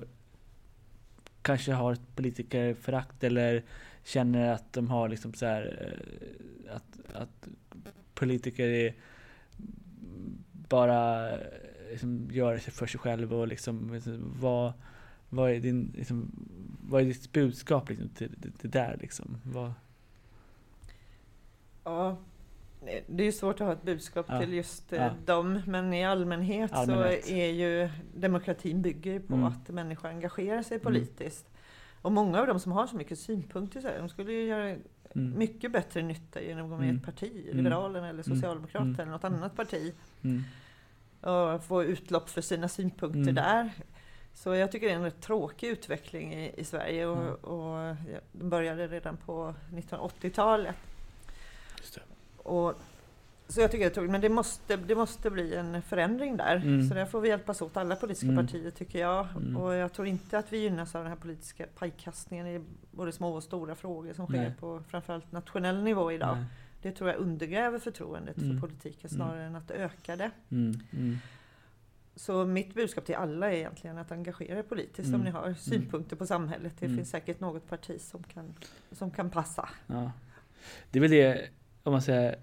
kanske 1.42 1.72
har 1.72 1.92
ett 1.92 2.16
politikerförakt 2.16 3.24
eller 3.24 3.62
känner 4.04 4.52
att 4.52 4.72
de 4.72 4.90
har 4.90 5.08
liksom 5.08 5.34
så 5.34 5.46
här 5.46 5.92
eh, 6.66 6.76
att, 6.76 7.14
att 7.22 7.48
politiker 8.14 8.68
är 8.68 8.94
bara 10.68 11.30
eh, 11.30 11.38
liksom 11.90 12.28
gör 12.32 12.52
det 12.52 12.60
för 12.60 12.86
sig 12.86 13.00
själv 13.00 13.34
och 13.34 13.48
liksom, 13.48 13.94
liksom 13.94 14.34
vad, 14.40 14.72
vad 15.28 15.50
är 15.50 15.60
din 15.60 15.92
liksom, 15.96 16.30
vad 16.88 17.02
är 17.02 17.06
ditt 17.06 17.32
budskap 17.32 17.88
liksom 17.88 18.08
till 18.08 18.30
det, 18.36 18.48
det 18.62 18.68
där 18.68 18.96
liksom? 19.00 19.38
Vad, 19.44 19.72
Ja, 21.88 22.16
det 23.06 23.22
är 23.22 23.26
ju 23.26 23.32
svårt 23.32 23.60
att 23.60 23.66
ha 23.66 23.72
ett 23.72 23.82
budskap 23.82 24.26
Ja. 24.28 24.40
till 24.40 24.52
just 24.52 24.92
eh, 24.92 25.02
Ja. 25.02 25.10
dem, 25.34 25.62
men 25.66 25.92
i 25.94 26.04
allmänhet, 26.04 26.72
Allmänhet. 26.72 27.24
så 27.24 27.32
är 27.32 27.46
ju 27.50 27.88
demokratin 28.16 28.82
bygger 28.82 29.20
på 29.20 29.34
Mm. 29.34 29.44
att 29.46 29.68
människor 29.68 30.08
engagerar 30.08 30.62
sig 30.62 30.78
politiskt. 30.78 31.46
Och 32.02 32.12
många 32.12 32.40
av 32.40 32.46
dem 32.46 32.60
som 32.60 32.72
har 32.72 32.86
så 32.86 32.96
mycket 32.96 33.18
synpunkter, 33.18 33.80
så 33.80 33.88
här, 33.88 33.98
de 33.98 34.08
skulle 34.08 34.32
ju 34.32 34.42
göra 34.46 34.64
mm, 35.14 35.38
mycket 35.38 35.72
bättre 35.72 36.02
nytta 36.02 36.40
genom 36.42 36.64
att 36.64 36.70
gå 36.70 36.76
med 36.76 36.86
i 36.86 36.88
Mm. 36.90 36.96
ett 37.00 37.04
parti, 37.06 37.42
Mm. 37.44 37.56
Liberalerna 37.56 38.08
eller 38.08 38.24
Mm. 38.26 38.36
Socialdemokraterna 38.36 38.84
Mm. 38.88 39.00
eller 39.00 39.12
något 39.12 39.24
annat 39.24 39.56
parti, 39.56 39.94
mm, 40.22 40.42
och 41.20 41.64
få 41.64 41.84
utlopp 41.84 42.28
för 42.28 42.40
sina 42.40 42.68
synpunkter 42.68 43.20
Mm. 43.20 43.34
där. 43.34 43.70
Så 44.34 44.54
jag 44.54 44.72
tycker 44.72 44.86
det 44.86 44.92
är 44.92 44.96
en 44.96 45.02
rätt 45.04 45.20
tråkig 45.20 45.68
utveckling 45.68 46.34
i, 46.34 46.52
i 46.56 46.64
Sverige 46.64 47.06
och, 47.06 47.16
Mm. 47.22 47.34
och 47.34 47.96
den 48.32 48.50
började 48.50 48.86
redan 48.88 49.16
på 49.16 49.54
1980-talet. 49.70 50.76
Och, 52.48 52.74
så 53.48 53.60
jag 53.60 53.70
tycker 53.70 53.84
det 53.84 53.90
är 53.90 53.94
tråkigt, 53.94 54.10
men 54.10 54.20
det 54.20 54.28
måste, 54.28 54.76
det 54.76 54.94
måste 54.94 55.30
bli 55.30 55.54
en 55.54 55.82
förändring 55.82 56.36
där. 56.36 56.56
Mm. 56.56 56.88
Så 56.88 56.94
där 56.94 57.06
får 57.06 57.20
vi 57.20 57.28
hjälpas 57.28 57.62
åt, 57.62 57.76
alla 57.76 57.96
politiska 57.96 58.26
Mm. 58.28 58.46
partier 58.46 58.70
tycker 58.70 58.98
jag. 58.98 59.26
Mm. 59.36 59.56
Och 59.56 59.74
jag 59.74 59.92
tror 59.92 60.06
inte 60.06 60.38
att 60.38 60.52
vi 60.52 60.58
gynnas 60.58 60.94
av 60.94 61.02
den 61.02 61.10
här 61.12 61.18
politiska 61.18 61.66
pajkastningen 61.78 62.46
i 62.46 62.60
både 62.90 63.12
små 63.12 63.34
och 63.36 63.42
stora 63.42 63.74
frågor 63.74 64.12
som 64.12 64.26
sker 64.26 64.36
Nej. 64.36 64.54
på 64.60 64.82
framförallt 64.88 65.32
nationell 65.32 65.82
nivå 65.82 66.12
idag. 66.12 66.36
Nej. 66.36 66.44
Det 66.82 66.92
tror 66.92 67.10
jag 67.10 67.18
undergräver 67.18 67.78
förtroendet 67.78 68.38
Mm. 68.38 68.60
för 68.60 68.68
politiken 68.68 69.10
snarare 69.10 69.44
än 69.44 69.56
att 69.56 69.70
öka 69.70 70.16
det. 70.16 70.30
Mm, 70.50 70.80
mm, 70.92 71.18
Så 72.16 72.44
mitt 72.44 72.74
budskap 72.74 73.04
till 73.04 73.14
alla 73.14 73.50
är 73.52 73.56
egentligen 73.56 73.98
att 73.98 74.12
engagera 74.12 74.58
er 74.58 74.62
politiskt 74.62 75.08
Mm. 75.08 75.20
om 75.20 75.24
ni 75.24 75.30
har 75.30 75.54
synpunkter 75.54 76.16
på 76.16 76.26
samhället. 76.26 76.72
Det 76.78 76.86
Mm. 76.86 76.96
finns 76.98 77.10
säkert 77.10 77.40
något 77.40 77.68
parti 77.68 78.00
som 78.00 78.22
kan, 78.22 78.54
som 78.92 79.10
kan 79.10 79.30
passa. 79.30 79.68
ja. 79.86 80.12
Det 80.90 80.98
är 80.98 81.00
väl 81.00 81.10
det, 81.10 81.48
om 81.88 81.92
man, 81.92 82.02
säger, 82.02 82.36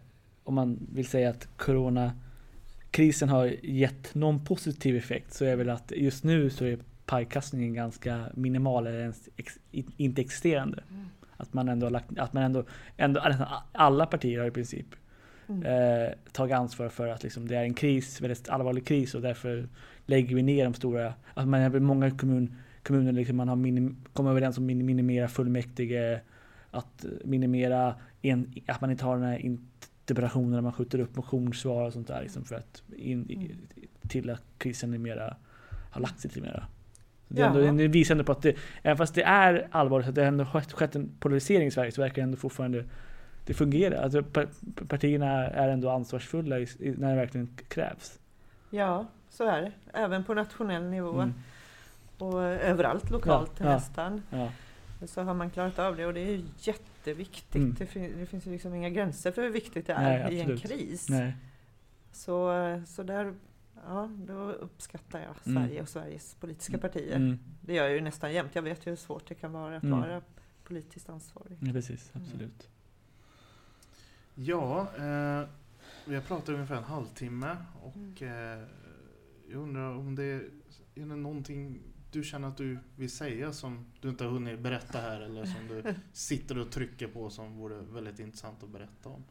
om 0.44 0.54
man 0.56 0.88
vill 0.94 1.08
säga 1.08 1.30
att 1.30 1.48
coronakrisen 1.58 3.30
har 3.30 3.46
gett 3.64 4.16
någon 4.16 4.46
positiv 4.46 4.96
effekt 4.98 5.34
så 5.34 5.46
är 5.46 5.56
väl 5.56 5.70
att 5.70 5.92
just 5.96 6.24
nu 6.24 6.50
så 6.50 6.66
är 6.66 6.78
pajkastningen 7.06 7.74
ganska 7.74 8.26
minimal 8.34 8.88
eller 8.88 9.00
ens 9.00 9.30
ex, 9.38 9.60
i- 9.72 9.86
inte 9.98 10.22
existerande. 10.22 10.84
Mm. 10.92 11.06
Att 11.38 11.54
man 11.54 11.70
ändå 11.70 11.86
har 11.86 11.92
lagt, 11.92 12.20
att 12.20 12.34
man 12.34 12.44
ändå, 12.44 12.64
ändå 12.98 13.22
nästan 13.28 13.48
alla 13.72 14.06
partier 14.06 14.40
har 14.40 14.48
i 14.48 14.52
princip 14.52 14.88
Mm. 15.50 15.64
eh, 15.64 16.10
tagit 16.32 16.56
ansvar 16.56 16.90
för 16.90 17.08
att 17.08 17.24
liksom, 17.24 17.48
det 17.48 17.56
är 17.58 17.64
en 17.64 17.74
kris, 17.74 18.22
väldigt 18.22 18.50
allvarlig 18.50 18.86
kris 18.88 19.16
och 19.16 19.22
därför 19.22 19.68
lägger 20.06 20.36
vi 20.36 20.42
ner 20.42 20.64
de 20.64 20.74
stora, 20.74 21.14
att 21.34 21.48
man 21.48 21.62
har 21.62 21.80
många 21.80 22.12
kommun, 22.12 22.56
kommuner 22.84 23.12
liksom 23.12 23.38
man 23.38 23.48
har 23.48 23.56
minim, 23.56 23.98
kommit 24.14 24.30
överens 24.32 24.58
om 24.58 24.64
att 24.64 24.68
min- 24.68 24.86
minimera 24.86 25.28
fullmäktige, 25.28 26.20
att 26.72 27.06
minimera 27.26 27.96
en, 28.30 28.54
att 28.68 28.82
man 28.82 28.92
inte 28.92 29.06
har 29.06 29.16
den 29.18 29.26
här 29.26 29.38
interpellationen 29.38 30.64
man 30.64 30.74
skjuter 30.74 31.00
upp 31.00 31.16
motionssvar 31.16 31.86
och 31.86 31.94
sånt 31.94 32.08
där 32.08 32.22
liksom 32.22 32.46
för 32.46 32.56
att 32.56 32.84
in, 32.98 33.30
i, 33.32 33.56
till 34.08 34.30
att 34.30 34.42
krisen 34.58 34.94
är 34.94 34.98
mera, 34.98 35.36
har 35.92 36.02
lagt 36.02 36.20
sig 36.20 36.32
till 36.32 36.42
mera. 36.42 36.68
Det, 37.28 37.42
ändå, 37.42 37.62
Ja. 37.62 37.72
det 37.72 37.88
visar 37.88 38.14
ändå 38.16 38.24
på 38.24 38.32
att 38.32 38.42
det, 38.42 38.56
även 38.84 38.98
fast 38.98 39.16
det 39.16 39.24
är 39.24 39.68
allvarligt 39.72 40.08
att 40.10 40.16
det 40.16 40.26
ändå 40.26 40.46
skett, 40.46 40.96
en 40.96 41.10
polarisering 41.20 41.68
i 41.68 41.72
Sverige 41.72 41.92
så 41.92 42.02
verkar 42.02 42.16
det 42.16 42.22
ändå 42.22 42.38
fortfarande 42.38 42.86
det 43.46 43.54
fungerar. 43.54 44.04
Alltså, 44.04 44.24
pa- 44.24 44.46
partierna 44.88 45.48
är 45.48 45.70
ändå 45.70 45.90
ansvarsfulla 45.90 46.60
i, 46.60 46.68
när 46.98 47.10
det 47.10 47.16
verkligen 47.16 47.50
krävs. 47.68 48.20
Ja, 48.70 49.06
så 49.30 49.44
är 49.48 49.62
det. 49.62 49.72
Även 49.94 50.24
på 50.24 50.34
nationell 50.34 50.84
nivå 50.84 51.14
Mm. 51.22 51.34
och 52.18 52.44
överallt 52.44 53.10
lokalt 53.10 53.52
Ja, 53.60 53.66
ja. 53.66 53.74
nästan. 53.74 54.22
Ja. 54.30 54.50
Så 55.08 55.22
har 55.22 55.34
man 55.34 55.50
klarat 55.50 55.80
av 55.80 55.96
det 55.96 56.06
och 56.06 56.14
det 56.14 56.20
är 56.20 56.32
ju 56.32 56.44
jätteviktigt. 57.08 57.56
Mm. 57.56 57.74
Det, 57.74 57.86
fin- 57.86 58.14
det 58.20 58.26
finns 58.26 58.48
ju 58.48 58.52
liksom 58.52 58.74
inga 58.74 58.90
gränser 58.90 59.32
för 59.32 59.42
hur 59.42 59.50
viktigt 59.50 59.88
det 59.88 59.94
är 59.94 60.24
Nej, 60.24 60.34
i 60.36 60.40
en 60.42 60.58
kris. 60.58 61.10
Nej. 61.10 61.36
Så, 62.12 62.52
så 62.88 63.04
där 63.04 63.34
ja, 63.88 64.10
då 64.28 64.52
uppskattar 64.52 65.20
jag 65.20 65.36
Mm. 65.46 65.64
Sverige 65.68 65.82
och 65.82 65.90
Sveriges 65.90 66.36
politiska 66.36 66.78
partier. 66.78 67.16
Mm. 67.16 67.40
Det 67.62 67.74
gör 67.74 67.84
jag 67.84 67.94
ju 67.94 68.02
nästan 68.02 68.34
jämt. 68.34 68.56
Jag 68.56 68.62
vet 68.62 68.86
ju 68.86 68.90
hur 68.90 68.96
svårt 68.98 69.28
det 69.28 69.36
kan 69.36 69.52
vara 69.52 69.78
att 69.78 69.84
Mm. 69.84 70.00
vara 70.00 70.22
politiskt 70.64 71.10
ansvarig. 71.10 71.58
Ja, 71.62 71.74
precis, 71.74 72.12
absolut. 72.14 72.70
Ja, 74.36 74.82
eh, 74.98 75.48
vi 76.06 76.16
har 76.16 76.22
pratat 76.22 76.50
ungefär 76.50 76.76
en 76.76 76.84
halvtimme 76.84 77.58
och 77.82 78.22
eh, 78.22 78.64
jag 79.52 79.62
undrar 79.62 79.96
om 79.96 80.16
det 80.16 80.24
är, 80.24 80.50
är 80.96 81.06
det 81.06 81.16
någonting 81.16 81.80
du 82.16 82.24
känner 82.24 82.48
att 82.48 82.58
du 82.58 82.78
vill 82.96 83.10
säga 83.12 83.54
som 83.54 83.86
du 84.02 84.10
inte 84.10 84.24
har 84.24 84.32
hunnit 84.32 84.60
berätta 84.60 85.00
här 85.02 85.22
eller 85.22 85.46
som 85.46 85.68
du 85.68 85.84
sitter 86.14 86.58
och 86.58 86.72
trycker 86.72 87.08
på 87.08 87.30
som 87.30 87.58
vore 87.58 87.76
väldigt 87.82 88.20
intressant 88.20 88.64
att 88.64 88.70
berätta 88.70 89.10
om? 89.10 89.24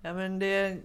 Ja, 0.00 0.14
men 0.14 0.38
det, 0.38 0.78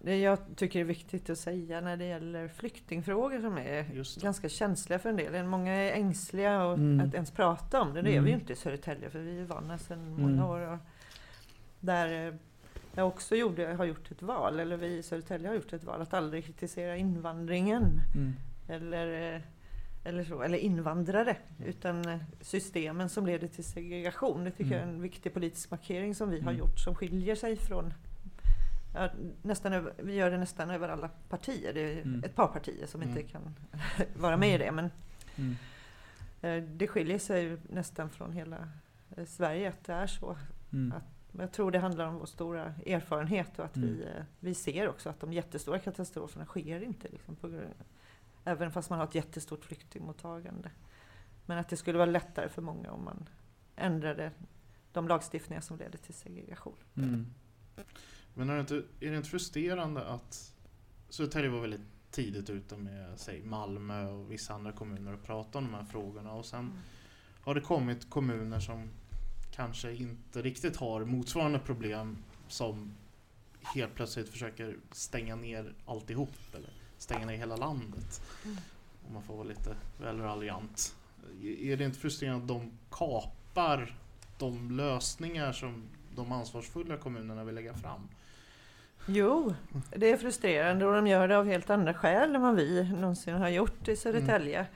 det 0.00 0.16
jag 0.18 0.38
tycker 0.56 0.80
är 0.80 0.84
viktigt 0.84 1.30
att 1.30 1.38
säga 1.38 1.80
när 1.80 1.96
det 1.96 2.04
gäller 2.04 2.48
flyktingfrågor 2.48 3.40
som 3.40 3.58
är 3.58 4.20
ganska 4.20 4.48
känsliga 4.48 4.98
för 4.98 5.08
en 5.08 5.16
del. 5.16 5.44
Många 5.46 5.72
är 5.72 5.92
ängsliga 5.92 6.64
och 6.64 6.74
Mm. 6.78 7.06
att 7.08 7.14
ens 7.14 7.30
prata 7.30 7.80
om 7.80 7.94
det. 7.94 8.02
Det 8.02 8.08
är 8.10 8.12
Mm. 8.12 8.24
vi 8.24 8.30
ju 8.30 8.36
inte 8.36 8.52
i 8.52 8.56
Södertälje 8.56 9.10
för 9.10 9.18
vi 9.18 9.40
är 9.40 9.44
vana 9.44 9.78
sedan 9.78 9.98
Mm. 9.98 10.20
många 10.22 10.48
år. 10.48 10.60
Och 10.72 10.78
där 11.80 12.28
eh, 12.28 12.34
jag 12.94 13.08
också 13.08 13.36
gjorde, 13.36 13.66
har 13.66 13.84
gjort 13.84 14.10
ett 14.10 14.22
val, 14.22 14.60
eller 14.60 14.76
vi 14.76 14.96
i 14.96 15.02
Södertälje 15.02 15.48
har 15.48 15.54
gjort 15.54 15.72
ett 15.72 15.84
val, 15.84 16.00
att 16.02 16.14
aldrig 16.14 16.44
kritisera 16.44 16.96
invandringen. 16.96 17.82
Mm. 18.14 18.32
Eller, 18.70 19.34
eh, 19.34 19.40
eller, 20.04 20.24
så, 20.24 20.42
eller 20.42 20.58
invandrare, 20.58 21.36
utan 21.64 22.08
eh, 22.08 22.18
systemen 22.40 23.08
som 23.08 23.26
leder 23.26 23.48
till 23.48 23.64
segregation. 23.64 24.44
Det 24.44 24.50
tycker 24.50 24.70
jag 24.72 24.80
är 24.80 24.86
en 24.86 25.02
viktig 25.02 25.34
politisk 25.34 25.70
markering 25.70 26.14
som 26.14 26.30
vi 26.30 26.40
har 26.40 26.50
Mm. 26.52 26.58
gjort 26.58 26.78
som 26.78 26.94
skiljer 26.94 27.34
sig 27.34 27.56
från 27.56 27.94
ja, 28.94 29.10
nästan 29.42 29.72
över, 29.72 29.92
vi 29.98 30.14
gör 30.14 30.30
det 30.30 30.38
nästan 30.38 30.70
över 30.70 30.88
alla 30.88 31.08
partier. 31.28 31.72
Det 31.74 31.80
är 31.80 32.02
Mm. 32.02 32.24
ett 32.24 32.34
par 32.34 32.46
partier 32.46 32.86
som 32.86 33.02
inte 33.02 33.20
Mm. 33.20 33.28
kan 33.32 33.54
vara 34.16 34.36
med 34.36 34.54
i 34.54 34.58
det. 34.58 34.72
Men 34.72 34.90
Mm. 35.36 35.56
eh, 36.40 36.70
det 36.70 36.86
skiljer 36.88 37.18
sig 37.18 37.56
nästan 37.68 38.10
från 38.10 38.32
hela 38.32 38.68
eh, 39.16 39.24
Sverige 39.26 39.68
att 39.68 39.84
det 39.84 39.92
är 39.92 40.06
så. 40.06 40.36
Mm. 40.72 40.94
Men 41.32 41.40
jag 41.40 41.52
tror 41.52 41.70
det 41.70 41.78
handlar 41.78 42.06
om 42.06 42.18
vår 42.18 42.26
stora 42.26 42.74
erfarenhet 42.86 43.58
och 43.58 43.64
att 43.64 43.76
Mm. 43.76 43.88
vi, 43.88 44.02
eh, 44.02 44.24
vi 44.40 44.54
ser 44.54 44.88
också 44.88 45.08
att 45.08 45.20
de 45.20 45.32
jättestora 45.32 45.78
katastroferna 45.78 46.44
sker 46.46 46.82
inte. 46.82 47.08
Liksom, 47.08 47.36
på, 47.36 47.48
grund- 47.48 47.74
även 48.44 48.72
fast 48.72 48.90
man 48.90 48.98
har 48.98 49.06
ett 49.06 49.14
jättestort 49.14 49.64
flyktingmottagande. 49.64 50.70
Men 51.46 51.58
att 51.58 51.68
det 51.68 51.76
skulle 51.76 51.98
vara 51.98 52.10
lättare 52.10 52.48
för 52.48 52.62
många 52.62 52.90
om 52.90 53.04
man 53.04 53.28
ändrade 53.76 54.32
de 54.92 55.08
lagstiftningar 55.08 55.60
som 55.60 55.78
leder 55.78 55.98
till 55.98 56.14
segregation. 56.14 56.76
Mm. 56.94 57.26
Men 58.34 58.50
är 58.50 58.54
det 58.54 58.60
inte, 58.60 58.74
är 58.74 59.10
det 59.10 59.16
inte 59.16 59.28
frustrerande 59.28 60.04
att 60.06 60.54
Södertälje 61.08 61.50
var 61.50 61.60
väldigt 61.60 61.80
tidigt 62.10 62.50
ute 62.50 62.76
med 62.76 63.20
säg, 63.20 63.42
Malmö 63.42 64.06
och 64.06 64.32
vissa 64.32 64.54
andra 64.54 64.72
kommuner 64.72 65.14
och 65.14 65.22
prata 65.22 65.58
om 65.58 65.64
de 65.64 65.74
här 65.74 65.84
frågorna 65.84 66.32
och 66.32 66.46
sen 66.46 66.72
har 67.40 67.54
det 67.54 67.60
kommit 67.60 68.10
kommuner 68.10 68.60
som 68.60 68.88
kanske 69.50 69.92
inte 69.92 70.42
riktigt 70.42 70.76
har 70.76 71.04
motsvarande 71.04 71.58
problem 71.58 72.18
som 72.48 72.94
helt 73.74 73.94
plötsligt 73.94 74.28
försöker 74.28 74.76
stänga 74.92 75.36
ner 75.36 75.74
alltihop 75.86 76.34
eller 76.54 76.70
stänga 77.02 77.26
ner 77.26 77.36
hela 77.36 77.56
landet. 77.56 78.22
Mm. 78.44 78.56
Om 79.06 79.14
man 79.14 79.22
får 79.22 79.34
vara 79.34 79.48
lite 79.48 79.76
väl 79.98 80.20
raljant. 80.20 80.94
Är 81.42 81.76
det 81.76 81.84
inte 81.84 81.98
frustrerande 81.98 82.42
att 82.42 82.48
de 82.48 82.70
kapar 82.90 83.96
de 84.38 84.70
lösningar 84.70 85.52
som 85.52 85.82
de 86.16 86.32
ansvarsfulla 86.32 86.96
kommunerna 86.96 87.44
vill 87.44 87.54
lägga 87.54 87.74
fram? 87.74 88.08
Jo, 89.06 89.54
det 89.96 90.10
är 90.10 90.16
frustrerande 90.16 90.86
och 90.86 90.94
de 90.94 91.06
gör 91.06 91.28
det 91.28 91.38
av 91.38 91.46
helt 91.46 91.70
andra 91.70 91.94
skäl 91.94 92.34
än 92.34 92.42
vad 92.42 92.54
vi 92.54 92.90
någonsin 92.92 93.34
har 93.34 93.48
gjort 93.48 93.88
i 93.88 93.96
Södertälje. 93.96 94.60
Eh, 94.60 94.66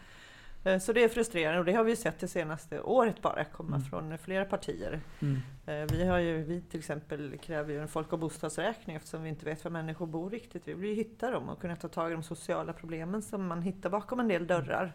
Så 0.81 0.93
det 0.93 1.05
är 1.05 1.09
frustrerande 1.09 1.59
och 1.59 1.65
det 1.65 1.73
har 1.73 1.85
vi 1.85 1.97
sett 1.97 2.19
det 2.19 2.29
senaste 2.29 2.81
året 2.81 3.23
bara 3.23 3.45
komma 3.45 3.77
Mm. 3.77 3.89
från 3.89 4.19
flera 4.19 4.45
partier. 4.45 5.01
Mm. 5.23 5.37
Eh, 5.67 5.97
Vi, 5.97 6.05
har 6.07 6.19
ju, 6.19 6.43
vi 6.43 6.61
till 6.61 6.79
exempel 6.81 7.39
kräver 7.39 7.73
ju 7.73 7.81
en 7.81 7.89
folk 7.89 8.13
och 8.13 8.19
bostadsräkning 8.19 8.97
eftersom 8.97 9.23
vi 9.23 9.29
inte 9.29 9.45
vet 9.45 9.65
var 9.65 9.71
människor 9.71 10.07
bor 10.07 10.31
riktigt. 10.31 10.69
Vi 10.69 10.75
vill 10.75 10.91
ju 10.91 10.97
hitta 10.97 11.31
dem 11.31 11.49
och 11.49 11.61
kunna 11.61 11.77
ta 11.77 11.89
tag 11.89 12.11
i 12.11 12.15
de 12.15 12.23
sociala 12.23 12.73
problemen 12.73 13.23
som 13.23 13.47
man 13.47 13.63
hittar 13.63 13.91
bakom 13.91 14.21
en 14.21 14.29
del 14.29 14.47
dörrar. 14.47 14.93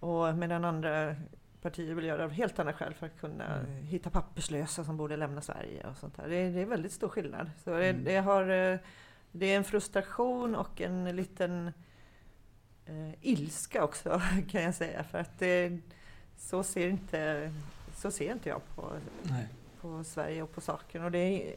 Och 0.00 0.34
medan 0.34 0.64
andra 0.64 1.16
partier 1.62 1.94
vill 1.94 2.04
göra 2.04 2.18
det 2.18 2.24
av 2.24 2.30
helt 2.30 2.58
andra 2.58 2.72
skäl 2.72 2.94
för 2.94 3.06
att 3.06 3.20
kunna 3.20 3.44
Mm. 3.58 3.82
hitta 3.82 4.10
papperslösa 4.10 4.84
som 4.84 4.96
borde 4.96 5.16
lämna 5.16 5.40
Sverige 5.40 5.86
och 5.90 5.96
sånt 5.96 6.16
där. 6.16 6.28
Det, 6.28 6.36
är- 6.36 6.50
det 6.50 6.60
är 6.60 6.66
väldigt 6.66 6.92
stor 6.92 7.08
skillnad. 7.08 7.50
Så 7.64 7.70
det, 7.70 7.88
Mm. 7.88 8.04
det, 8.04 8.16
har, 8.16 8.42
eh, 8.48 8.78
det 9.32 9.46
är 9.52 9.56
en 9.56 9.64
frustration 9.64 10.54
och 10.54 10.80
en 10.80 11.16
liten 11.16 11.66
eh, 11.66 11.72
ilska 13.20 13.84
också 13.84 14.20
kan 14.50 14.62
jag 14.62 14.74
säga. 14.74 15.04
För 15.04 15.18
att 15.18 15.38
det, 15.38 15.78
så, 16.36 16.62
ser 16.62 16.88
inte, 16.88 17.52
så 17.94 18.10
ser 18.10 18.32
inte 18.32 18.48
jag 18.48 18.60
på, 18.74 18.92
Nej. 19.22 19.48
på 19.80 20.04
Sverige 20.04 20.42
och 20.42 20.52
på 20.52 20.60
saken. 20.60 21.04
Och 21.04 21.10
det 21.10 21.18
är 21.18 21.54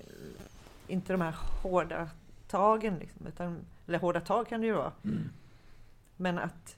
inte 0.87 1.13
de 1.13 1.21
här 1.21 1.35
hårda 1.63 2.09
tagen, 2.47 2.95
liksom, 2.99 3.27
utan, 3.27 3.59
eller 3.87 3.99
hårda 3.99 4.21
tag 4.21 4.47
kan 4.47 4.61
det 4.61 4.67
ju 4.67 4.73
vara. 4.73 4.91
Mm. 5.03 5.29
Men 6.15 6.37
att, 6.39 6.77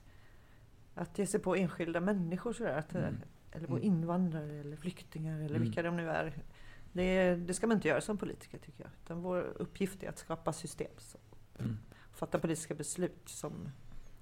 att 0.95 1.19
ge 1.19 1.27
sig 1.27 1.39
på 1.39 1.55
enskilda 1.55 1.99
människor 1.99 2.53
sådär, 2.53 2.77
att, 2.77 2.95
Mm. 2.95 3.15
eller 3.51 3.67
på 3.67 3.73
Mm. 3.73 3.85
invandrare 3.87 4.59
eller 4.59 4.77
flyktingar 4.77 5.35
eller 5.35 5.49
Mm. 5.55 5.61
vilka 5.61 5.81
de 5.81 5.95
nu 5.97 6.09
är. 6.09 6.33
Det, 6.93 7.35
det 7.35 7.53
ska 7.53 7.67
man 7.67 7.77
inte 7.77 7.87
göra 7.87 8.01
som 8.01 8.17
politiker 8.17 8.57
tycker 8.57 8.83
jag. 8.83 8.91
Utan 9.03 9.21
vår 9.21 9.41
uppgift 9.55 10.03
är 10.03 10.09
att 10.09 10.17
skapa 10.17 10.53
system 10.53 10.91
som 10.97 11.19
Mm. 11.59 11.77
fatta 12.13 12.39
politiska 12.39 12.75
beslut 12.75 13.21
som 13.25 13.69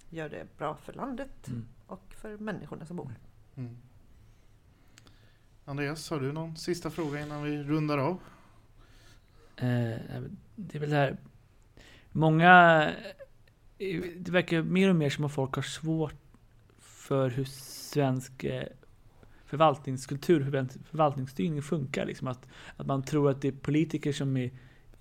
gör 0.09 0.29
det 0.29 0.57
bra 0.57 0.77
för 0.83 0.93
landet 0.93 1.47
Mm. 1.47 1.65
och 1.87 2.13
för 2.21 2.37
människorna 2.37 2.85
som 2.85 2.97
bor 2.97 3.05
här. 3.05 3.17
Mm. 3.55 3.77
Andreas, 5.65 6.09
har 6.09 6.19
du 6.19 6.31
någon 6.31 6.55
sista 6.55 6.89
fråga 6.89 7.21
innan 7.21 7.43
vi 7.43 7.63
rundar 7.63 7.97
av? 7.97 8.19
Eh, 9.57 9.97
det 10.55 10.75
är 10.75 10.79
väl 10.79 10.89
det 10.89 10.95
här. 10.95 11.17
Många... 12.11 12.91
Det 14.17 14.29
verkar 14.29 14.61
mer 14.61 14.89
och 14.89 14.95
mer 14.95 15.09
som 15.09 15.25
att 15.25 15.31
folk 15.31 15.55
har 15.55 15.61
svårt 15.61 16.15
för 16.79 17.29
hur 17.29 17.43
svensk 17.45 18.43
eh, 18.43 18.63
förvaltningskultur, 19.45 20.43
förvalt- 20.43 20.77
förvaltningsstyrning 20.85 21.61
funkar. 21.61 22.05
Liksom 22.05 22.27
att, 22.27 22.47
att 22.77 22.87
man 22.87 23.03
tror 23.03 23.29
att 23.29 23.41
det 23.41 23.47
är 23.47 23.51
politiker 23.51 24.13
som 24.13 24.37
är, 24.37 24.51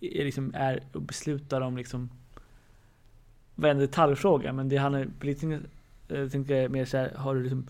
är, 0.01 0.25
liksom 0.25 0.55
är 0.55 0.83
och 0.93 1.03
beslutar 1.03 1.61
om 1.61 1.77
liksom 1.77 2.11
varenda 3.57 3.81
detaljfråga. 3.81 4.53
Men 4.53 4.69
det 4.69 4.77
handlar 4.77 5.07
politiker, 5.21 5.61
eh, 6.09 6.19
jag 6.19 6.33
tänker 6.33 6.69
mer 6.69 6.85
så 6.85 6.97
här, 6.97 7.15
har 7.15 7.35
du 7.35 7.43
liksom 7.43 7.67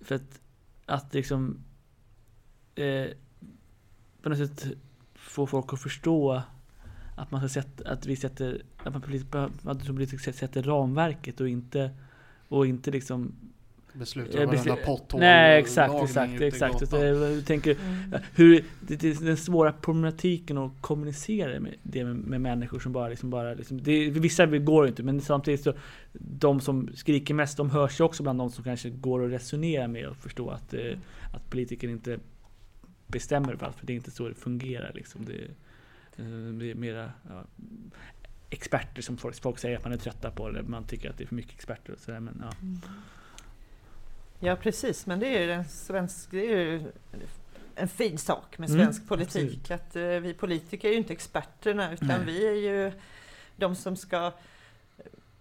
för 0.00 0.14
att, 0.14 0.40
att 0.86 1.14
liksom 1.14 1.58
eh, 2.74 3.06
på 4.22 4.28
något 4.28 4.38
sätt 4.38 4.66
få 5.14 5.46
folk 5.46 5.72
att 5.72 5.80
förstå 5.80 6.42
att 7.16 7.30
man 7.30 7.40
ska 7.40 7.48
sätta, 7.48 7.90
att 7.90 8.06
vi 8.06 8.16
sätter, 8.16 8.62
att 8.76 8.92
man 8.92 9.02
politiskt, 9.02 9.34
att 9.34 9.84
som 9.84 9.96
politiker 9.96 10.32
sätter 10.32 10.62
ramverket 10.62 11.40
och 11.40 11.48
inte 11.48 11.90
och 12.48 12.66
inte 12.66 12.90
liksom 12.90 13.34
Besluta 13.98 14.38
eh, 14.38 14.48
om 14.48 14.54
varenda 14.54 14.76
potthål 14.76 15.20
Nej 15.20 15.52
och 15.52 15.58
exakt, 15.58 15.94
exakt, 16.02 16.40
exakt. 16.40 16.92
jag 16.92 17.46
tänker 17.46 17.76
hur, 18.34 18.64
det, 18.80 18.96
det, 18.96 19.20
den 19.20 19.36
svåra 19.36 19.72
problematiken 19.72 20.58
att 20.58 20.72
kommunicera 20.80 21.60
med, 21.60 21.74
det 21.82 22.04
med, 22.04 22.16
med 22.16 22.40
människor 22.40 22.78
som 22.78 22.92
bara 22.92 23.08
liksom 23.08 23.30
bara 23.30 23.54
liksom, 23.54 23.82
det, 23.82 24.10
Vissa 24.10 24.46
går 24.46 24.84
ju 24.84 24.88
inte 24.88 25.02
men 25.02 25.20
samtidigt 25.20 25.62
så 25.62 25.74
De 26.12 26.60
som 26.60 26.90
skriker 26.94 27.34
mest 27.34 27.56
de 27.56 27.70
hörs 27.70 28.00
ju 28.00 28.04
också 28.04 28.22
bland 28.22 28.38
de 28.38 28.50
som 28.50 28.64
kanske 28.64 28.90
går 28.90 29.20
och 29.20 29.30
resonerar 29.30 29.88
med 29.88 30.06
och 30.06 30.16
förstå 30.16 30.50
att, 30.50 30.74
eh, 30.74 30.98
att 31.34 31.50
politiker 31.50 31.88
inte 31.88 32.18
bestämmer 33.06 33.54
varför 33.54 33.86
det 33.86 33.92
är 33.92 33.96
inte 33.96 34.10
så 34.10 34.28
det 34.28 34.34
fungerar 34.34 34.92
liksom. 34.94 35.24
Det, 35.24 35.44
eh, 36.16 36.58
det 36.58 36.70
är 36.70 36.74
mera 36.74 37.12
ja, 37.28 37.44
experter 38.50 39.02
som 39.02 39.16
folk, 39.16 39.42
folk 39.42 39.58
säger 39.58 39.76
att 39.76 39.84
man 39.84 39.92
är 39.92 39.96
trötta 39.96 40.30
på 40.30 40.48
eller 40.48 40.62
man 40.62 40.84
tycker 40.84 41.10
att 41.10 41.18
det 41.18 41.24
är 41.24 41.28
för 41.28 41.34
mycket 41.34 41.54
experter 41.54 41.92
och 41.92 41.98
sådär 41.98 42.20
men 42.20 42.42
ja. 42.44 42.50
Ja 44.40 44.56
precis, 44.56 45.06
men 45.06 45.20
det 45.20 45.26
är 45.38 45.42
ju 45.42 45.52
en 45.52 45.64
svensk, 45.64 46.30
det 46.30 46.52
är 46.54 46.82
en 47.74 47.88
fin 47.88 48.18
sak 48.18 48.58
med 48.58 48.70
Mm, 48.70 48.82
svensk 48.82 49.08
politik. 49.08 49.70
Att 49.70 49.96
eh, 49.96 50.02
vi 50.02 50.34
politiker 50.34 50.88
är 50.88 50.92
ju 50.92 50.98
inte 50.98 51.12
experterna 51.12 51.92
utan 51.92 52.08
Nej. 52.08 52.20
vi 52.26 52.46
är 52.48 52.52
ju 52.84 52.92
de 53.56 53.74
som 53.76 53.96
ska 53.96 54.32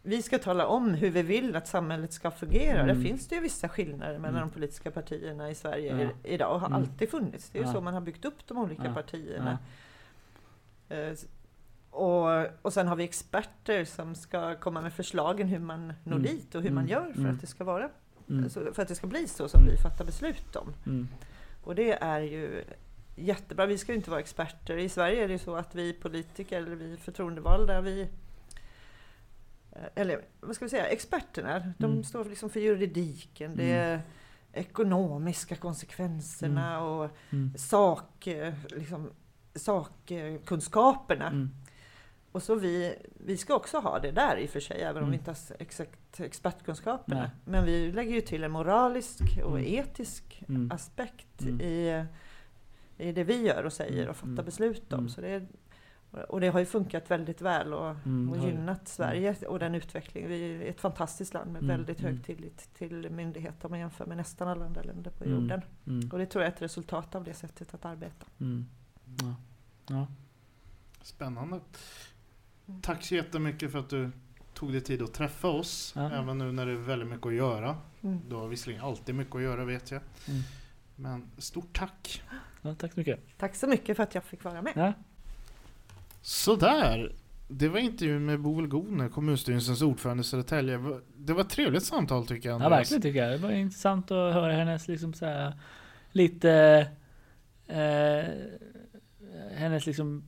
vi 0.08 0.22
ska 0.22 0.40
tala 0.40 0.68
om 0.68 0.94
hur 0.94 1.10
vi 1.10 1.22
vill 1.22 1.56
att 1.56 1.68
samhället 1.68 2.14
ska 2.14 2.32
fungera. 2.32 2.82
Mm. 2.82 2.96
Där 2.98 3.04
finns 3.04 3.28
det 3.28 3.36
ju 3.36 3.42
vissa 3.42 3.70
skillnader 3.70 4.20
mellan 4.20 4.36
Mm. 4.38 4.48
de 4.50 4.54
politiska 4.54 4.92
partierna 4.92 5.50
i 5.50 5.56
Sverige 5.56 5.98
Ja. 6.24 6.30
i- 6.30 6.34
idag 6.34 6.54
och 6.54 6.60
har 6.60 6.68
Mm. 6.68 6.82
alltid 6.82 7.10
funnits. 7.10 7.50
Det 7.50 7.60
är 7.60 7.64
ju 7.64 7.68
Ja. 7.70 7.74
så 7.74 7.82
man 7.82 7.94
har 7.94 8.02
byggt 8.02 8.26
upp 8.26 8.48
de 8.48 8.58
olika 8.58 8.86
Ja. 8.86 8.94
partierna. 8.94 9.58
Eh, 10.90 11.14
Och, 11.90 12.48
och 12.62 12.74
sen 12.74 12.88
har 12.88 12.96
vi 12.96 13.04
experter 13.04 13.86
som 13.86 14.16
ska 14.16 14.56
komma 14.56 14.82
med 14.82 14.94
förslagen 14.94 15.48
hur 15.48 15.60
man 15.60 15.94
når 16.04 16.16
Mm. 16.16 16.24
dit 16.24 16.56
och 16.56 16.62
hur 16.62 16.70
man 16.70 16.84
Mm. 16.84 16.92
gör 16.92 17.14
för 17.14 17.20
Mm. 17.20 17.36
att 17.36 17.42
det 17.42 17.48
ska 17.48 17.64
vara 17.64 17.90
Mm. 18.30 18.50
så- 18.50 18.74
för 18.74 18.82
att 18.82 18.88
det 18.88 18.96
ska 18.96 19.08
bli 19.08 19.28
så 19.28 19.50
som 19.50 19.66
vi 19.66 19.78
fattar 19.78 20.06
beslut 20.06 20.56
om. 20.56 20.74
Mm. 20.86 21.08
Och 21.64 21.76
det 21.76 21.92
är 21.92 22.22
ju 22.22 22.64
jättebra. 23.16 23.66
Vi 23.66 23.78
ska 23.78 23.92
ju 23.92 23.98
inte 23.98 24.10
vara 24.10 24.20
experter. 24.20 24.78
I 24.78 24.90
Sverige 24.90 25.24
är 25.24 25.28
det 25.28 25.34
ju 25.34 25.40
så 25.40 25.56
att 25.56 25.76
vi 25.76 25.94
politiker 25.94 26.58
eller 26.58 26.76
vi 26.76 26.98
förtroendevalda, 26.98 27.82
vi 27.82 28.02
eh, 29.72 29.80
eller 29.96 30.22
vad 30.40 30.56
ska 30.56 30.66
vi 30.66 30.70
säga, 30.70 30.88
experterna, 30.88 31.74
de 31.78 31.92
Mm. 31.92 32.04
står 32.04 32.26
liksom 32.26 32.50
för 32.50 32.60
juridiken, 32.60 33.56
det 33.56 33.72
är 33.72 34.02
ekonomiska 34.54 35.56
konsekvenserna 35.56 36.84
och 36.84 37.10
Mm. 37.32 37.58
sak, 37.58 38.28
liksom, 38.68 39.12
sakkunskaperna. 39.56 41.28
Mm. 41.28 41.50
Och 42.32 42.44
så 42.44 42.56
vi, 42.56 42.96
vi 43.26 43.38
ska 43.38 43.56
också 43.56 43.78
ha 43.80 44.00
det 44.00 44.12
där 44.12 44.38
i 44.38 44.46
och 44.46 44.50
för 44.50 44.60
sig, 44.60 44.82
även 44.82 44.98
om 44.98 45.10
Mm. 45.10 45.12
vi 45.12 45.18
inte 45.18 45.30
har 45.30 45.36
s- 45.36 45.52
exakt 46.24 46.28
expertkunskaperna. 46.56 47.22
Nej. 47.22 47.30
Men 47.46 47.66
vi 47.66 47.92
lägger 47.92 48.16
ju 48.16 48.22
till 48.22 48.44
en 48.44 48.52
moralisk 48.52 49.22
och 49.44 49.60
Mm. 49.60 49.74
etisk 49.74 50.44
Mm. 50.50 50.72
aspekt 50.72 51.42
Mm. 51.42 51.62
i, 51.62 52.06
i 52.98 53.12
det 53.12 53.24
vi 53.24 53.42
gör 53.48 53.64
och 53.64 53.74
säger 53.74 53.98
Mm. 53.98 54.10
och 54.10 54.16
fattar 54.18 54.32
Mm. 54.32 54.46
beslut 54.46 54.94
om. 54.94 55.00
Mm. 55.00 55.10
Så 55.10 55.22
det, 55.22 55.28
är- 55.30 55.48
och 56.30 56.42
det 56.42 56.48
har 56.48 56.60
ju 56.60 56.66
funkat 56.66 57.12
väldigt 57.12 57.42
väl 57.42 57.74
och, 57.74 57.96
Mm, 58.06 58.30
och 58.30 58.38
gynnat 58.48 58.88
Sverige 58.88 59.36
och 59.48 59.60
den 59.60 59.76
utvecklingen. 59.76 60.30
Vi 60.30 60.56
är 60.56 60.70
ett 60.70 60.82
fantastiskt 60.82 61.34
land 61.34 61.52
med 61.52 61.64
Mm, 61.64 61.78
väldigt 61.78 62.00
mm. 62.00 62.12
hög 62.12 62.24
tillit 62.26 62.70
till 62.74 63.10
myndigheter 63.12 63.66
om 63.66 63.72
man 63.72 63.80
jämför 63.80 64.06
med 64.06 64.18
nästan 64.18 64.48
alla 64.48 64.66
andra 64.66 64.82
länder 64.82 65.12
på 65.12 65.24
Mm. 65.24 65.36
jorden. 65.42 65.62
Mm. 65.88 66.10
Och 66.12 66.20
det 66.20 66.26
tror 66.26 66.44
jag 66.44 66.52
är 66.52 66.56
ett 66.56 66.62
resultat 66.62 67.16
av 67.16 67.24
det 67.24 67.34
sättet 67.34 67.74
att 67.74 67.86
arbeta. 67.86 68.26
Mm. 68.40 68.66
Ja. 69.22 69.36
Ja. 69.90 70.08
Spännande. 71.02 71.60
Tack 72.82 73.04
så 73.04 73.16
jättemycket 73.16 73.72
för 73.72 73.80
att 73.80 73.90
du 73.90 74.12
tog 74.56 74.72
dig 74.72 74.82
tid 74.82 75.02
att 75.02 75.14
träffa 75.14 75.48
oss. 75.48 75.94
Ja. 75.96 76.12
Även 76.12 76.38
nu 76.38 76.52
när 76.52 76.66
det 76.66 76.72
är 76.72 76.76
väldigt 76.76 77.10
mycket 77.10 77.28
att 77.28 77.34
göra. 77.34 77.78
Mm. 78.02 78.20
Du 78.30 78.36
har 78.36 78.48
visserligen 78.48 78.84
alltid 78.84 79.16
mycket 79.16 79.36
att 79.36 79.42
göra 79.42 79.66
vet 79.66 79.92
jag. 79.92 80.02
Mm. 80.28 80.42
Men 80.96 81.28
stort 81.38 81.78
tack. 81.78 82.24
ja, 82.62 82.76
tack 82.76 82.94
så 82.94 83.00
mycket. 83.00 83.20
Tack 83.38 83.56
så 83.56 83.68
mycket 83.68 83.96
för 83.98 84.04
att 84.04 84.16
jag 84.16 84.24
fick 84.24 84.44
vara 84.44 84.62
med. 84.62 84.74
Ja. 84.76 84.94
Sådär. 86.22 87.16
Det 87.48 87.68
var 87.68 87.80
intervjun 87.80 88.26
med 88.26 88.40
Boel 88.40 88.68
Godner, 88.68 89.10
kommunstyrelsens 89.10 89.82
ordförande 89.82 90.22
i 90.22 90.24
Södertälje. 90.24 90.80
Det 91.18 91.34
var 91.34 91.42
ett 91.42 91.50
trevligt 91.50 91.84
samtal 91.84 92.28
tycker 92.28 92.50
jag. 92.50 92.62
Ja, 92.62 92.70
verkligen 92.70 93.02
tycker 93.02 93.24
jag. 93.24 93.32
Det 93.32 93.48
var 93.48 93.52
intressant 93.52 94.12
att 94.12 94.34
höra 94.34 94.54
hennes 94.54 94.88
liksom 94.88 95.14
så 95.14 95.26
här, 95.26 95.54
lite 96.12 96.52
eh, 97.68 98.26
hennes 99.56 99.86
liksom 99.86 100.24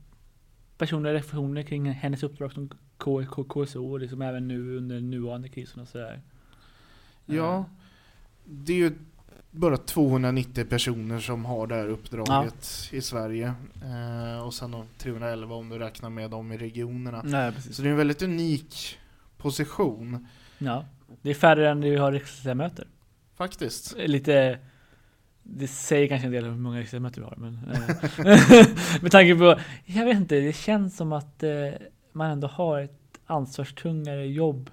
personliga 0.78 1.14
reflektioner 1.14 1.62
kring 1.62 1.90
hennes 1.90 2.22
uppdrag 2.22 2.52
som 2.52 2.70
KSO 2.98 3.96
liksom 3.96 4.22
även 4.22 4.48
nu 4.48 4.76
under 4.76 5.00
nuvarande 5.00 5.48
krisen 5.48 5.82
och 5.82 5.88
sådär. 5.88 6.20
Ja, 7.26 7.64
det 8.44 8.72
är 8.72 8.76
ju 8.76 8.92
bara 9.50 9.76
290 9.76 10.64
personer 10.64 11.20
som 11.20 11.44
har 11.44 11.66
det 11.66 11.74
här 11.74 11.88
uppdraget 11.88 12.88
i 12.92 13.00
Sverige. 13.00 13.54
Eh, 13.84 14.46
och 14.46 14.54
sen 14.54 14.70
då 14.70 14.84
311 14.98 15.54
om 15.54 15.68
du 15.68 15.78
räknar 15.78 16.10
med 16.10 16.30
dem 16.30 16.52
i 16.52 16.56
regionerna. 16.56 17.22
Nej. 17.24 17.52
Så 17.70 17.82
det 17.82 17.88
är 17.88 17.90
en 17.90 17.96
väldigt 17.96 18.22
unik 18.22 18.98
position, 19.36 20.26
Ja. 20.58 20.84
Det 21.22 21.30
är 21.30 21.34
färre 21.34 21.70
än 21.70 21.80
vi 21.80 21.96
har 21.96 22.12
riksdagsledamöter. 22.12 22.86
faktiskt. 23.36 23.96
Lite 23.98 24.58
det 25.42 25.68
säger 25.68 26.08
kanske 26.08 26.26
en 26.26 26.32
del 26.32 26.44
om 26.44 26.50
hur 26.50 26.58
många 26.58 26.80
riksdagsledamöter 26.80 27.20
vi 27.20 27.26
har 27.26 27.36
men 27.36 27.54
eh, 27.70 29.02
Med 29.02 29.12
tanke 29.12 29.34
på 29.34 29.58
Jag 29.84 30.04
vet 30.04 30.16
inte, 30.16 30.40
det 30.40 30.52
känns 30.52 30.96
som 30.96 31.12
att 31.12 31.42
eh, 31.42 31.50
man 32.18 32.30
ändå 32.30 32.48
har 32.48 32.80
ett 32.80 33.18
ansvarstungare 33.26 34.26
jobb 34.26 34.70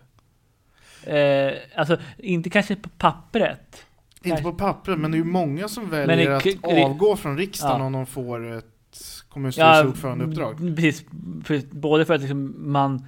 eh, 1.04 1.52
Alltså 1.76 1.98
inte 2.18 2.50
kanske 2.50 2.76
på 2.76 2.90
pappret 2.90 3.86
Inte 4.24 4.42
på 4.44 4.54
pappret, 4.54 5.00
men 5.00 5.12
det 5.12 5.16
är 5.18 5.20
ju 5.20 5.26
många 5.26 5.68
som 5.68 5.90
väljer 5.90 6.32
att 6.32 6.46
avgå 6.64 7.16
från 7.16 7.38
riksdagen 7.38 7.80
Ja. 7.80 7.86
om 7.86 7.94
de 7.94 8.06
får 8.06 8.58
ett 8.58 8.66
kommunstyrelseordförandeuppdrag. 9.30 10.60
mm, 10.60 10.76
precis, 10.76 11.72
både 11.72 12.06
för 12.06 12.14
att 12.14 12.22
liksom 12.22 12.56
man 12.72 13.08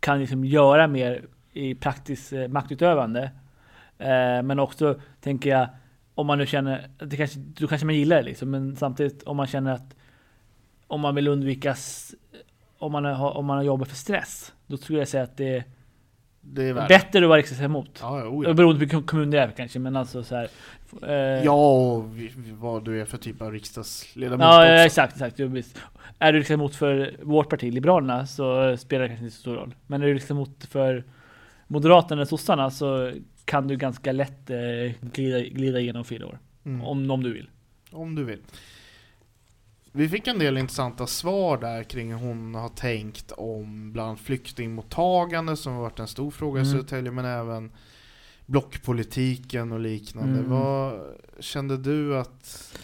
kan 0.00 0.20
liksom 0.20 0.44
göra 0.44 0.86
mer 0.86 1.24
i 1.52 1.74
praktiskt 1.74 2.32
eh, 2.32 2.48
maktutövande 2.48 3.22
eh, 3.98 4.42
Men 4.42 4.58
också 4.58 5.00
tänker 5.20 5.50
jag 5.50 5.68
om 6.14 6.26
man 6.26 6.38
nu 6.38 6.46
känner, 6.46 6.88
det 6.98 7.16
kanske, 7.16 7.38
då 7.38 7.66
kanske 7.66 7.86
man 7.86 7.94
gillar 7.94 8.16
det 8.16 8.22
liksom, 8.22 8.50
men 8.50 8.76
samtidigt 8.76 9.22
om 9.22 9.36
man 9.36 9.46
känner 9.46 9.72
att 9.72 9.94
om 10.86 11.00
man 11.00 11.14
vill 11.14 11.28
undvika, 11.28 11.76
om 12.78 12.92
man 12.92 13.04
har, 13.04 13.30
om 13.36 13.46
man 13.46 13.56
har 13.56 13.64
jobbat 13.64 13.88
för 13.88 13.96
stress, 13.96 14.52
då 14.66 14.76
skulle 14.76 14.98
jag 14.98 15.08
säga 15.08 15.22
att 15.22 15.36
det 15.36 15.56
är 15.56 15.64
Det 16.40 16.64
är 16.68 16.72
värre. 16.72 16.88
bättre 16.88 17.22
att 17.24 17.28
vara 17.28 17.38
riksdagsledamot. 17.38 17.98
Ja, 18.00 18.24
oh. 18.24 18.54
Beroende 18.54 18.74
på 18.74 18.78
vilken 18.80 19.02
kommun 19.02 19.30
det 19.30 19.38
är 19.40 19.50
kanske, 19.50 19.78
men 19.78 19.96
alltså 19.96 20.22
så 20.22 20.34
här. 20.36 20.48
eh, 21.02 21.44
ja, 21.44 21.52
och 21.52 22.04
vad 22.52 22.84
du 22.84 23.00
är 23.00 23.04
för 23.04 23.18
typ 23.18 23.42
av 23.42 23.52
riksdagsledamot 23.52 24.44
Ja, 24.44 24.66
ja, 24.66 24.72
också. 24.74 24.84
exakt, 24.86 25.12
exakt. 25.12 25.38
Jo, 25.38 25.46
visst. 25.48 25.78
Är 26.18 26.32
du 26.32 26.38
riksdagsledamot 26.38 26.74
för 26.76 27.16
vårt 27.22 27.48
parti, 27.50 27.72
Liberalerna, 27.72 28.26
så 28.26 28.76
spelar 28.76 29.02
det 29.02 29.08
kanske 29.08 29.24
inte 29.24 29.36
så 29.36 29.40
stor 29.40 29.54
roll. 29.54 29.74
Men 29.86 30.02
är 30.02 30.06
du 30.06 30.14
riksdagsledamot 30.14 30.64
för 30.70 31.04
Moderaterna 31.66 32.14
eller 32.20 32.24
sossarna 32.28 32.70
så 32.70 33.12
kan 33.44 33.68
du 33.68 33.76
ganska 33.76 34.12
lätt 34.12 34.50
eh, 34.50 34.56
glida, 35.00 35.40
glida 35.40 35.80
igenom 35.80 36.04
fyra 36.04 36.26
år. 36.26 36.38
Mm. 36.64 36.84
Om, 36.84 37.10
om 37.10 37.22
du 37.22 37.32
vill. 37.32 37.48
Om 37.92 38.14
du 38.14 38.24
vill. 38.24 38.38
Vi 39.92 40.08
fick 40.08 40.26
en 40.26 40.38
del 40.38 40.58
intressanta 40.58 41.06
svar 41.06 41.58
där 41.58 41.82
kring 41.84 42.12
hur 42.14 42.18
hon 42.28 42.54
har 42.54 42.68
tänkt 42.68 43.32
om 43.32 43.92
bland 43.92 44.18
flyktingmottagande 44.18 45.56
som 45.56 45.72
har 45.72 45.80
varit 45.80 45.98
en 45.98 46.08
stor 46.08 46.30
fråga 46.30 46.60
i 46.60 46.64
Mm. 46.64 46.72
Södertälje 46.72 47.10
men 47.10 47.24
även 47.24 47.72
blockpolitiken 48.46 49.72
och 49.72 49.80
liknande. 49.80 50.38
Mm. 50.38 50.50
Vad 50.50 51.00
Kände 51.40 51.76
du 51.76 52.18
att 52.18 52.74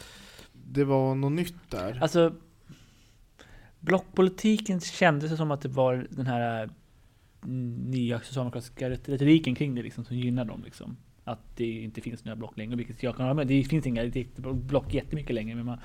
det 0.53 0.85
var 0.85 1.15
något 1.15 1.33
nytt 1.33 1.71
där? 1.71 1.99
Alltså, 2.03 2.35
blockpolitiken 3.81 4.81
kändes 4.81 5.37
som 5.37 5.51
att 5.51 5.61
det 5.61 5.69
var 5.69 6.07
den 6.11 6.27
här 6.27 6.63
eh, 6.65 6.71
nya 7.89 8.21
socialdemokratiska 8.21 8.91
ret- 8.91 9.09
retoriken 9.09 9.55
kring 9.55 9.75
det 9.75 9.83
liksom, 9.83 10.05
som 10.05 10.17
gynnar 10.17 10.45
dem. 10.45 10.63
Liksom. 10.65 10.97
Att 11.25 11.41
det 11.57 11.65
inte 11.65 12.01
finns 12.01 12.25
några 12.25 12.37
block 12.37 12.59
längre, 12.59 12.77
vilket 12.77 13.03
jag 13.03 13.17
kan 13.17 13.25
hålla 13.27 13.35
med 13.35 13.47
Det 13.47 13.65
finns 13.65 13.87
inga 13.87 14.11
block 14.53 14.95
jättemycket 14.95 15.35
längre. 15.35 15.55
Men 15.55 15.67
man, 15.67 15.79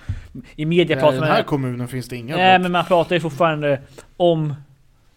I 0.55 0.65
media 0.65 0.97
I 0.97 0.99
pratar 0.99 1.11
den 1.11 1.19
man... 1.19 1.29
här 1.29 1.43
kommunen 1.43 1.87
finns 1.87 2.07
det 2.09 2.15
inga 2.15 2.35
Nej, 2.35 2.59
block. 2.59 2.63
men 2.63 2.71
man 2.71 2.85
pratar 2.85 3.15
ju 3.15 3.19
fortfarande 3.19 3.81
om 4.17 4.53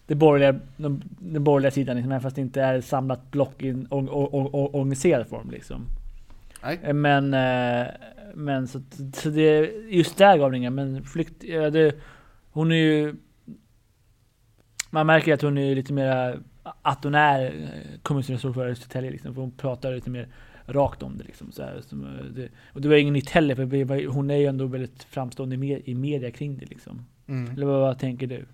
det 0.07 0.15
borgerliga, 0.15 0.59
den, 0.77 1.03
den 1.19 1.43
borgerliga 1.43 1.71
sidan, 1.71 1.97
liksom, 1.97 2.21
fast 2.21 2.35
det 2.35 2.41
inte 2.41 2.61
är 2.61 2.73
ett 2.73 2.85
samlat 2.85 3.31
block 3.31 3.63
i 3.63 3.69
en 3.69 3.87
or, 3.89 4.09
or, 4.09 4.29
or, 4.55 4.75
organiserad 4.75 5.27
form. 5.27 5.51
Liksom. 5.51 5.85
Nej. 6.63 6.79
Eh, 6.83 6.93
Men, 6.93 7.33
eh, 7.33 7.87
men 8.33 8.67
så, 8.67 8.81
så 9.13 9.29
det, 9.29 9.71
just 9.89 10.17
där 10.17 10.37
gav 10.37 10.51
det 10.51 10.57
inga, 10.57 10.69
men 10.69 11.03
flykt, 11.03 11.41
det, 11.71 11.95
hon 12.51 12.71
är 12.71 12.75
ju 12.75 13.15
Man 14.89 15.05
märker 15.07 15.33
att 15.33 15.41
hon 15.41 15.57
är 15.57 15.75
lite 15.75 15.93
mer 15.93 16.39
att 16.63 17.03
hon 17.03 17.15
är 17.15 17.45
eh, 17.45 17.99
kommunstyrelseordförande 18.03 18.73
i 18.73 18.75
Södertälje 18.75 19.11
liksom, 19.11 19.33
för 19.33 19.41
hon 19.41 19.51
pratar 19.51 19.93
lite 19.95 20.09
mer 20.09 20.27
rakt 20.65 21.03
om 21.03 21.17
det 21.17 21.23
liksom. 21.23 21.51
Så 21.51 21.63
här, 21.63 21.81
som, 21.81 22.05
eh, 22.05 22.25
det, 22.25 22.49
och 22.73 22.81
det 22.81 22.89
var 22.89 22.95
inget 22.95 23.13
nytt 23.13 23.29
heller, 23.29 23.55
för 23.55 24.07
hon 24.07 24.29
är 24.29 24.37
ju 24.37 24.45
ändå 24.45 24.65
väldigt 24.65 25.03
framstående 25.03 25.55
i, 25.55 25.57
med, 25.57 25.81
i 25.85 25.95
media 25.95 26.31
kring 26.31 26.57
det 26.57 26.65
liksom. 26.65 27.05
Mm. 27.27 27.51
Eller 27.51 27.65
vad, 27.65 27.79
vad 27.79 27.99
tänker 27.99 28.27
du? 28.27 28.45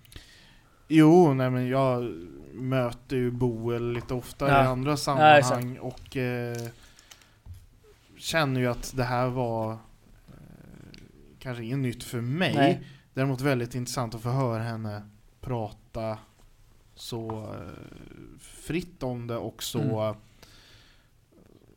Jo, 0.88 1.34
nej 1.34 1.50
men 1.50 1.68
jag 1.68 2.12
möter 2.52 3.16
ju 3.16 3.30
Boel 3.30 3.92
lite 3.92 4.14
oftare 4.14 4.50
Ja. 4.50 4.64
i 4.64 4.66
andra 4.66 4.90
Ja, 4.90 4.96
sammanhang 4.96 5.78
och 5.78 6.16
eh, 6.16 6.56
känner 8.18 8.60
ju 8.60 8.66
att 8.66 8.92
det 8.96 9.04
här 9.04 9.28
var 9.28 9.72
eh, 9.72 9.78
kanske 11.38 11.64
inget 11.64 11.78
nytt 11.78 12.04
för 12.04 12.20
mig. 12.20 12.54
Nej. 12.54 12.82
Däremot 13.14 13.40
väldigt 13.40 13.74
intressant 13.74 14.14
att 14.14 14.20
få 14.20 14.28
höra 14.28 14.62
henne 14.62 15.02
prata 15.40 16.18
så 17.00 17.30
eh, 17.54 18.38
fritt 18.38 19.02
om 19.02 19.26
det 19.26 19.36
och 19.36 19.62
så, 19.62 19.80
Mm. 20.00 20.14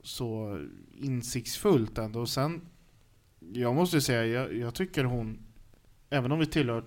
så 0.03 0.59
insiktsfullt 0.97 1.97
ändå. 1.97 2.19
Och 2.19 2.29
sen, 2.29 2.61
jag 3.53 3.75
måste 3.75 4.01
säga, 4.01 4.25
jag, 4.25 4.53
jag 4.57 4.73
tycker 4.73 5.03
hon, 5.03 5.39
även 6.09 6.31
om 6.31 6.39
vi 6.39 6.45
tillhör 6.45 6.83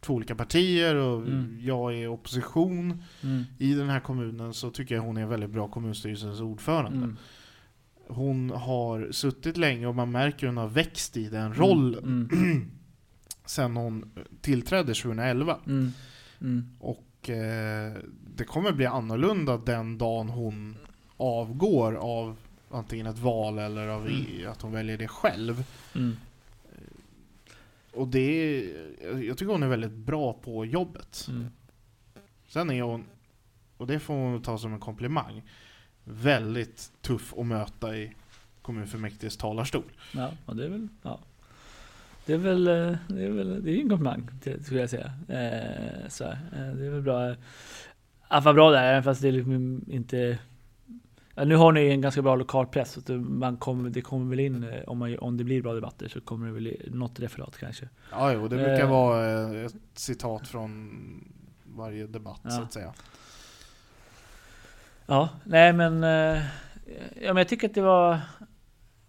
två 0.00 0.14
olika 0.14 0.34
partier 0.34 0.94
och 0.94 1.22
Mm. 1.26 1.58
jag 1.60 1.94
är 1.94 2.08
opposition 2.08 3.02
Mm. 3.22 3.42
i 3.58 3.74
den 3.74 3.88
här 3.88 4.00
kommunen 4.00 4.54
så 4.54 4.70
tycker 4.70 4.94
jag 4.94 5.02
hon 5.02 5.16
är 5.16 5.22
en 5.22 5.28
väldigt 5.28 5.50
bra 5.50 5.68
kommunstyrelsens 5.68 6.40
ordförande. 6.40 6.96
Mm. 6.98 7.16
Hon 8.08 8.50
har 8.50 9.12
suttit 9.12 9.56
länge 9.56 9.86
och 9.86 9.94
man 9.94 10.10
märker 10.10 10.46
hon 10.46 10.56
har 10.56 10.68
växt 10.68 11.16
i 11.16 11.28
den 11.28 11.54
rollen 11.54 12.28
Mm. 12.32 12.70
sen 13.46 13.76
hon 13.76 14.10
tillträdde 14.40 14.94
2011. 14.94 15.58
Mm. 15.66 15.92
Mm. 17.28 17.40
Och 17.40 17.44
eh, 17.44 18.02
det 18.36 18.44
kommer 18.44 18.72
bli 18.72 18.86
annorlunda 18.86 19.56
den 19.56 19.98
dagen 19.98 20.28
hon 20.28 20.76
avgår 21.16 21.94
av 21.94 22.36
antingen 22.70 23.06
ett 23.06 23.18
val 23.18 23.58
eller 23.58 23.88
av 23.88 24.10
i, 24.10 24.46
att 24.46 24.62
hon 24.62 24.72
väljer 24.72 24.98
det 24.98 25.08
själv. 25.08 25.64
Mm. 25.94 26.16
Och 27.94 28.08
det 28.08 28.20
är, 28.20 29.18
jag 29.22 29.38
tycker 29.38 29.52
hon 29.52 29.62
är 29.62 29.68
väldigt 29.68 29.92
bra 29.92 30.32
på 30.32 30.66
jobbet. 30.66 31.26
Mm. 31.28 31.46
Sen 32.48 32.70
är 32.70 32.82
hon, 32.82 33.04
och 33.76 33.86
det 33.86 34.00
får 34.00 34.14
hon 34.14 34.42
ta 34.42 34.58
som 34.58 34.72
en 34.72 34.80
komplimang, 34.80 35.42
väldigt 36.04 36.92
tuff 37.00 37.34
att 37.38 37.46
möta 37.46 37.96
i 37.96 38.14
kommunfullmäktiges 38.62 39.36
talarstol. 39.36 39.84
Ja, 40.12 40.30
och 40.46 40.56
det 40.56 40.64
är 40.64 40.68
väl, 40.68 40.88
ja. 41.02 41.18
Det 42.26 42.32
är 42.32 42.38
väl, 42.38 42.68
eh, 42.68 42.96
det 43.08 43.24
är 43.24 43.30
väl, 43.30 43.64
det 43.64 43.70
är 43.70 43.80
en 43.80 43.88
komplimang 43.88 44.28
skulle 44.62 44.80
jag 44.80 44.90
säga. 44.90 45.12
Eh, 45.28 46.08
så 46.08 46.24
här, 46.24 46.32
eh, 46.52 46.74
det 46.76 46.86
är 46.86 46.90
väl 46.90 47.02
bra. 47.02 47.34
Att 48.28 48.44
vara 48.44 48.54
bra 48.54 48.70
där, 48.70 48.82
även 48.84 49.02
fast 49.02 49.22
det 49.22 49.28
är 49.28 49.32
liksom 49.32 49.84
inte 49.88 50.38
ja, 51.34 51.44
Nu 51.44 51.56
har 51.56 51.72
ni 51.72 51.88
en 51.88 52.00
ganska 52.00 52.22
bra 52.22 52.36
lokalpress, 52.36 52.98
så 53.06 53.12
man 53.12 53.56
kommer, 53.56 53.90
det 53.90 54.00
kommer 54.00 54.30
väl 54.30 54.40
in, 54.40 54.64
eh, 54.64 54.82
om, 54.86 54.98
man, 54.98 55.18
om 55.18 55.36
det 55.36 55.44
blir 55.44 55.62
bra 55.62 55.74
debatter 55.74 56.08
så 56.08 56.20
kommer 56.20 56.46
det 56.46 56.52
väl 56.52 56.66
i- 56.66 56.88
något 56.92 57.20
referat 57.20 57.56
kanske. 57.58 57.88
Ja, 58.10 58.32
jo, 58.32 58.48
det 58.48 58.56
brukar 58.56 58.80
Eh. 58.80 58.90
vara 58.90 59.42
eh, 59.54 59.64
ett 59.66 59.74
citat 59.94 60.48
från 60.48 60.90
varje 61.64 62.06
debatt 62.06 62.40
Ja. 62.44 62.50
så 62.50 62.62
att 62.62 62.72
säga. 62.72 62.92
Ja, 65.06 65.28
nej 65.44 65.72
men, 65.72 66.04
eh, 66.04 66.42
ja, 67.20 67.26
men 67.26 67.36
jag 67.36 67.48
tycker 67.48 67.68
att 67.68 67.74
det 67.74 67.82
var 67.82 68.20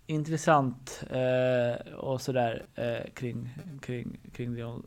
intressant 0.07 1.03
eh, 1.09 1.93
och 1.93 2.21
sådär 2.21 2.65
eh, 2.75 3.11
kring, 3.13 3.49
kring, 3.81 4.19
kring 4.33 4.55
det, 4.55 4.63
hon, 4.63 4.85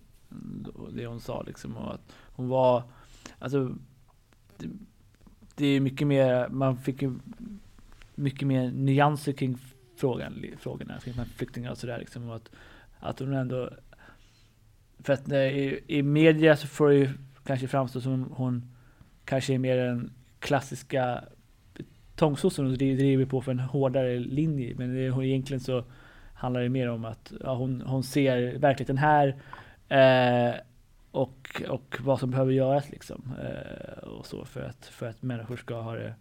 det 0.92 1.06
hon 1.06 1.20
sa 1.20 1.42
liksom. 1.42 1.76
Och 1.76 1.94
att 1.94 2.12
hon 2.32 2.48
var, 2.48 2.82
alltså, 3.38 3.74
det, 4.56 4.68
det 5.54 5.66
är 5.66 5.80
mycket 5.80 6.06
mer, 6.06 6.48
man 6.48 6.76
fick 6.76 7.02
ju 7.02 7.18
mycket 8.14 8.48
mer 8.48 8.70
nyanser 8.70 9.32
kring 9.32 9.58
frågan, 9.96 10.44
frågorna, 10.58 10.98
kring 10.98 11.14
flyktingar 11.36 11.70
och 11.70 11.78
sådär 11.78 11.98
liksom. 11.98 12.28
Och 12.28 12.36
att, 12.36 12.50
att 13.00 13.18
hon 13.18 13.34
ändå, 13.34 13.70
för 14.98 15.12
att 15.12 15.32
i, 15.32 15.80
i 15.86 16.02
media 16.02 16.56
så 16.56 16.66
får 16.66 16.88
det 16.88 16.94
ju 16.94 17.10
kanske 17.44 17.68
framstå 17.68 18.00
som 18.00 18.32
hon 18.36 18.76
kanske 19.24 19.54
är 19.54 19.58
mer 19.58 19.76
den 19.76 20.12
klassiska 20.38 21.24
betongsossen 22.16 22.66
och 22.66 22.78
driver 22.78 23.24
på 23.24 23.40
för 23.40 23.52
en 23.52 23.58
hårdare 23.58 24.18
linje. 24.18 24.74
Men 24.78 24.94
det, 24.94 25.10
hon- 25.10 25.24
egentligen 25.24 25.60
så 25.60 25.84
handlar 26.34 26.60
det 26.60 26.68
mer 26.68 26.88
om 26.88 27.04
att 27.04 27.32
ja, 27.40 27.54
hon, 27.54 27.80
hon 27.86 28.02
ser 28.02 28.58
verkligheten 28.58 28.98
här 28.98 29.28
eh, 29.88 30.54
och, 31.10 31.62
och 31.68 31.96
vad 32.00 32.20
som 32.20 32.30
behöver 32.30 32.52
göras 32.52 32.90
liksom. 32.90 33.32
Eh, 33.42 33.98
och 34.08 34.26
så 34.26 34.44
för 34.44 34.62
att, 34.62 34.86
för 34.86 35.06
att 35.06 35.22
människor 35.22 35.56
ska 35.56 35.80
ha 35.80 35.94
det 35.94 36.14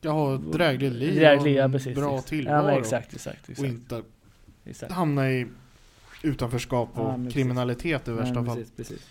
Jag 0.00 0.12
har 0.12 0.34
ett 0.34 0.52
drägligt 0.52 0.92
liv 0.92 1.14
drägligt, 1.14 1.42
och 1.42 1.48
ja, 1.50 1.64
en 1.64 1.72
precis, 1.72 1.96
bra 1.98 2.14
exakt. 2.14 2.28
tillvaro. 2.28 2.56
Ja, 2.56 2.62
men 2.66 2.78
exakt, 2.78 3.14
exakt, 3.14 3.44
och 3.44 3.50
exakt, 3.50 3.68
inte 3.68 4.02
exakt. 4.64 4.92
hamna 4.92 5.30
i 5.30 5.46
utanförskap 6.22 6.98
och 6.98 7.08
Ja, 7.08 7.30
kriminalitet 7.30 8.08
i 8.08 8.10
Ja, 8.10 8.16
värsta 8.16 8.34
men 8.34 8.46
fall. 8.46 8.56
Precis, 8.56 8.76
precis. 8.76 9.08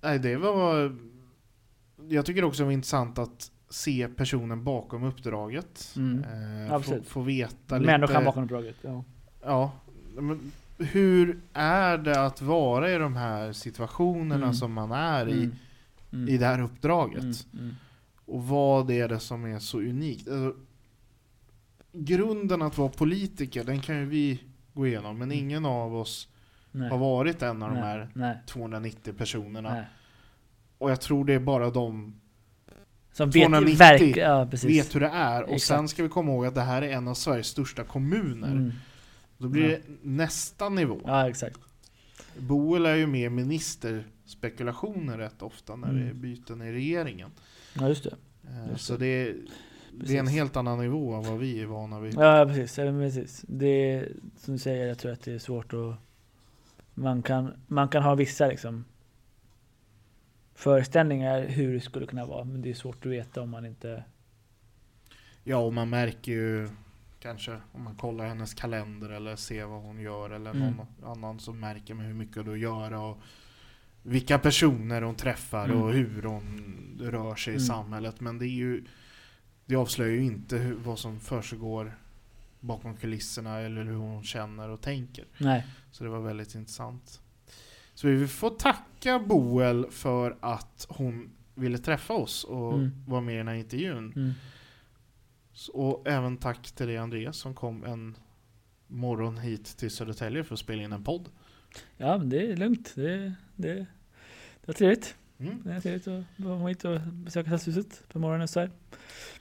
Nej, 0.00 0.18
det 0.18 0.36
var... 0.36 0.96
Jag 2.08 2.26
tycker 2.26 2.44
också 2.44 2.62
det 2.62 2.64
var 2.64 2.72
intressant 2.72 3.18
att 3.18 3.51
se 3.72 4.08
personen 4.16 4.64
bakom 4.64 5.02
uppdraget. 5.04 5.94
Mm. 5.96 6.24
Eh, 6.70 6.80
få, 6.80 7.02
få 7.02 7.20
veta 7.20 7.78
lite... 7.78 7.92
Människan 7.92 8.24
bakom 8.24 8.44
uppdraget. 8.44 8.76
Ja. 8.82 9.04
Ja, 9.42 9.72
men 10.16 10.52
hur 10.78 11.40
är 11.52 11.98
det 11.98 12.20
att 12.26 12.42
vara 12.42 12.90
i 12.92 12.98
de 12.98 13.16
här 13.16 13.52
situationerna 13.52 14.34
Mm. 14.44 14.54
som 14.54 14.72
man 14.72 14.92
är 14.92 15.28
i, 15.28 15.32
Mm. 15.32 15.56
Mm. 16.12 16.28
i 16.28 16.38
det 16.38 16.46
här 16.46 16.60
uppdraget? 16.62 17.22
Mm. 17.22 17.34
Mm. 17.64 17.74
Och 18.26 18.44
vad 18.46 18.90
är 18.90 19.08
det 19.08 19.20
som 19.20 19.44
är 19.44 19.58
så 19.58 19.78
unikt? 19.78 20.28
Alltså, 20.28 20.54
grunden 21.92 22.62
att 22.62 22.78
vara 22.78 22.88
politiker, 22.88 23.64
den 23.64 23.80
kan 23.80 23.98
ju 23.98 24.04
vi 24.06 24.42
gå 24.74 24.86
igenom, 24.86 25.18
men 25.18 25.32
ingen 25.32 25.66
av 25.66 25.96
oss 25.96 26.28
Nej. 26.72 26.90
har 26.90 26.98
varit 26.98 27.42
en 27.42 27.62
av 27.62 27.68
de 27.68 27.74
Nej. 27.74 27.82
här 27.82 28.08
Nej. 28.14 28.36
290 28.46 29.12
personerna. 29.18 29.84
Och 30.78 30.90
jag 30.90 31.00
tror 31.00 31.24
det 31.24 31.34
är 31.34 31.40
bara 31.40 31.70
de 31.70 32.14
Som 33.12 33.30
vet, 33.30 33.42
290 33.46 33.78
verk, 33.78 34.16
ja, 34.16 34.44
vet 34.44 34.94
hur 34.94 35.00
det 35.00 35.06
är. 35.08 35.42
Och 35.42 35.54
Exakt. 35.54 35.66
sen 35.78 35.88
ska 35.88 36.02
vi 36.02 36.08
komma 36.08 36.32
ihåg 36.32 36.46
att 36.46 36.54
det 36.54 36.60
här 36.60 36.82
är 36.82 36.90
en 36.92 37.08
av 37.08 37.14
Sveriges 37.14 37.46
största 37.46 37.84
kommuner. 37.84 38.52
Mm. 38.52 38.72
Då 39.38 39.48
blir 39.48 39.62
Ja. 39.62 39.68
det 39.68 39.80
nästa 40.02 40.68
nivå. 40.68 41.00
Ja, 41.04 41.28
exakt. 41.28 41.58
Boel 42.38 42.86
är 42.86 42.94
ju 42.94 43.06
med 43.06 43.32
ministerspekulationer 43.32 45.18
rätt 45.18 45.42
ofta 45.42 45.76
när 45.76 45.88
Mm. 45.88 46.02
det 46.04 46.10
är 46.10 46.14
byten 46.14 46.62
i 46.62 46.72
regeringen. 46.72 47.30
Ja, 47.74 47.88
just 47.88 48.04
det. 48.04 48.14
Eh, 48.48 48.70
Just 48.70 48.84
Så 48.84 48.96
det. 48.96 49.06
är, 49.06 49.36
det 49.92 50.14
är 50.16 50.18
en 50.20 50.26
helt 50.26 50.56
annan 50.56 50.78
nivå 50.78 51.14
än 51.14 51.22
vad 51.22 51.38
vi 51.38 51.60
är 51.60 51.66
vana 51.66 52.00
vid. 52.00 52.14
Ja, 52.14 52.44
precis. 52.46 52.78
Ja, 52.78 52.84
precis. 52.84 53.44
Det 53.48 53.66
är, 53.92 54.08
som 54.38 54.54
du 54.54 54.58
säger, 54.58 54.86
jag 54.86 54.98
tror 54.98 55.12
att 55.12 55.22
det 55.22 55.32
är 55.32 55.38
svårt 55.38 55.72
att... 55.72 55.94
Man 56.94 57.22
kan, 57.22 57.52
man 57.66 57.88
kan 57.88 58.02
ha 58.02 58.14
vissa 58.14 58.46
liksom 58.46 58.84
föreställningar 60.54 61.40
hur 61.46 61.74
det 61.74 61.80
skulle 61.80 62.06
kunna 62.06 62.26
vara, 62.26 62.44
men 62.44 62.62
det 62.62 62.70
är 62.70 62.74
svårt 62.74 63.06
att 63.06 63.12
veta 63.12 63.40
om 63.42 63.50
man 63.50 63.66
inte... 63.66 64.04
Ja, 65.44 65.56
och 65.56 65.74
man 65.74 65.90
märker 65.90 66.32
ju 66.32 66.68
kanske 67.20 67.60
om 67.72 67.82
man 67.82 67.94
kollar 67.96 68.26
hennes 68.28 68.54
kalender 68.54 69.10
eller 69.10 69.36
ser 69.36 69.64
vad 69.64 69.82
hon 69.82 70.00
gör 70.00 70.30
eller 70.30 70.50
Mm. 70.50 70.72
någon 70.76 70.86
annan 71.04 71.40
som 71.40 71.60
märker 71.60 71.94
med 71.94 72.06
hur 72.06 72.14
mycket 72.14 72.44
du 72.44 72.56
gör 72.58 72.92
och 72.92 73.18
vilka 74.02 74.38
personer 74.38 75.02
hon 75.02 75.14
träffar 75.14 75.64
Mm. 75.64 75.82
och 75.82 75.92
hur 75.92 76.22
hon 76.22 76.98
rör 77.02 77.34
sig 77.34 77.52
i 77.52 77.56
Mm. 77.56 77.66
samhället. 77.66 78.20
Men 78.20 78.38
det 78.38 78.46
är 78.46 78.56
ju 78.56 78.84
det 79.66 79.76
avslöjar 79.76 80.12
ju 80.12 80.22
inte 80.24 80.56
hur, 80.56 80.74
vad 80.74 80.98
som 80.98 81.20
försiggår 81.20 81.98
bakom 82.60 82.96
kulisserna 82.96 83.58
eller 83.60 83.84
hur 83.84 83.94
hon 83.96 84.22
känner 84.22 84.68
och 84.68 84.80
tänker. 84.80 85.24
Nej. 85.38 85.66
Så 85.90 86.04
det 86.04 86.10
var 86.10 86.20
väldigt 86.20 86.54
intressant. 86.54 87.20
Så 88.02 88.08
vi 88.08 88.28
får 88.28 88.50
tacka 88.50 89.18
Boel 89.18 89.86
för 89.90 90.36
att 90.40 90.86
hon 90.88 91.30
ville 91.54 91.78
träffa 91.78 92.14
oss 92.14 92.44
och 92.44 92.72
Mm. 92.74 92.90
vara 93.06 93.20
med 93.20 93.34
i 93.34 93.38
den 93.38 93.48
här 93.48 93.54
intervjun. 93.54 94.12
Mm. 94.16 94.32
Och 95.72 96.08
även 96.08 96.36
tack 96.36 96.72
till 96.72 96.86
dig 96.86 96.96
Andreas 96.96 97.36
som 97.36 97.54
kom 97.54 97.84
en 97.84 98.16
morgon 98.86 99.38
hit 99.38 99.64
till 99.76 99.90
Södertälje 99.90 100.44
för 100.44 100.54
att 100.54 100.58
spela 100.58 100.82
in 100.82 100.92
en 100.92 101.04
podd. 101.04 101.28
Ja, 101.96 102.18
men 102.18 102.28
det 102.28 102.52
är 102.52 102.56
lugnt. 102.56 102.92
Det, 102.94 103.34
det, 103.56 103.74
det 103.74 103.86
var 104.66 104.74
trevligt. 104.74 105.16
Mm. 105.38 105.62
Det 105.64 105.72
är 105.72 105.80
trevligt 105.80 106.08
att 106.08 106.24
komma 106.36 106.68
hit 106.68 106.84
och 106.84 107.00
besöka 107.00 107.48
Stadshuset 107.58 108.08
på 108.08 108.18
morgonen 108.18 108.48
så 108.48 108.60
här. 108.60 108.70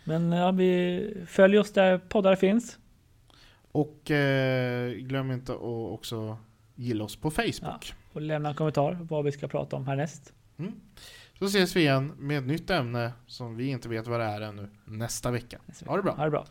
Men 0.04 0.32
ja, 0.32 0.52
vi 0.52 1.14
följer 1.28 1.60
oss 1.62 1.72
där 1.72 1.98
poddar 1.98 2.36
finns. 2.36 2.80
Och 3.72 4.12
eh, 4.12 4.92
glöm 4.94 5.32
inte 5.32 5.52
att 5.54 5.62
också 5.92 6.38
gilla 6.76 7.04
oss 7.04 7.16
på 7.16 7.32
Facebook. 7.32 7.94
Och 8.14 8.22
lämna 8.22 8.50
en 8.50 8.56
kommentar 8.56 8.98
vad 9.02 9.26
vi 9.26 9.32
ska 9.32 9.48
prata 9.48 9.76
om 9.76 9.88
härnäst. 9.88 10.34
Mm. 10.58 10.74
Så 11.40 11.46
ses 11.46 11.76
vi 11.76 11.80
igen 11.80 12.14
med 12.18 12.38
ett 12.38 12.48
nytt 12.48 12.70
ämne 12.70 13.12
som 13.28 13.56
vi 13.56 13.68
inte 13.68 13.90
vet 13.90 14.08
vad 14.08 14.20
det 14.20 14.26
är 14.26 14.42
ännu 14.42 14.70
nästa 14.86 15.32
vecka. 15.32 15.60
Ha 15.86 15.98
det 15.98 16.04
bra! 16.04 16.14
Ha 16.14 16.24
det 16.24 16.32
bra. 16.32 16.46